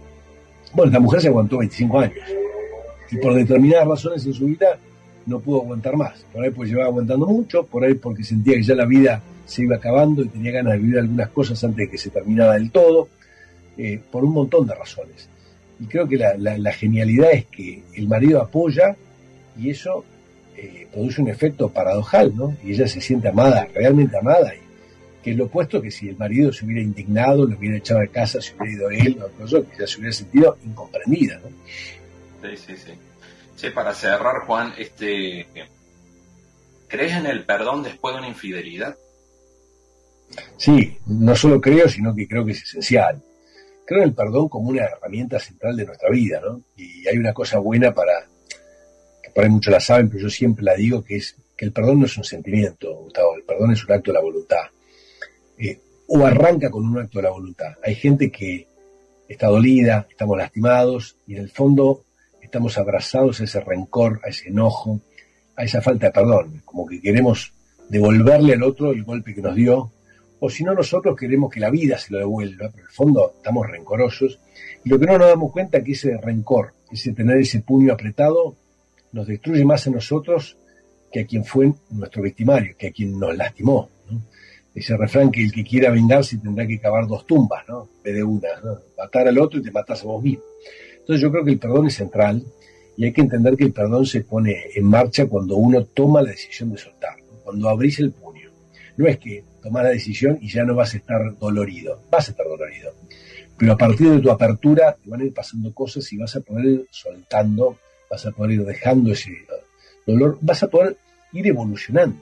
Bueno, 0.72 0.90
esta 0.90 1.00
mujer 1.00 1.20
se 1.20 1.28
aguantó 1.28 1.58
25 1.58 1.98
años 1.98 2.24
y 3.10 3.16
por 3.18 3.34
determinadas 3.34 3.86
razones 3.86 4.24
en 4.24 4.32
su 4.32 4.46
vida 4.46 4.78
no 5.26 5.38
pudo 5.38 5.60
aguantar 5.60 5.96
más. 5.96 6.24
Por 6.32 6.42
ahí 6.42 6.50
pues 6.50 6.70
llevaba 6.70 6.88
aguantando 6.88 7.26
mucho, 7.26 7.64
por 7.64 7.84
ahí 7.84 7.94
porque 7.94 8.24
sentía 8.24 8.54
que 8.54 8.62
ya 8.62 8.74
la 8.74 8.86
vida 8.86 9.22
se 9.44 9.62
iba 9.62 9.76
acabando 9.76 10.22
y 10.22 10.28
tenía 10.28 10.52
ganas 10.52 10.72
de 10.74 10.78
vivir 10.78 10.98
algunas 10.98 11.28
cosas 11.28 11.62
antes 11.62 11.76
de 11.76 11.90
que 11.90 11.98
se 11.98 12.10
terminara 12.10 12.54
del 12.54 12.70
todo, 12.70 13.08
eh, 13.76 14.00
por 14.10 14.24
un 14.24 14.32
montón 14.32 14.66
de 14.66 14.74
razones. 14.74 15.28
Y 15.82 15.86
creo 15.86 16.06
que 16.06 16.16
la, 16.16 16.72
genialidad 16.72 17.32
es 17.32 17.46
que 17.46 17.82
el 17.94 18.06
marido 18.06 18.40
apoya 18.40 18.94
y 19.58 19.70
eso 19.70 20.04
eh, 20.56 20.86
produce 20.92 21.20
un 21.20 21.28
efecto 21.28 21.68
paradojal, 21.70 22.36
¿no? 22.36 22.56
Y 22.62 22.70
ella 22.70 22.86
se 22.86 23.00
siente 23.00 23.28
amada, 23.28 23.66
realmente 23.74 24.16
amada, 24.16 24.54
y 24.54 24.60
que 25.24 25.32
es 25.32 25.36
lo 25.36 25.46
opuesto 25.46 25.82
que 25.82 25.90
si 25.90 26.08
el 26.08 26.16
marido 26.16 26.52
se 26.52 26.64
hubiera 26.64 26.82
indignado, 26.82 27.46
lo 27.46 27.58
hubiera 27.58 27.78
echado 27.78 27.98
de 27.98 28.08
casa, 28.08 28.40
se 28.40 28.54
hubiera 28.54 28.74
ido 28.74 28.90
él, 28.90 29.18
no, 29.18 29.26
que 29.48 29.74
ella 29.74 29.86
se 29.88 29.98
hubiera 29.98 30.12
sentido 30.12 30.56
incomprendida, 30.64 31.40
¿no? 31.40 31.48
Sí, 32.48 32.56
sí, 32.56 32.76
sí. 32.76 32.92
Sí, 33.56 33.70
para 33.70 33.92
cerrar, 33.92 34.46
Juan, 34.46 34.74
este, 34.78 35.48
¿crees 36.86 37.12
en 37.12 37.26
el 37.26 37.44
perdón 37.44 37.82
después 37.82 38.14
de 38.14 38.20
una 38.20 38.28
infidelidad? 38.28 38.96
Sí, 40.56 40.96
no 41.06 41.34
solo 41.34 41.60
creo, 41.60 41.88
sino 41.88 42.14
que 42.14 42.28
creo 42.28 42.44
que 42.44 42.52
es 42.52 42.62
esencial. 42.62 43.20
Creo 43.86 44.02
en 44.02 44.08
el 44.08 44.14
perdón 44.14 44.48
como 44.48 44.70
una 44.70 44.84
herramienta 44.84 45.38
central 45.38 45.76
de 45.76 45.86
nuestra 45.86 46.10
vida, 46.10 46.40
¿no? 46.40 46.62
Y 46.76 47.06
hay 47.08 47.16
una 47.18 47.32
cosa 47.32 47.58
buena 47.58 47.92
para, 47.92 48.26
que 49.22 49.30
por 49.30 49.44
ahí 49.44 49.50
muchos 49.50 49.72
la 49.72 49.80
saben, 49.80 50.08
pero 50.08 50.22
yo 50.22 50.30
siempre 50.30 50.64
la 50.64 50.74
digo, 50.74 51.02
que 51.02 51.16
es 51.16 51.36
que 51.56 51.64
el 51.64 51.72
perdón 51.72 52.00
no 52.00 52.06
es 52.06 52.16
un 52.16 52.24
sentimiento, 52.24 52.94
Gustavo, 52.94 53.36
el 53.36 53.42
perdón 53.42 53.72
es 53.72 53.84
un 53.84 53.92
acto 53.92 54.10
de 54.10 54.14
la 54.14 54.22
voluntad. 54.22 54.64
Eh, 55.58 55.78
o 56.08 56.26
arranca 56.26 56.70
con 56.70 56.84
un 56.84 56.98
acto 56.98 57.18
de 57.18 57.22
la 57.22 57.30
voluntad. 57.30 57.72
Hay 57.82 57.94
gente 57.94 58.30
que 58.30 58.66
está 59.28 59.48
dolida, 59.48 60.06
estamos 60.10 60.36
lastimados, 60.36 61.16
y 61.26 61.36
en 61.36 61.42
el 61.42 61.50
fondo 61.50 62.04
estamos 62.40 62.76
abrazados 62.78 63.40
a 63.40 63.44
ese 63.44 63.60
rencor, 63.60 64.20
a 64.24 64.28
ese 64.28 64.48
enojo, 64.48 65.00
a 65.56 65.64
esa 65.64 65.80
falta 65.80 66.06
de 66.06 66.12
perdón, 66.12 66.62
como 66.64 66.86
que 66.86 67.00
queremos 67.00 67.54
devolverle 67.88 68.54
al 68.54 68.62
otro 68.62 68.92
el 68.92 69.04
golpe 69.04 69.34
que 69.34 69.42
nos 69.42 69.54
dio, 69.54 69.90
o 70.44 70.50
si 70.50 70.64
no 70.64 70.74
nosotros 70.74 71.16
queremos 71.16 71.52
que 71.52 71.60
la 71.60 71.70
vida 71.70 71.96
se 71.96 72.12
lo 72.12 72.18
devuelva, 72.18 72.68
pero 72.68 72.82
en 72.82 72.88
el 72.88 72.92
fondo 72.92 73.32
estamos 73.36 73.64
rencorosos, 73.64 74.40
y 74.84 74.88
lo 74.88 74.98
que 74.98 75.06
no 75.06 75.16
nos 75.16 75.28
damos 75.28 75.52
cuenta 75.52 75.78
es 75.78 75.84
que 75.84 75.92
ese 75.92 76.16
rencor, 76.16 76.74
ese 76.90 77.12
tener 77.12 77.38
ese 77.38 77.60
puño 77.60 77.92
apretado, 77.92 78.56
nos 79.12 79.28
destruye 79.28 79.64
más 79.64 79.86
a 79.86 79.90
nosotros 79.90 80.56
que 81.12 81.20
a 81.20 81.26
quien 81.26 81.44
fue 81.44 81.72
nuestro 81.90 82.24
victimario, 82.24 82.74
que 82.76 82.88
a 82.88 82.90
quien 82.90 83.20
nos 83.20 83.36
lastimó. 83.36 83.88
Ese 84.74 84.96
refrán 84.96 85.30
que 85.30 85.44
el 85.44 85.52
que 85.52 85.62
quiera 85.62 85.92
vengarse 85.92 86.38
tendrá 86.38 86.66
que 86.66 86.80
cavar 86.80 87.06
dos 87.06 87.24
tumbas, 87.24 87.62
¿no? 87.68 87.88
En 88.02 88.14
de 88.16 88.24
una, 88.24 88.48
matar 88.98 89.28
al 89.28 89.38
otro 89.38 89.60
y 89.60 89.62
te 89.62 89.70
matas 89.70 90.02
a 90.02 90.06
vos 90.06 90.20
mismo. 90.20 90.42
Entonces 90.98 91.20
yo 91.22 91.30
creo 91.30 91.44
que 91.44 91.52
el 91.52 91.58
perdón 91.60 91.86
es 91.86 91.94
central 91.94 92.44
y 92.96 93.04
hay 93.04 93.12
que 93.12 93.20
entender 93.20 93.56
que 93.56 93.64
el 93.64 93.72
perdón 93.72 94.06
se 94.06 94.22
pone 94.24 94.56
en 94.74 94.86
marcha 94.86 95.26
cuando 95.26 95.54
uno 95.54 95.84
toma 95.84 96.20
la 96.20 96.30
decisión 96.30 96.72
de 96.72 96.78
soltar, 96.78 97.14
cuando 97.44 97.68
abrís 97.68 98.00
el 98.00 98.10
puño. 98.10 98.50
No 98.96 99.06
es 99.06 99.18
que 99.18 99.51
tomás 99.62 99.84
la 99.84 99.90
decisión 99.90 100.38
y 100.40 100.48
ya 100.48 100.64
no 100.64 100.74
vas 100.74 100.94
a 100.94 100.96
estar 100.98 101.38
dolorido, 101.38 102.02
vas 102.10 102.28
a 102.28 102.32
estar 102.32 102.46
dolorido. 102.46 102.92
pero 103.56 103.72
a 103.72 103.76
partir 103.76 104.10
de 104.10 104.20
tu 104.20 104.30
apertura 104.30 104.96
te 105.02 105.08
van 105.08 105.20
a 105.20 105.24
ir 105.24 105.32
pasando 105.32 105.72
cosas 105.72 106.12
y 106.12 106.16
vas 106.16 106.34
a 106.36 106.40
poder 106.40 106.64
ir 106.64 106.86
soltando, 106.90 107.78
vas 108.10 108.26
a 108.26 108.32
poder 108.32 108.52
ir 108.52 108.64
dejando 108.64 109.12
ese 109.12 109.30
dolor, 110.06 110.38
vas 110.40 110.62
a 110.62 110.68
poder 110.68 110.96
ir 111.32 111.46
evolucionando. 111.46 112.18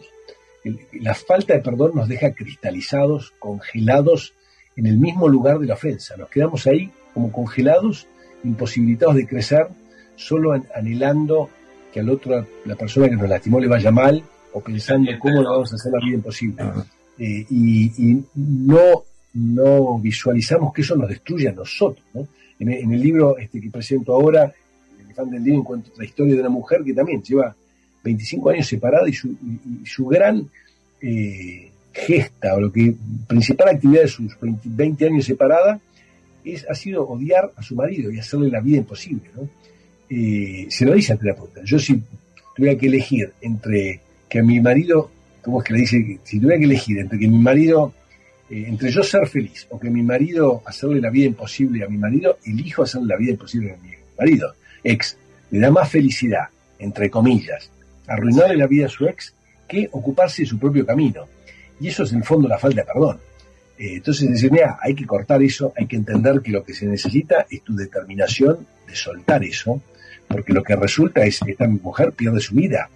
La 1.01 1.15
falta 1.15 1.55
de 1.55 1.61
perdón 1.61 1.93
nos 1.95 2.09
deja 2.09 2.33
cristalizados, 2.33 3.33
congelados 3.39 4.35
en 4.77 4.87
el 4.87 4.99
mismo 4.99 5.29
lugar 5.29 5.59
de 5.59 5.67
la 5.67 5.75
ofensa. 5.75 6.17
Nos 6.17 6.29
quedamos 6.29 6.67
ahí 6.67 6.91
como 7.15 7.33
congelados, 7.33 8.07
imposibilitados 8.45 9.17
de 9.17 9.27
crecer, 9.27 9.69
solo 10.17 10.53
anhelando 10.75 11.49
que 11.93 12.01
al 12.01 12.11
otro, 12.11 12.47
la 12.65 12.77
persona 12.77 13.09
que 13.09 13.17
nos 13.17 13.29
lastimó, 13.29 13.59
le 13.59 13.69
vaya 13.69 13.91
mal 13.91 14.23
o 14.53 14.61
pensando 14.61 15.11
cómo 15.19 15.43
le 15.43 15.49
vamos 15.49 15.73
a 15.73 15.77
hacer 15.77 15.93
la 15.93 15.99
vida 16.05 16.17
imposible. 16.17 16.63
Eh, 17.23 17.45
y, 17.51 18.25
no, 18.35 19.05
no 19.35 19.99
visualizamos 19.99 20.73
que 20.73 20.81
eso 20.81 20.97
nos 20.97 21.11
destruye 21.11 21.49
a 21.49 21.53
nosotros. 21.53 22.03
En, 22.59 22.93
el 22.93 23.01
libro 23.01 23.37
este 23.37 23.61
que 23.61 23.71
presento 23.71 24.15
ahora, 24.15 24.53
El 24.99 25.05
elefante 25.05 25.35
del 25.35 25.45
día, 25.45 25.55
encuentro 25.55 25.93
la 25.99 26.05
historia 26.05 26.35
de 26.35 26.41
una 26.41 26.49
mujer 26.49 26.83
que 26.83 26.95
también 26.95 27.23
lleva 27.23 27.55
25 28.03 28.51
años 28.51 28.67
separada 28.67 29.07
y 29.07 29.13
su, 29.13 30.07
gran 30.07 30.49
eh, 31.03 31.71
gesta 31.93 32.55
o 32.55 32.61
lo 32.61 32.73
que 32.73 32.95
principal 33.27 33.69
actividad 33.69 34.03
de 34.03 34.09
sus 34.09 34.35
20, 34.41 35.07
años 35.07 35.27
separada 35.27 35.79
es, 36.43 36.67
ha 36.71 36.75
sido 36.75 37.07
odiar 37.07 37.53
a 37.55 37.63
su 37.63 37.75
marido 37.75 38.11
y 38.11 38.19
hacerle 38.19 38.51
la 38.51 38.61
vida 38.61 38.79
imposible. 38.79 39.25
Eh, 40.09 40.67
se 40.71 40.87
lo 40.87 40.95
dice 40.95 41.13
al 41.13 41.19
terapeuta. 41.19 41.61
Yo 41.65 41.79
si 41.79 42.03
tuviera 42.57 42.79
que 42.79 42.87
elegir 42.87 43.33
entre 43.43 44.01
que 44.27 44.39
a 44.39 44.43
mi 44.43 44.59
marido, 44.61 45.11
¿cómo 45.43 45.61
es 45.61 45.67
que 45.67 45.75
le 45.75 45.81
dice? 45.81 46.19
Si 46.25 46.39
tuviera 46.39 46.59
que 46.59 46.65
elegir 46.65 46.99
entre 46.99 47.19
que 47.19 47.29
mi 47.29 47.39
marido, 47.39 47.95
eh, 48.51 48.65
entre 48.67 48.91
yo 48.91 49.03
ser 49.03 49.27
feliz 49.27 49.67
o 49.71 49.79
que 49.79 49.91
mi 49.91 50.03
marido 50.03 50.63
hacerle 50.67 51.01
la 51.01 51.11
vida 51.11 51.27
imposible 51.27 51.85
a 51.85 51.89
mi 51.89 51.99
marido, 51.99 52.39
elijo 52.45 52.83
hacerle 52.83 53.09
la 53.09 53.17
vida 53.17 53.33
imposible 53.33 53.73
a 53.73 53.77
mi 53.77 53.91
marido. 54.19 54.55
Ex, 54.83 55.17
le 55.51 55.61
da 55.61 55.71
más 55.71 55.91
felicidad, 55.91 56.49
entre 56.79 57.11
comillas, 57.11 57.71
arruinarle 58.07 58.57
la 58.57 58.67
vida 58.67 58.87
a 58.87 58.89
su 58.89 59.07
ex 59.07 59.35
que 59.69 59.89
ocuparse 59.93 60.43
de 60.43 60.49
su 60.49 60.59
propio 60.59 60.85
camino. 60.85 61.27
Y 61.81 61.89
eso 61.89 62.03
es 62.03 62.13
en 62.13 62.19
el 62.19 62.25
fondo 62.25 62.49
la 62.49 62.59
falta 62.59 62.83
de 62.83 62.87
perdón. 62.87 63.19
Eh, 63.79 63.95
entonces 63.97 64.29
decir, 64.29 64.53
mira, 64.53 64.79
hay 64.83 64.95
que 64.95 65.07
cortar 65.07 65.43
eso, 65.43 65.73
hay 65.77 65.87
que 65.87 65.97
entender 65.97 66.43
que 66.43 66.51
lo 66.51 66.63
que 66.63 66.75
se 66.75 66.87
necesita 66.87 67.47
es 67.49 67.63
tu 67.63 67.75
determinación 67.75 68.67
de 68.87 68.95
soltar 68.95 69.43
eso, 69.45 69.81
porque 70.29 70.53
lo 70.53 70.63
que 70.63 70.77
resulta 70.77 71.25
es 71.25 71.41
que 71.41 71.53
esta 71.53 71.67
mujer 71.67 72.13
pierde 72.13 72.41
su 72.41 72.55
vida. 72.55 72.91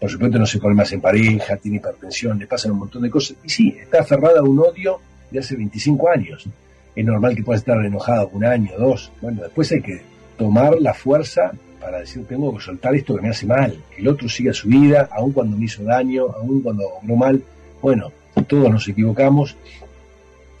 Por 0.00 0.10
supuesto 0.10 0.38
no 0.38 0.46
se 0.46 0.58
pone 0.58 0.74
más 0.74 0.92
en 0.92 1.00
pareja, 1.00 1.56
tiene 1.56 1.78
hipertensión, 1.78 2.38
le 2.38 2.46
pasan 2.46 2.72
un 2.72 2.80
montón 2.80 3.02
de 3.02 3.10
cosas. 3.10 3.36
Y 3.44 3.48
sí, 3.48 3.76
está 3.80 4.00
aferrada 4.00 4.40
a 4.40 4.42
un 4.42 4.58
odio 4.58 5.00
de 5.30 5.38
hace 5.38 5.56
25 5.56 6.08
años. 6.10 6.46
Es 6.94 7.04
normal 7.04 7.34
que 7.34 7.42
pueda 7.42 7.58
estar 7.58 7.82
enojada 7.84 8.26
un 8.26 8.44
año, 8.44 8.72
dos. 8.78 9.10
Bueno, 9.20 9.42
después 9.42 9.70
hay 9.72 9.82
que 9.82 10.02
tomar 10.36 10.76
la 10.80 10.94
fuerza 10.94 11.52
para 11.80 12.00
decir, 12.00 12.24
tengo 12.26 12.54
que 12.56 12.62
soltar 12.62 12.94
esto 12.94 13.14
que 13.14 13.22
me 13.22 13.28
hace 13.28 13.46
mal, 13.46 13.78
que 13.94 14.02
el 14.02 14.08
otro 14.08 14.28
siga 14.28 14.52
su 14.52 14.68
vida, 14.68 15.08
aun 15.12 15.32
cuando 15.32 15.56
me 15.56 15.66
hizo 15.66 15.84
daño, 15.84 16.26
aun 16.32 16.60
cuando 16.60 16.84
obró 17.00 17.16
mal. 17.16 17.42
Bueno, 17.80 18.10
todos 18.48 18.70
nos 18.70 18.88
equivocamos 18.88 19.56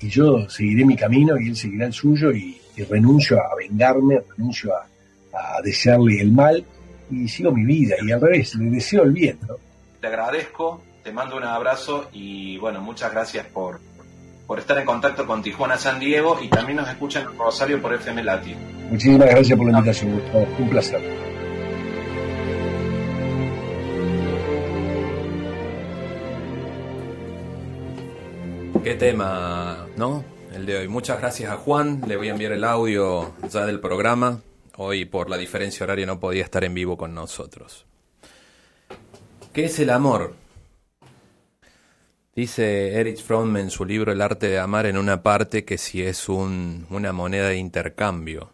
y 0.00 0.08
yo 0.08 0.48
seguiré 0.48 0.84
mi 0.84 0.96
camino 0.96 1.38
y 1.38 1.48
él 1.48 1.56
seguirá 1.56 1.86
el 1.86 1.92
suyo 1.92 2.32
y, 2.32 2.60
renuncio 2.90 3.38
a 3.40 3.56
vengarme, 3.56 4.20
renuncio 4.36 4.74
a, 4.74 4.86
desearle 5.64 6.20
el 6.20 6.30
mal 6.30 6.64
y 7.10 7.28
sigo 7.28 7.52
mi 7.52 7.64
vida 7.64 7.96
y 8.02 8.12
al 8.12 8.20
revés, 8.20 8.54
le 8.56 8.70
deseo 8.70 9.02
el 9.04 9.12
bien. 9.12 9.38
Te 10.00 10.06
agradezco, 10.06 10.82
te 11.02 11.12
mando 11.12 11.36
un 11.36 11.44
abrazo 11.44 12.08
y 12.12 12.58
bueno, 12.58 12.80
muchas 12.80 13.12
gracias 13.12 13.46
por, 13.46 13.80
por 14.46 14.58
estar 14.58 14.78
en 14.78 14.84
contacto 14.84 15.26
con 15.26 15.42
Tijuana 15.42 15.76
San 15.76 16.00
Diego 16.00 16.38
y 16.42 16.48
también 16.48 16.76
nos 16.76 16.88
escuchan 16.88 17.26
en 17.30 17.38
Rosario 17.38 17.80
por 17.80 17.94
FM 17.94 18.22
Latino. 18.22 18.58
Muchísimas 18.90 19.28
gracias 19.28 19.58
por 19.58 19.70
la 19.70 19.78
invitación, 19.78 20.12
Gustavo. 20.12 20.46
Un 20.58 20.68
placer. 20.68 21.00
Qué 28.86 28.94
tema, 28.94 29.88
¿no? 29.96 30.24
El 30.54 30.64
de 30.64 30.76
hoy. 30.78 30.86
Muchas 30.86 31.18
gracias 31.18 31.50
a 31.50 31.56
Juan. 31.56 32.02
Le 32.06 32.16
voy 32.16 32.28
a 32.28 32.32
enviar 32.32 32.52
el 32.52 32.62
audio 32.62 33.34
ya 33.50 33.66
del 33.66 33.80
programa. 33.80 34.42
Hoy 34.78 35.06
por 35.06 35.30
la 35.30 35.38
diferencia 35.38 35.84
horaria 35.84 36.06
no 36.06 36.20
podía 36.20 36.44
estar 36.44 36.62
en 36.64 36.74
vivo 36.74 36.96
con 36.96 37.14
nosotros. 37.14 37.86
¿Qué 39.52 39.64
es 39.64 39.78
el 39.78 39.90
amor? 39.90 40.34
Dice 42.34 42.92
Erich 42.92 43.22
Fromm 43.22 43.56
en 43.56 43.70
su 43.70 43.86
libro 43.86 44.12
El 44.12 44.20
arte 44.20 44.48
de 44.48 44.58
amar 44.58 44.84
en 44.84 44.98
una 44.98 45.22
parte 45.22 45.64
que 45.64 45.78
si 45.78 46.02
es 46.02 46.28
un, 46.28 46.86
una 46.90 47.14
moneda 47.14 47.48
de 47.48 47.56
intercambio 47.56 48.52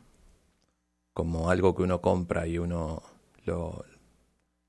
como 1.13 1.51
algo 1.51 1.75
que 1.75 1.83
uno 1.83 2.01
compra 2.01 2.47
y 2.47 2.59
uno 2.59 3.03
lo, 3.45 3.85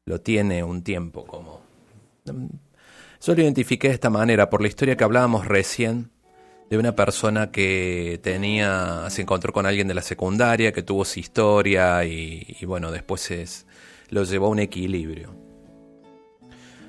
lo 0.05 0.21
tiene 0.21 0.63
un 0.63 0.83
tiempo, 0.83 1.25
como... 1.25 1.61
Yo 2.25 3.35
lo 3.35 3.41
identifiqué 3.41 3.89
de 3.89 3.93
esta 3.93 4.09
manera 4.09 4.49
por 4.49 4.61
la 4.61 4.67
historia 4.67 4.97
que 4.97 5.03
hablábamos 5.03 5.45
recién 5.45 6.09
de 6.69 6.77
una 6.77 6.95
persona 6.95 7.51
que 7.51 8.19
tenía, 8.23 9.05
se 9.09 9.21
encontró 9.21 9.53
con 9.53 9.65
alguien 9.65 9.87
de 9.87 9.93
la 9.93 10.01
secundaria, 10.01 10.71
que 10.71 10.83
tuvo 10.83 11.05
su 11.05 11.19
historia 11.19 12.03
y, 12.05 12.57
bueno, 12.65 12.91
después 12.91 13.29
es, 13.31 13.65
lo 14.09 14.23
llevó 14.23 14.47
a 14.47 14.49
un 14.49 14.59
equilibrio. 14.59 15.35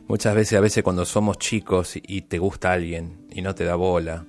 Muchas 0.06 0.34
veces, 0.34 0.58
a 0.58 0.60
veces 0.60 0.82
cuando 0.82 1.04
somos 1.04 1.38
chicos 1.38 1.94
y 1.96 2.22
te 2.22 2.38
gusta 2.38 2.72
alguien 2.72 3.26
y 3.30 3.42
no 3.42 3.54
te 3.54 3.64
da 3.64 3.74
bola, 3.74 4.26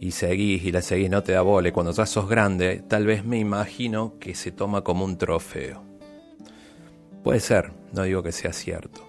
y 0.00 0.10
seguís 0.10 0.64
y 0.64 0.72
la 0.72 0.82
seguís, 0.82 1.10
no 1.10 1.22
te 1.22 1.32
da 1.32 1.42
bola. 1.42 1.72
cuando 1.72 1.92
ya 1.92 2.06
sos 2.06 2.28
grande, 2.28 2.82
tal 2.88 3.06
vez 3.06 3.24
me 3.24 3.38
imagino 3.38 4.18
que 4.18 4.34
se 4.34 4.50
toma 4.50 4.82
como 4.82 5.04
un 5.04 5.16
trofeo. 5.16 5.84
Puede 7.22 7.40
ser, 7.40 7.72
no 7.92 8.02
digo 8.02 8.22
que 8.22 8.32
sea 8.32 8.52
cierto. 8.52 9.06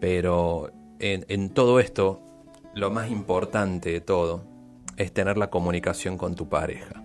Pero 0.00 0.72
en 0.98 1.50
todo 1.50 1.78
esto, 1.78 2.33
lo 2.74 2.90
más 2.90 3.10
importante 3.10 3.90
de 3.90 4.00
todo 4.00 4.44
es 4.96 5.12
tener 5.12 5.36
la 5.36 5.50
comunicación 5.50 6.18
con 6.18 6.34
tu 6.34 6.48
pareja. 6.48 7.02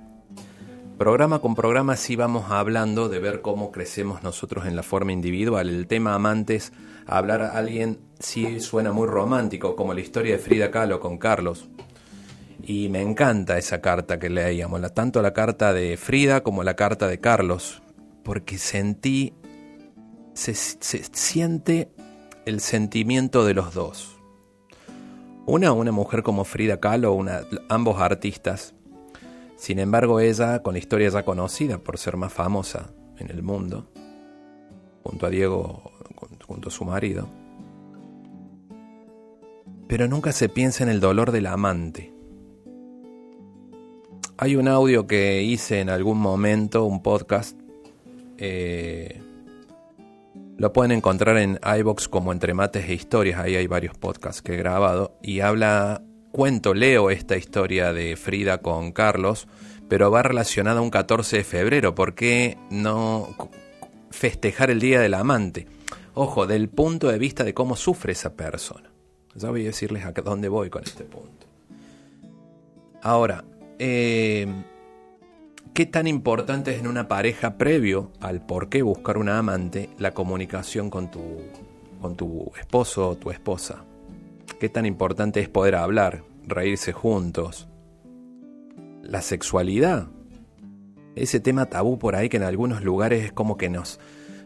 Programa 0.97 1.39
con 1.39 1.55
programa 1.55 1.95
sí 1.95 2.15
vamos 2.15 2.51
hablando 2.51 3.07
de 3.07 3.19
ver 3.19 3.41
cómo 3.41 3.71
crecemos 3.71 4.21
nosotros 4.21 4.65
en 4.65 4.75
la 4.75 4.83
forma 4.83 5.13
individual. 5.13 5.69
El 5.69 5.87
tema 5.87 6.13
amantes, 6.13 6.73
hablar 7.05 7.41
a 7.41 7.57
alguien 7.57 7.99
sí 8.19 8.59
suena 8.59 8.91
muy 8.91 9.07
romántico, 9.07 9.75
como 9.75 9.93
la 9.93 10.01
historia 10.01 10.33
de 10.33 10.39
Frida 10.39 10.71
Kahlo 10.71 10.99
con 10.99 11.17
Carlos 11.17 11.69
y 12.63 12.89
me 12.89 13.01
encanta 13.01 13.57
esa 13.57 13.81
carta 13.81 14.19
que 14.19 14.29
leíamos, 14.29 14.81
tanto 14.93 15.21
la 15.21 15.33
carta 15.33 15.73
de 15.73 15.97
Frida 15.97 16.41
como 16.41 16.63
la 16.63 16.75
carta 16.75 17.07
de 17.07 17.19
Carlos, 17.19 17.81
porque 18.23 18.57
sentí, 18.59 19.33
se, 20.33 20.53
siente 20.53 21.89
el 22.45 22.59
sentimiento 22.59 23.45
de 23.45 23.53
los 23.53 23.73
dos. 23.73 24.18
Una, 25.49 25.73
una 25.73 25.91
mujer 25.91 26.21
como 26.21 26.45
Frida 26.45 26.79
Kahlo, 26.79 27.17
ambos 27.69 27.99
artistas. 27.99 28.75
Sin 29.57 29.79
embargo, 29.79 30.19
ella, 30.19 30.61
con 30.61 30.73
la 30.73 30.79
historia 30.79 31.09
ya 31.09 31.23
conocida 31.25 31.79
por 31.79 31.97
ser 31.97 32.17
más 32.17 32.31
famosa 32.31 32.91
en 33.17 33.31
el 33.31 33.41
mundo, 33.41 33.89
junto 35.03 35.25
a 35.25 35.29
Diego, 35.29 35.91
junto 36.45 36.69
a 36.69 36.71
su 36.71 36.85
marido. 36.85 37.27
Pero 39.87 40.07
nunca 40.07 40.31
se 40.31 40.49
piensa 40.49 40.83
en 40.83 40.89
el 40.89 40.99
dolor 40.99 41.31
del 41.31 41.47
amante 41.47 42.13
hay 44.41 44.55
un 44.55 44.69
audio 44.69 45.05
que 45.05 45.43
hice 45.43 45.81
en 45.81 45.89
algún 45.89 46.17
momento, 46.17 46.85
un 46.85 47.03
podcast. 47.03 47.59
Eh, 48.37 49.21
lo 50.59 50.73
pueden 50.73 50.91
encontrar 50.91 51.37
en 51.37 51.57
iBox 51.79 52.09
como 52.09 52.33
Entre 52.33 52.53
Mates 52.53 52.89
e 52.89 52.93
Historias. 52.93 53.39
Ahí 53.39 53.55
hay 53.55 53.65
varios 53.65 53.97
podcasts 53.97 54.41
que 54.41 54.55
he 54.55 54.57
grabado. 54.57 55.17
Y 55.23 55.39
habla, 55.39 56.03
cuento, 56.33 56.73
leo 56.73 57.09
esta 57.09 57.37
historia 57.37 57.93
de 57.93 58.17
Frida 58.17 58.57
con 58.57 58.91
Carlos, 58.91 59.47
pero 59.87 60.11
va 60.11 60.21
relacionada 60.21 60.79
a 60.79 60.83
un 60.83 60.89
14 60.89 61.37
de 61.37 61.43
febrero. 61.45 61.95
¿Por 61.95 62.13
qué 62.13 62.57
no 62.69 63.29
festejar 64.11 64.69
el 64.69 64.81
Día 64.81 64.99
del 64.99 65.13
Amante? 65.13 65.65
Ojo, 66.13 66.45
del 66.45 66.67
punto 66.67 67.07
de 67.07 67.19
vista 67.19 67.45
de 67.45 67.53
cómo 67.53 67.77
sufre 67.77 68.11
esa 68.11 68.33
persona. 68.33 68.91
Ya 69.35 69.49
voy 69.51 69.61
a 69.61 69.67
decirles 69.67 70.03
a 70.03 70.11
dónde 70.11 70.49
voy 70.49 70.69
con 70.69 70.83
este 70.83 71.05
punto. 71.05 71.47
Ahora, 73.01 73.45
eh, 73.77 74.45
¿qué 75.73 75.85
tan 75.85 76.07
importante 76.07 76.71
es 76.71 76.79
en 76.79 76.87
una 76.87 77.07
pareja 77.07 77.57
previo 77.57 78.11
al 78.19 78.45
por 78.45 78.69
qué 78.69 78.81
buscar 78.81 79.17
una 79.17 79.37
amante 79.37 79.89
la 79.97 80.13
comunicación 80.13 80.89
con 80.89 81.11
tu, 81.11 81.21
con 82.01 82.15
tu 82.15 82.51
esposo 82.59 83.09
o 83.09 83.17
tu 83.17 83.31
esposa? 83.31 83.85
¿Qué 84.59 84.69
tan 84.69 84.85
importante 84.85 85.39
es 85.39 85.49
poder 85.49 85.75
hablar, 85.75 86.23
reírse 86.45 86.91
juntos? 86.91 87.67
La 89.01 89.21
sexualidad. 89.21 90.07
Ese 91.15 91.39
tema 91.39 91.67
tabú 91.67 91.97
por 91.97 92.15
ahí 92.15 92.29
que 92.29 92.37
en 92.37 92.43
algunos 92.43 92.83
lugares 92.83 93.25
es 93.25 93.31
como 93.31 93.57
que 93.57 93.69
nos... 93.69 93.99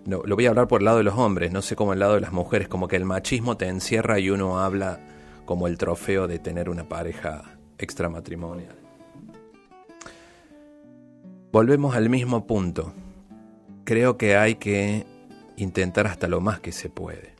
lo 0.05 0.35
voy 0.35 0.45
a 0.45 0.49
hablar 0.49 0.67
por 0.67 0.81
el 0.81 0.85
lado 0.85 0.97
de 0.97 1.03
los 1.03 1.17
hombres, 1.17 1.51
no 1.51 1.61
sé 1.61 1.75
cómo 1.75 1.93
el 1.93 1.99
lado 1.99 2.15
de 2.15 2.21
las 2.21 2.31
mujeres, 2.31 2.67
como 2.67 2.87
que 2.87 2.95
el 2.95 3.05
machismo 3.05 3.57
te 3.57 3.67
encierra 3.67 4.19
y 4.19 4.29
uno 4.29 4.59
habla 4.59 4.99
como 5.45 5.67
el 5.67 5.77
trofeo 5.77 6.27
de 6.27 6.39
tener 6.39 6.69
una 6.69 6.87
pareja 6.87 7.57
extramatrimonial. 7.77 8.82
Volvemos 11.53 11.95
al 11.95 12.09
mismo 12.09 12.47
punto. 12.47 12.93
Creo 13.83 14.17
que 14.17 14.35
hay 14.35 14.55
que 14.55 15.05
intentar 15.55 16.07
hasta 16.07 16.27
lo 16.27 16.41
más 16.41 16.59
que 16.59 16.71
se 16.71 16.89
puede. 16.89 17.35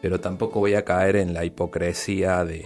Pero 0.00 0.20
tampoco 0.20 0.60
voy 0.60 0.72
a 0.72 0.86
caer 0.86 1.16
en 1.16 1.34
la 1.34 1.44
hipocresía 1.44 2.46
de, 2.46 2.64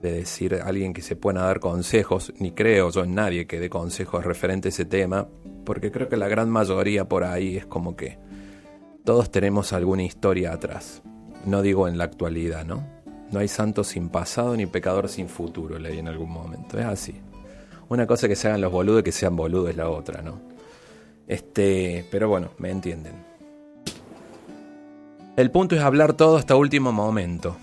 decir 0.00 0.54
a 0.54 0.64
alguien 0.64 0.94
que 0.94 1.02
se 1.02 1.16
pueda 1.16 1.42
dar 1.42 1.60
consejos, 1.60 2.32
ni 2.38 2.52
creo 2.52 2.90
yo 2.90 3.04
en 3.04 3.14
nadie 3.14 3.46
que 3.46 3.60
dé 3.60 3.68
consejos 3.68 4.24
referente 4.24 4.68
a 4.68 4.70
ese 4.70 4.86
tema, 4.86 5.28
porque 5.66 5.92
creo 5.92 6.08
que 6.08 6.16
la 6.16 6.28
gran 6.28 6.48
mayoría 6.48 7.06
por 7.06 7.24
ahí 7.24 7.58
es 7.58 7.66
como 7.66 7.94
que 7.94 8.16
todos 9.04 9.30
tenemos 9.30 9.74
alguna 9.74 10.02
historia 10.02 10.54
atrás. 10.54 11.02
No 11.44 11.60
digo 11.60 11.88
en 11.88 11.98
la 11.98 12.04
actualidad, 12.04 12.64
¿no? 12.64 12.86
No 13.30 13.40
hay 13.40 13.48
santo 13.48 13.84
sin 13.84 14.08
pasado 14.08 14.56
ni 14.56 14.64
pecador 14.64 15.10
sin 15.10 15.28
futuro, 15.28 15.78
leí 15.78 15.98
en 15.98 16.08
algún 16.08 16.30
momento. 16.30 16.78
Es 16.78 16.86
así. 16.86 17.20
Una 17.88 18.06
cosa 18.06 18.28
que 18.28 18.36
se 18.36 18.48
hagan 18.48 18.60
los 18.60 18.72
boludos 18.72 19.00
y 19.00 19.04
que 19.04 19.12
sean 19.12 19.36
boludos 19.36 19.70
es 19.70 19.76
la 19.76 19.88
otra, 19.88 20.22
¿no? 20.22 20.40
Este, 21.26 22.06
pero 22.10 22.28
bueno, 22.28 22.50
me 22.58 22.70
entienden. 22.70 23.14
El 25.36 25.50
punto 25.50 25.76
es 25.76 25.82
hablar 25.82 26.14
todo 26.14 26.36
hasta 26.36 26.56
último 26.56 26.90
momento 26.90 27.56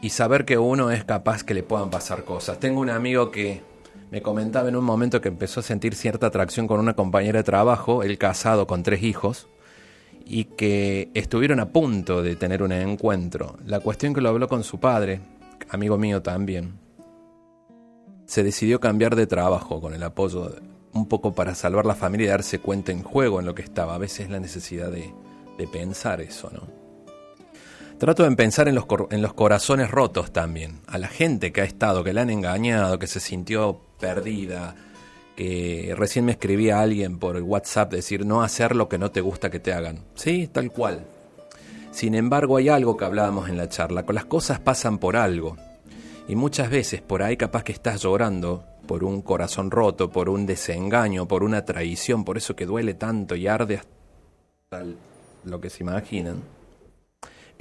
y 0.00 0.10
saber 0.10 0.44
que 0.44 0.58
uno 0.58 0.90
es 0.90 1.04
capaz 1.04 1.44
que 1.44 1.54
le 1.54 1.62
puedan 1.62 1.88
pasar 1.88 2.24
cosas. 2.24 2.58
Tengo 2.58 2.80
un 2.80 2.90
amigo 2.90 3.30
que 3.30 3.62
me 4.10 4.20
comentaba 4.20 4.68
en 4.68 4.76
un 4.76 4.84
momento 4.84 5.20
que 5.20 5.28
empezó 5.28 5.60
a 5.60 5.62
sentir 5.62 5.94
cierta 5.94 6.26
atracción 6.26 6.66
con 6.66 6.80
una 6.80 6.94
compañera 6.94 7.38
de 7.38 7.44
trabajo, 7.44 8.02
él 8.02 8.18
casado 8.18 8.66
con 8.66 8.82
tres 8.82 9.02
hijos, 9.02 9.48
y 10.26 10.44
que 10.44 11.10
estuvieron 11.14 11.60
a 11.60 11.70
punto 11.70 12.22
de 12.22 12.36
tener 12.36 12.62
un 12.62 12.72
encuentro. 12.72 13.56
La 13.64 13.80
cuestión 13.80 14.12
que 14.12 14.20
lo 14.20 14.28
habló 14.28 14.48
con 14.48 14.64
su 14.64 14.80
padre, 14.80 15.20
amigo 15.70 15.96
mío 15.98 16.20
también, 16.20 16.74
se 18.26 18.42
decidió 18.42 18.80
cambiar 18.80 19.16
de 19.16 19.26
trabajo 19.26 19.80
con 19.80 19.94
el 19.94 20.02
apoyo 20.02 20.54
un 20.92 21.06
poco 21.08 21.34
para 21.34 21.54
salvar 21.54 21.86
la 21.86 21.94
familia 21.94 22.26
y 22.26 22.30
darse 22.30 22.58
cuenta 22.58 22.92
en 22.92 23.02
juego 23.02 23.40
en 23.40 23.46
lo 23.46 23.54
que 23.54 23.62
estaba. 23.62 23.94
A 23.94 23.98
veces 23.98 24.30
la 24.30 24.40
necesidad 24.40 24.90
de, 24.90 25.12
de 25.58 25.68
pensar 25.68 26.20
eso, 26.20 26.50
¿no? 26.52 26.82
Trato 27.98 28.28
de 28.28 28.34
pensar 28.34 28.66
en 28.66 28.74
los, 28.74 28.84
en 29.10 29.22
los 29.22 29.32
corazones 29.32 29.90
rotos 29.90 30.32
también, 30.32 30.80
a 30.88 30.98
la 30.98 31.06
gente 31.06 31.52
que 31.52 31.60
ha 31.60 31.64
estado, 31.64 32.02
que 32.02 32.12
le 32.12 32.20
han 32.20 32.30
engañado, 32.30 32.98
que 32.98 33.06
se 33.06 33.20
sintió 33.20 33.80
perdida, 34.00 34.74
que 35.36 35.94
recién 35.96 36.24
me 36.24 36.32
escribía 36.32 36.80
alguien 36.80 37.20
por 37.20 37.40
WhatsApp 37.40 37.92
decir 37.92 38.26
no 38.26 38.42
hacer 38.42 38.74
lo 38.74 38.88
que 38.88 38.98
no 38.98 39.12
te 39.12 39.20
gusta 39.20 39.50
que 39.50 39.60
te 39.60 39.72
hagan. 39.72 40.00
Sí, 40.16 40.48
tal 40.50 40.72
cual. 40.72 41.06
Sin 41.92 42.16
embargo, 42.16 42.56
hay 42.56 42.70
algo 42.70 42.96
que 42.96 43.04
hablábamos 43.04 43.48
en 43.48 43.56
la 43.56 43.68
charla, 43.68 44.04
las 44.08 44.24
cosas 44.24 44.58
pasan 44.58 44.98
por 44.98 45.16
algo. 45.16 45.56
Y 46.28 46.36
muchas 46.36 46.70
veces 46.70 47.00
por 47.02 47.22
ahí 47.22 47.36
capaz 47.36 47.64
que 47.64 47.72
estás 47.72 48.02
llorando 48.02 48.64
por 48.86 49.04
un 49.04 49.22
corazón 49.22 49.70
roto, 49.70 50.10
por 50.10 50.28
un 50.28 50.46
desengaño, 50.46 51.26
por 51.26 51.42
una 51.44 51.64
traición, 51.64 52.24
por 52.24 52.36
eso 52.36 52.56
que 52.56 52.66
duele 52.66 52.94
tanto 52.94 53.36
y 53.36 53.46
arde 53.46 53.80
hasta 53.80 54.84
lo 55.44 55.60
que 55.60 55.70
se 55.70 55.82
imaginan 55.82 56.42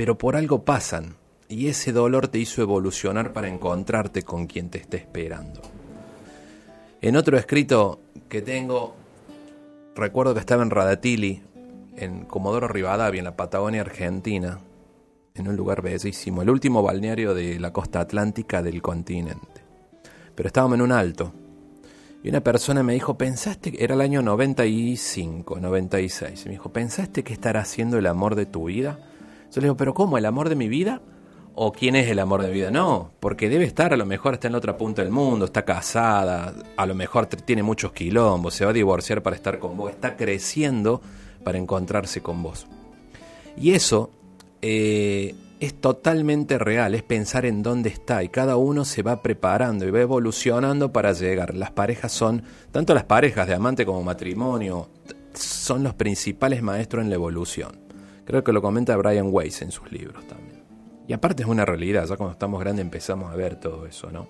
pero 0.01 0.17
por 0.17 0.35
algo 0.35 0.65
pasan, 0.65 1.15
y 1.47 1.67
ese 1.67 1.91
dolor 1.91 2.27
te 2.27 2.39
hizo 2.39 2.63
evolucionar 2.63 3.33
para 3.33 3.47
encontrarte 3.47 4.23
con 4.23 4.47
quien 4.47 4.71
te 4.71 4.79
esté 4.79 4.97
esperando. 4.97 5.61
En 7.01 7.15
otro 7.15 7.37
escrito 7.37 7.99
que 8.27 8.41
tengo, 8.41 8.95
recuerdo 9.95 10.33
que 10.33 10.39
estaba 10.39 10.63
en 10.63 10.71
Radatili, 10.71 11.43
en 11.97 12.25
Comodoro 12.25 12.67
Rivadavia, 12.67 13.19
en 13.19 13.25
la 13.25 13.35
Patagonia 13.35 13.81
Argentina, 13.81 14.59
en 15.35 15.47
un 15.47 15.55
lugar 15.55 15.81
bellísimo, 15.81 16.41
el 16.41 16.49
último 16.49 16.83
balneario 16.83 17.33
de 17.33 17.59
la 17.59 17.71
costa 17.71 18.01
atlántica 18.01 18.61
del 18.61 18.81
continente. 18.81 19.61
Pero 20.35 20.47
estábamos 20.47 20.75
en 20.75 20.81
un 20.81 20.91
alto. 20.91 21.33
Y 22.23 22.29
una 22.29 22.41
persona 22.41 22.83
me 22.83 22.93
dijo, 22.93 23.17
¿pensaste 23.17 23.71
que 23.71 23.83
era 23.83 23.95
el 23.95 24.01
año 24.01 24.21
95, 24.21 25.59
96? 25.59 26.45
Me 26.45 26.51
dijo, 26.51 26.71
¿pensaste 26.71 27.23
que 27.23 27.33
estará 27.33 27.61
haciendo 27.61 27.97
el 27.97 28.05
amor 28.05 28.35
de 28.35 28.45
tu 28.45 28.65
vida? 28.65 28.99
Yo 29.51 29.59
le 29.59 29.65
digo, 29.65 29.77
¿pero 29.77 29.93
cómo? 29.93 30.17
¿El 30.17 30.25
amor 30.25 30.47
de 30.49 30.55
mi 30.55 30.67
vida? 30.67 31.01
¿O 31.55 31.73
quién 31.73 31.95
es 31.95 32.07
el 32.09 32.19
amor 32.19 32.41
de 32.41 32.49
mi 32.49 32.53
vida? 32.53 32.71
No, 32.71 33.11
porque 33.19 33.49
debe 33.49 33.65
estar, 33.65 33.91
a 33.93 33.97
lo 33.97 34.05
mejor 34.05 34.35
está 34.35 34.47
en 34.47 34.53
la 34.53 34.59
otra 34.59 34.77
punta 34.77 35.01
del 35.01 35.11
mundo, 35.11 35.45
está 35.45 35.65
casada, 35.65 36.53
a 36.77 36.85
lo 36.85 36.95
mejor 36.95 37.25
tiene 37.25 37.63
muchos 37.63 37.91
quilombos, 37.91 38.53
se 38.53 38.65
va 38.65 38.71
a 38.71 38.73
divorciar 38.73 39.21
para 39.23 39.35
estar 39.35 39.59
con 39.59 39.75
vos, 39.75 39.89
está 39.89 40.15
creciendo 40.15 41.01
para 41.43 41.57
encontrarse 41.57 42.21
con 42.21 42.43
vos. 42.43 42.67
Y 43.57 43.71
eso 43.71 44.11
eh, 44.61 45.35
es 45.59 45.75
totalmente 45.75 46.57
real, 46.57 46.95
es 46.95 47.03
pensar 47.03 47.45
en 47.45 47.61
dónde 47.61 47.89
está 47.89 48.23
y 48.23 48.29
cada 48.29 48.55
uno 48.55 48.83
se 48.83 49.03
va 49.03 49.21
preparando 49.21 49.87
y 49.87 49.91
va 49.91 50.01
evolucionando 50.01 50.91
para 50.91 51.13
llegar. 51.13 51.53
Las 51.55 51.71
parejas 51.71 52.11
son, 52.11 52.43
tanto 52.71 52.95
las 52.95 53.03
parejas 53.03 53.47
de 53.47 53.53
amante 53.53 53.85
como 53.85 54.01
matrimonio, 54.01 54.89
son 55.33 55.83
los 55.83 55.93
principales 55.93 56.63
maestros 56.63 57.03
en 57.03 57.09
la 57.09 57.15
evolución. 57.15 57.79
Creo 58.25 58.43
que 58.43 58.53
lo 58.53 58.61
comenta 58.61 58.97
Brian 58.97 59.27
Weiss 59.29 59.61
en 59.61 59.71
sus 59.71 59.91
libros 59.91 60.25
también. 60.27 60.63
Y 61.07 61.13
aparte 61.13 61.43
es 61.43 61.49
una 61.49 61.65
realidad, 61.65 62.07
ya 62.07 62.15
cuando 62.15 62.33
estamos 62.33 62.59
grandes 62.59 62.83
empezamos 62.83 63.31
a 63.31 63.35
ver 63.35 63.59
todo 63.59 63.85
eso, 63.85 64.09
¿no? 64.11 64.27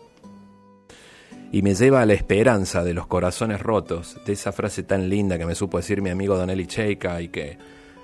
Y 1.54 1.62
me 1.62 1.76
lleva 1.76 2.02
a 2.02 2.06
la 2.06 2.14
esperanza 2.14 2.84
de 2.84 2.94
los 2.94 3.08
corazones 3.08 3.62
rotos, 3.62 4.18
de 4.26 4.34
esa 4.34 4.52
frase 4.52 4.84
tan 4.84 5.10
linda 5.10 5.38
que 5.38 5.46
me 5.46 5.56
supo 5.56 5.78
decir 5.78 6.02
mi 6.02 6.10
amigo 6.10 6.38
Donelli 6.38 6.66
Cheika 6.66 7.22
y 7.22 7.28
que 7.28 7.58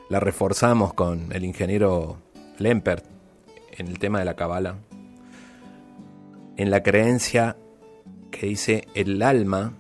la 0.10 0.20
reforzamos 0.20 0.94
con 0.94 1.32
el 1.34 1.44
ingeniero 1.44 2.18
Lempert 2.60 3.06
en 3.78 3.88
el 3.88 4.00
tema 4.00 4.20
de 4.20 4.26
la 4.26 4.36
cabala. 4.36 4.78
En 6.56 6.72
la 6.72 6.82
creencia 6.82 7.58
que 8.32 8.48
dice 8.48 8.88
el 8.96 9.22
alma 9.22 9.74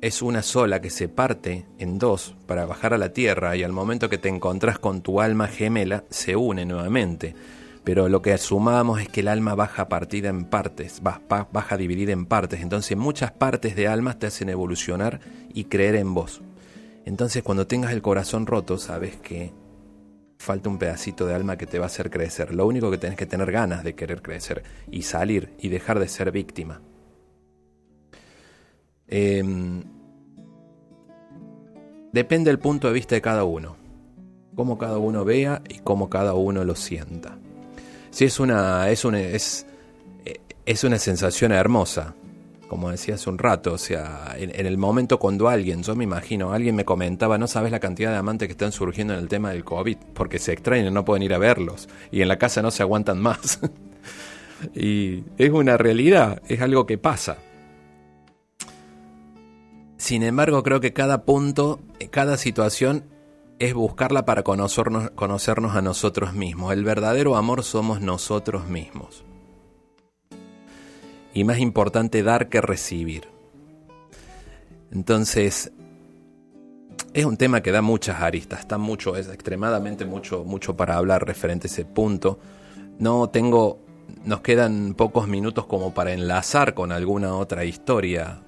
es 0.00 0.22
una 0.22 0.42
sola 0.42 0.80
que 0.80 0.90
se 0.90 1.08
parte 1.08 1.66
en 1.78 1.98
dos 1.98 2.34
para 2.46 2.66
bajar 2.66 2.94
a 2.94 2.98
la 2.98 3.12
tierra 3.12 3.56
y 3.56 3.62
al 3.62 3.72
momento 3.72 4.08
que 4.08 4.18
te 4.18 4.28
encontrás 4.28 4.78
con 4.78 5.02
tu 5.02 5.20
alma 5.20 5.48
gemela 5.48 6.04
se 6.10 6.36
une 6.36 6.64
nuevamente. 6.64 7.34
Pero 7.84 8.08
lo 8.08 8.22
que 8.22 8.32
asumamos 8.32 9.00
es 9.00 9.08
que 9.08 9.20
el 9.20 9.28
alma 9.28 9.56
baja 9.56 9.88
partida 9.88 10.28
en 10.28 10.44
partes, 10.44 11.02
baja 11.02 11.76
dividida 11.76 12.12
en 12.12 12.26
partes. 12.26 12.60
Entonces 12.60 12.96
muchas 12.96 13.32
partes 13.32 13.74
de 13.74 13.88
almas 13.88 14.20
te 14.20 14.28
hacen 14.28 14.48
evolucionar 14.48 15.20
y 15.52 15.64
creer 15.64 15.96
en 15.96 16.14
vos. 16.14 16.42
Entonces 17.04 17.42
cuando 17.42 17.66
tengas 17.66 17.92
el 17.92 18.02
corazón 18.02 18.46
roto 18.46 18.78
sabes 18.78 19.16
que 19.16 19.52
falta 20.42 20.68
un 20.68 20.76
pedacito 20.76 21.24
de 21.24 21.34
alma 21.34 21.56
que 21.56 21.66
te 21.66 21.78
va 21.78 21.84
a 21.84 21.86
hacer 21.86 22.10
crecer. 22.10 22.52
Lo 22.52 22.66
único 22.66 22.90
que 22.90 22.98
tenés 22.98 23.16
que 23.16 23.26
tener 23.26 23.52
ganas 23.52 23.84
de 23.84 23.94
querer 23.94 24.22
crecer 24.22 24.64
y 24.90 25.02
salir 25.02 25.54
y 25.60 25.68
dejar 25.68 26.00
de 26.00 26.08
ser 26.08 26.32
víctima. 26.32 26.82
Em, 29.06 29.84
depende 32.12 32.50
del 32.50 32.58
punto 32.58 32.88
de 32.88 32.94
vista 32.94 33.14
de 33.14 33.22
cada 33.22 33.44
uno. 33.44 33.76
Cómo 34.56 34.76
cada 34.78 34.98
uno 34.98 35.24
vea 35.24 35.62
y 35.68 35.78
cómo 35.78 36.10
cada 36.10 36.34
uno 36.34 36.64
lo 36.64 36.74
sienta. 36.74 37.38
Si 38.10 38.24
es 38.24 38.40
una, 38.40 38.90
es 38.90 39.04
es, 39.04 39.66
es 40.66 40.84
una 40.84 40.98
sensación 40.98 41.52
hermosa, 41.52 42.16
como 42.72 42.90
decía 42.90 43.16
hace 43.16 43.28
un 43.28 43.36
rato, 43.36 43.74
o 43.74 43.76
sea, 43.76 44.34
en, 44.38 44.64
el 44.64 44.78
momento 44.78 45.18
cuando 45.18 45.50
alguien, 45.50 45.82
yo 45.82 45.94
me 45.94 46.04
imagino, 46.04 46.54
alguien 46.54 46.74
me 46.74 46.86
comentaba, 46.86 47.36
no 47.36 47.46
sabes 47.46 47.70
la 47.70 47.80
cantidad 47.80 48.12
de 48.12 48.16
amantes 48.16 48.48
que 48.48 48.52
están 48.52 48.72
surgiendo 48.72 49.12
en 49.12 49.20
el 49.20 49.28
tema 49.28 49.50
del 49.50 49.62
COVID, 49.62 49.98
porque 50.14 50.38
se 50.38 50.54
extrañan, 50.54 50.94
no 50.94 51.04
pueden 51.04 51.22
ir 51.22 51.34
a 51.34 51.38
verlos, 51.38 51.90
y 52.10 52.22
en 52.22 52.28
la 52.28 52.38
casa 52.38 52.62
no 52.62 52.70
se 52.70 52.82
aguantan 52.82 53.20
más. 53.20 53.60
y 54.74 55.22
es 55.36 55.50
una 55.50 55.76
realidad, 55.76 56.40
es 56.48 56.62
algo 56.62 56.86
que 56.86 56.96
pasa. 56.96 57.36
Sin 59.98 60.22
embargo, 60.22 60.62
creo 60.62 60.80
que 60.80 60.94
cada 60.94 61.26
punto, 61.26 61.78
cada 62.10 62.38
situación 62.38 63.04
es 63.58 63.74
buscarla 63.74 64.24
para 64.24 64.44
conocernos 64.44 65.76
a 65.76 65.82
nosotros 65.82 66.32
mismos. 66.32 66.72
El 66.72 66.84
verdadero 66.84 67.36
amor 67.36 67.64
somos 67.64 68.00
nosotros 68.00 68.66
mismos. 68.66 69.26
Y 71.34 71.44
más 71.44 71.58
importante 71.58 72.22
dar 72.22 72.48
que 72.48 72.60
recibir. 72.60 73.28
Entonces, 74.90 75.72
es 77.14 77.24
un 77.24 77.36
tema 77.36 77.62
que 77.62 77.72
da 77.72 77.82
muchas 77.82 78.20
aristas, 78.20 78.60
está 78.60 78.78
mucho, 78.78 79.16
es 79.16 79.28
extremadamente 79.28 80.04
mucho, 80.04 80.44
mucho 80.44 80.76
para 80.76 80.96
hablar 80.96 81.26
referente 81.26 81.66
a 81.66 81.70
ese 81.70 81.84
punto. 81.84 82.38
No 82.98 83.28
tengo, 83.28 83.80
nos 84.24 84.40
quedan 84.40 84.94
pocos 84.94 85.28
minutos 85.28 85.66
como 85.66 85.92
para 85.92 86.12
enlazar 86.12 86.74
con 86.74 86.92
alguna 86.92 87.36
otra 87.36 87.64
historia 87.64 88.42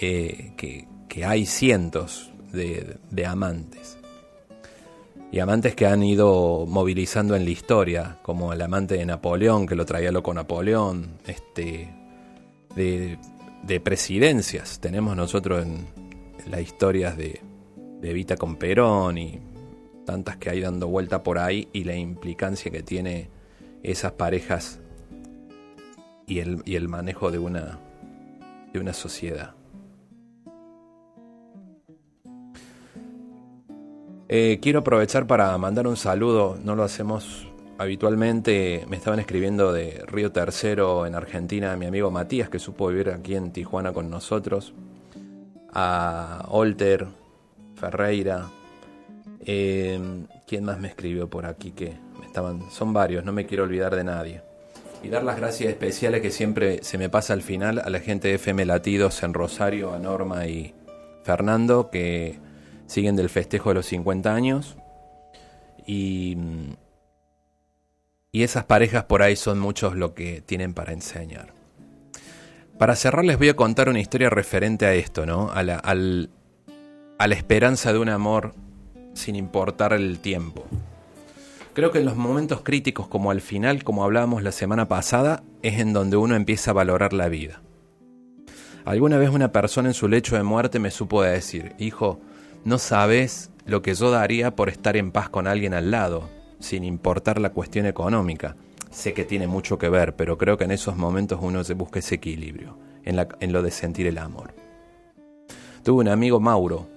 eh, 0.00 0.52
que, 0.56 0.86
hay 1.24 1.46
cientos 1.46 2.30
de, 2.52 3.26
amantes. 3.26 3.98
Y 5.32 5.40
amantes 5.40 5.74
que 5.74 5.86
han 5.86 6.04
ido 6.04 6.64
movilizando 6.66 7.34
en 7.34 7.44
la 7.44 7.50
historia, 7.50 8.18
como 8.22 8.52
el 8.52 8.62
amante 8.62 8.94
de 8.94 9.04
Napoleón, 9.04 9.66
que 9.66 9.74
lo 9.74 9.84
traía 9.84 10.12
loco 10.12 10.32
Napoleón, 10.32 11.18
este, 11.26 11.92
de, 12.78 13.80
presidencias. 13.80 14.80
Tenemos 14.80 15.16
nosotros 15.16 15.64
en, 15.64 15.86
las 16.50 16.60
historias 16.60 17.16
de, 17.16 17.40
de 18.00 18.10
Evita 18.10 18.36
con 18.36 18.56
Perón 18.56 19.18
y 19.18 19.38
tantas 20.06 20.36
que 20.38 20.48
hay 20.48 20.60
dando 20.60 20.88
vuelta 20.88 21.22
por 21.22 21.38
ahí 21.38 21.68
y 21.72 21.84
la 21.84 21.94
implicancia 21.94 22.70
que 22.70 22.82
tiene 22.82 23.28
esas 23.82 24.12
parejas 24.12 24.80
y 26.26 26.38
el, 26.38 26.62
y 26.64 26.76
el 26.76 26.88
manejo 26.88 27.30
de 27.30 27.38
una, 27.38 27.78
de 28.72 28.80
una 28.80 28.92
sociedad. 28.92 29.54
Eh, 34.30 34.58
quiero 34.60 34.80
aprovechar 34.80 35.26
para 35.26 35.56
mandar 35.56 35.86
un 35.86 35.96
saludo, 35.96 36.58
no 36.62 36.76
lo 36.76 36.82
hacemos 36.84 37.47
habitualmente, 37.78 38.84
me 38.88 38.96
estaban 38.96 39.20
escribiendo 39.20 39.72
de 39.72 40.02
Río 40.06 40.32
Tercero 40.32 41.06
en 41.06 41.14
Argentina, 41.14 41.76
mi 41.76 41.86
amigo 41.86 42.10
Matías, 42.10 42.48
que 42.48 42.58
supo 42.58 42.88
vivir 42.88 43.10
aquí 43.10 43.36
en 43.36 43.52
Tijuana 43.52 43.92
con 43.92 44.10
nosotros, 44.10 44.74
a 45.72 46.44
Olter, 46.48 47.06
Ferreira, 47.76 48.48
eh, 49.46 49.98
¿quién 50.46 50.64
más 50.64 50.80
me 50.80 50.88
escribió 50.88 51.30
por 51.30 51.46
aquí? 51.46 51.70
Que 51.70 51.94
me 52.18 52.26
estaban, 52.26 52.68
son 52.70 52.92
varios, 52.92 53.24
no 53.24 53.32
me 53.32 53.46
quiero 53.46 53.62
olvidar 53.62 53.94
de 53.94 54.04
nadie. 54.04 54.42
Y 55.02 55.08
dar 55.08 55.22
las 55.22 55.36
gracias 55.36 55.70
especiales 55.70 56.20
que 56.20 56.32
siempre 56.32 56.82
se 56.82 56.98
me 56.98 57.08
pasa 57.08 57.32
al 57.32 57.42
final 57.42 57.78
a 57.78 57.88
la 57.88 58.00
gente 58.00 58.28
de 58.28 58.34
FM 58.34 58.66
Latidos 58.66 59.22
en 59.22 59.32
Rosario, 59.32 59.94
a 59.94 60.00
Norma 60.00 60.46
y 60.46 60.74
Fernando, 61.22 61.90
que 61.90 62.40
siguen 62.86 63.14
del 63.14 63.28
festejo 63.28 63.68
de 63.68 63.76
los 63.76 63.86
50 63.86 64.34
años. 64.34 64.76
Y, 65.86 66.36
y 68.32 68.42
esas 68.42 68.64
parejas 68.64 69.04
por 69.04 69.22
ahí 69.22 69.36
son 69.36 69.58
muchos 69.58 69.94
lo 69.94 70.14
que 70.14 70.42
tienen 70.42 70.74
para 70.74 70.92
enseñar. 70.92 71.54
Para 72.78 72.94
cerrar 72.94 73.24
les 73.24 73.38
voy 73.38 73.48
a 73.48 73.56
contar 73.56 73.88
una 73.88 74.00
historia 74.00 74.30
referente 74.30 74.86
a 74.86 74.94
esto, 74.94 75.26
¿no? 75.26 75.50
A 75.50 75.62
la, 75.62 75.76
al, 75.76 76.30
a 77.18 77.26
la 77.26 77.34
esperanza 77.34 77.92
de 77.92 77.98
un 77.98 78.08
amor 78.08 78.54
sin 79.14 79.34
importar 79.34 79.92
el 79.92 80.20
tiempo. 80.20 80.64
Creo 81.74 81.90
que 81.90 81.98
en 81.98 82.04
los 82.04 82.16
momentos 82.16 82.62
críticos 82.62 83.08
como 83.08 83.30
al 83.30 83.40
final, 83.40 83.84
como 83.84 84.04
hablábamos 84.04 84.42
la 84.42 84.52
semana 84.52 84.88
pasada, 84.88 85.42
es 85.62 85.78
en 85.78 85.92
donde 85.92 86.16
uno 86.16 86.36
empieza 86.36 86.70
a 86.70 86.74
valorar 86.74 87.12
la 87.12 87.28
vida. 87.28 87.62
Alguna 88.84 89.18
vez 89.18 89.30
una 89.30 89.52
persona 89.52 89.88
en 89.88 89.94
su 89.94 90.08
lecho 90.08 90.36
de 90.36 90.42
muerte 90.42 90.78
me 90.78 90.90
supo 90.90 91.22
decir, 91.22 91.74
hijo, 91.78 92.20
no 92.64 92.78
sabes 92.78 93.50
lo 93.66 93.82
que 93.82 93.94
yo 93.94 94.10
daría 94.10 94.56
por 94.56 94.68
estar 94.68 94.96
en 94.96 95.12
paz 95.12 95.28
con 95.28 95.46
alguien 95.46 95.74
al 95.74 95.90
lado, 95.90 96.28
sin 96.58 96.84
importar 96.84 97.40
la 97.40 97.50
cuestión 97.50 97.86
económica. 97.86 98.56
Sé 98.90 99.12
que 99.12 99.24
tiene 99.24 99.46
mucho 99.46 99.78
que 99.78 99.88
ver, 99.88 100.16
pero 100.16 100.38
creo 100.38 100.56
que 100.56 100.64
en 100.64 100.70
esos 100.70 100.96
momentos 100.96 101.38
uno 101.42 101.62
se 101.64 101.74
busca 101.74 101.98
ese 101.98 102.16
equilibrio, 102.16 102.78
en, 103.04 103.52
lo 103.52 103.62
de 103.62 103.70
sentir 103.70 104.06
el 104.06 104.18
amor. 104.18 104.54
Tuve 105.82 106.00
un 106.00 106.08
amigo 106.08 106.40
Mauro, 106.40 106.88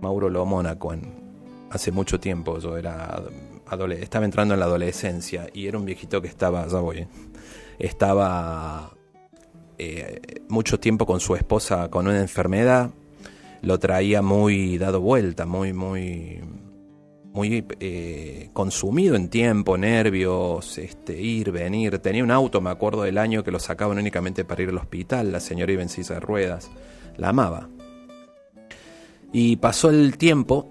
Mauro 0.00 0.30
Lomónaco, 0.30 0.94
hace 1.70 1.92
mucho 1.92 2.18
tiempo, 2.18 2.58
yo 2.58 2.76
era 2.76 3.22
estaba 4.00 4.24
entrando 4.24 4.54
en 4.54 4.60
la 4.60 4.66
adolescencia 4.66 5.48
y 5.52 5.66
era 5.66 5.78
un 5.78 5.84
viejito 5.84 6.20
que 6.20 6.28
estaba, 6.28 6.66
ya 6.66 6.80
voy, 6.80 7.06
estaba 7.78 8.92
eh, 9.78 10.20
mucho 10.48 10.78
tiempo 10.78 11.06
con 11.06 11.20
su 11.20 11.34
esposa 11.36 11.88
con 11.88 12.06
una 12.06 12.20
enfermedad, 12.20 12.90
lo 13.62 13.78
traía 13.78 14.22
muy 14.22 14.76
dado 14.76 15.00
vuelta, 15.00 15.46
muy, 15.46 15.72
muy, 15.72 16.42
muy 17.32 17.64
eh, 17.80 18.50
consumido 18.52 19.16
en 19.16 19.28
tiempo, 19.28 19.78
nervios, 19.78 20.76
este, 20.78 21.20
ir, 21.20 21.50
venir. 21.50 21.98
Tenía 21.98 22.22
un 22.22 22.30
auto, 22.30 22.60
me 22.60 22.70
acuerdo 22.70 23.02
del 23.02 23.18
año 23.18 23.42
que 23.42 23.50
lo 23.50 23.58
sacaban 23.58 23.98
únicamente 23.98 24.44
para 24.44 24.62
ir 24.62 24.68
al 24.68 24.78
hospital, 24.78 25.32
la 25.32 25.40
señora 25.40 25.72
iba 25.72 25.82
en 25.82 25.88
de 25.88 26.20
ruedas, 26.20 26.70
la 27.16 27.30
amaba. 27.30 27.68
Y 29.32 29.56
pasó 29.56 29.88
el 29.88 30.18
tiempo 30.18 30.70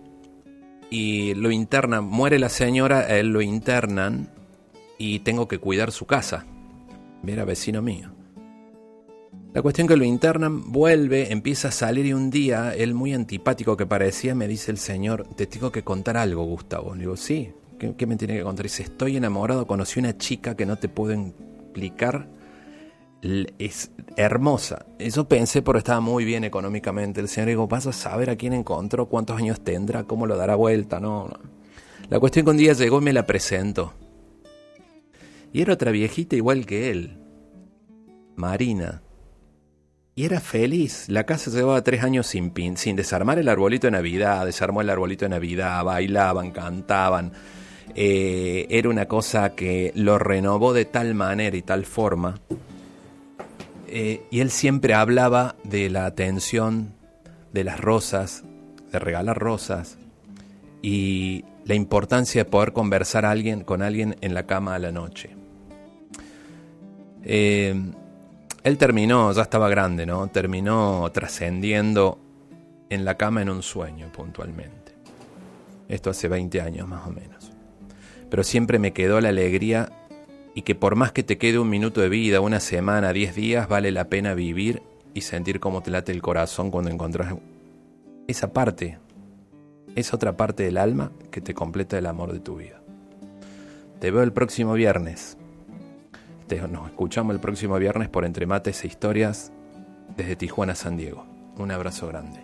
y 0.91 1.33
lo 1.33 1.49
internan, 1.49 2.03
muere 2.03 2.37
la 2.37 2.49
señora, 2.49 3.07
él 3.17 3.29
lo 3.29 3.41
internan 3.41 4.29
y 4.99 5.19
tengo 5.19 5.47
que 5.47 5.57
cuidar 5.57 5.91
su 5.91 6.05
casa. 6.05 6.45
Era 7.25 7.43
vecino 7.45 7.81
mío. 7.81 8.20
La 9.53 9.61
cuestión 9.61 9.85
que 9.85 9.97
lo 9.97 10.05
internan, 10.05 10.71
vuelve, 10.71 11.33
empieza 11.33 11.67
a 11.67 11.71
salir 11.71 12.05
y 12.05 12.13
un 12.13 12.29
día, 12.29 12.73
él 12.73 12.93
muy 12.93 13.13
antipático 13.13 13.75
que 13.75 13.85
parecía, 13.85 14.33
me 14.33 14.47
dice 14.47 14.71
el 14.71 14.77
señor, 14.77 15.27
te 15.35 15.45
tengo 15.45 15.73
que 15.73 15.83
contar 15.83 16.15
algo, 16.15 16.45
Gustavo. 16.45 16.95
Le 16.95 17.01
digo, 17.01 17.17
sí, 17.17 17.51
¿qué, 17.77 18.07
me 18.07 18.15
tiene 18.15 18.37
que 18.37 18.43
contar? 18.43 18.63
Dice, 18.63 18.83
estoy 18.83 19.17
enamorado, 19.17 19.67
conocí 19.67 19.99
una 19.99 20.17
chica 20.17 20.55
que 20.55 20.65
no 20.65 20.77
te 20.77 20.87
puedo 20.87 21.11
explicar, 21.11 22.29
es 23.21 23.91
hermosa. 24.15 24.85
Eso 24.97 25.27
pensé, 25.27 25.61
pero 25.61 25.79
estaba 25.79 25.99
muy 25.99 26.23
bien 26.23 26.45
económicamente. 26.45 27.19
El 27.19 27.27
señor 27.27 27.49
digo, 27.49 27.67
vas 27.67 27.87
a 27.87 27.91
saber 27.91 28.29
a 28.29 28.37
quién 28.37 28.53
encontró, 28.53 29.09
cuántos 29.09 29.37
años 29.37 29.59
tendrá, 29.59 30.05
cómo 30.05 30.27
lo 30.27 30.37
dará 30.37 30.55
vuelta, 30.55 31.01
no. 31.01 31.29
La 32.09 32.21
cuestión 32.21 32.45
que 32.45 32.51
un 32.51 32.57
día 32.57 32.71
llegó 32.71 33.01
y 33.01 33.03
me 33.03 33.11
la 33.11 33.25
presentó. 33.25 33.93
Y 35.51 35.61
era 35.61 35.73
otra 35.73 35.91
viejita 35.91 36.37
igual 36.37 36.65
que 36.65 36.89
él, 36.89 37.19
Marina 38.37 39.01
y 40.15 40.25
era 40.25 40.39
feliz. 40.39 41.05
La 41.07 41.25
casa 41.25 41.49
llevaba 41.51 41.83
tres 41.83 42.03
años 42.03 42.27
sin, 42.27 42.49
pin, 42.49 42.77
sin 42.77 42.95
desarmar 42.95 43.39
el 43.39 43.47
arbolito 43.47 43.87
de 43.87 43.91
Navidad. 43.91 44.45
Desarmó 44.45 44.81
el 44.81 44.89
arbolito 44.89 45.25
de 45.25 45.29
Navidad, 45.29 45.83
bailaban, 45.83 46.51
cantaban. 46.51 47.31
Eh, 47.95 48.67
era 48.69 48.89
una 48.89 49.05
cosa 49.07 49.55
que 49.55 49.91
lo 49.95 50.19
renovó 50.19 50.73
de 50.73 50.85
tal 50.85 51.13
manera 51.15 51.55
y 51.55 51.61
tal 51.61 51.85
forma. 51.85 52.39
Eh, 53.87 54.23
y 54.29 54.39
él 54.39 54.51
siempre 54.51 54.93
hablaba 54.93 55.55
de 55.63 55.89
la 55.89 56.05
atención 56.05 56.93
de 57.53 57.63
las 57.63 57.79
rosas, 57.79 58.43
de 58.91 58.99
regalar 58.99 59.37
rosas 59.37 59.97
y 60.81 61.43
la 61.65 61.75
importancia 61.75 62.43
de 62.43 62.49
poder 62.49 62.73
conversar 62.73 63.25
con 63.65 63.81
alguien 63.81 64.15
en 64.21 64.33
la 64.33 64.45
cama 64.45 64.75
a 64.75 64.79
la 64.79 64.91
noche. 64.91 65.35
Eh, 67.23 67.75
él 68.63 68.77
terminó, 68.77 69.31
ya 69.31 69.41
estaba 69.41 69.69
grande, 69.69 70.05
¿no? 70.05 70.27
Terminó 70.27 71.09
trascendiendo 71.11 72.19
en 72.89 73.05
la 73.05 73.17
cama 73.17 73.41
en 73.41 73.49
un 73.49 73.63
sueño 73.63 74.11
puntualmente. 74.11 74.93
Esto 75.87 76.11
hace 76.11 76.27
20 76.27 76.61
años 76.61 76.87
más 76.87 77.07
o 77.07 77.11
menos. 77.11 77.51
Pero 78.29 78.43
siempre 78.43 78.79
me 78.79 78.93
quedó 78.93 79.19
la 79.19 79.29
alegría 79.29 79.91
y 80.53 80.61
que 80.61 80.75
por 80.75 80.95
más 80.95 81.11
que 81.11 81.23
te 81.23 81.37
quede 81.37 81.57
un 81.57 81.69
minuto 81.69 82.01
de 82.01 82.09
vida, 82.09 82.39
una 82.39 82.59
semana, 82.59 83.13
10 83.13 83.35
días, 83.35 83.67
vale 83.67 83.91
la 83.91 84.09
pena 84.09 84.35
vivir 84.35 84.83
y 85.13 85.21
sentir 85.21 85.59
cómo 85.59 85.81
te 85.81 85.91
late 85.91 86.11
el 86.11 86.21
corazón 86.21 86.69
cuando 86.69 86.91
encontrás 86.91 87.33
esa 88.27 88.53
parte, 88.53 88.99
esa 89.95 90.15
otra 90.15 90.37
parte 90.37 90.63
del 90.63 90.77
alma 90.77 91.11
que 91.31 91.41
te 91.41 91.53
completa 91.53 91.97
el 91.97 92.05
amor 92.05 92.31
de 92.31 92.39
tu 92.39 92.57
vida. 92.57 92.81
Te 93.99 94.11
veo 94.11 94.23
el 94.23 94.33
próximo 94.33 94.73
viernes 94.73 95.37
nos 96.59 96.87
escuchamos 96.87 97.33
el 97.33 97.39
próximo 97.39 97.77
viernes 97.77 98.09
por 98.09 98.25
Entre 98.25 98.45
Mates 98.45 98.83
e 98.83 98.87
Historias 98.87 99.53
desde 100.17 100.35
Tijuana, 100.35 100.75
San 100.75 100.97
Diego. 100.97 101.25
Un 101.57 101.71
abrazo 101.71 102.07
grande. 102.07 102.41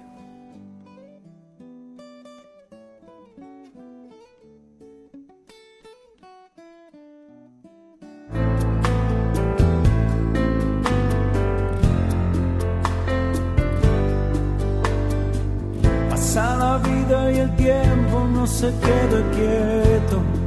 Pasa 16.10 16.56
la 16.56 16.78
vida 16.78 17.32
y 17.32 17.38
el 17.40 17.56
tiempo 17.58 18.28
no 18.32 18.48
se 18.48 18.68
queda 18.68 19.32
quieto 19.32 20.47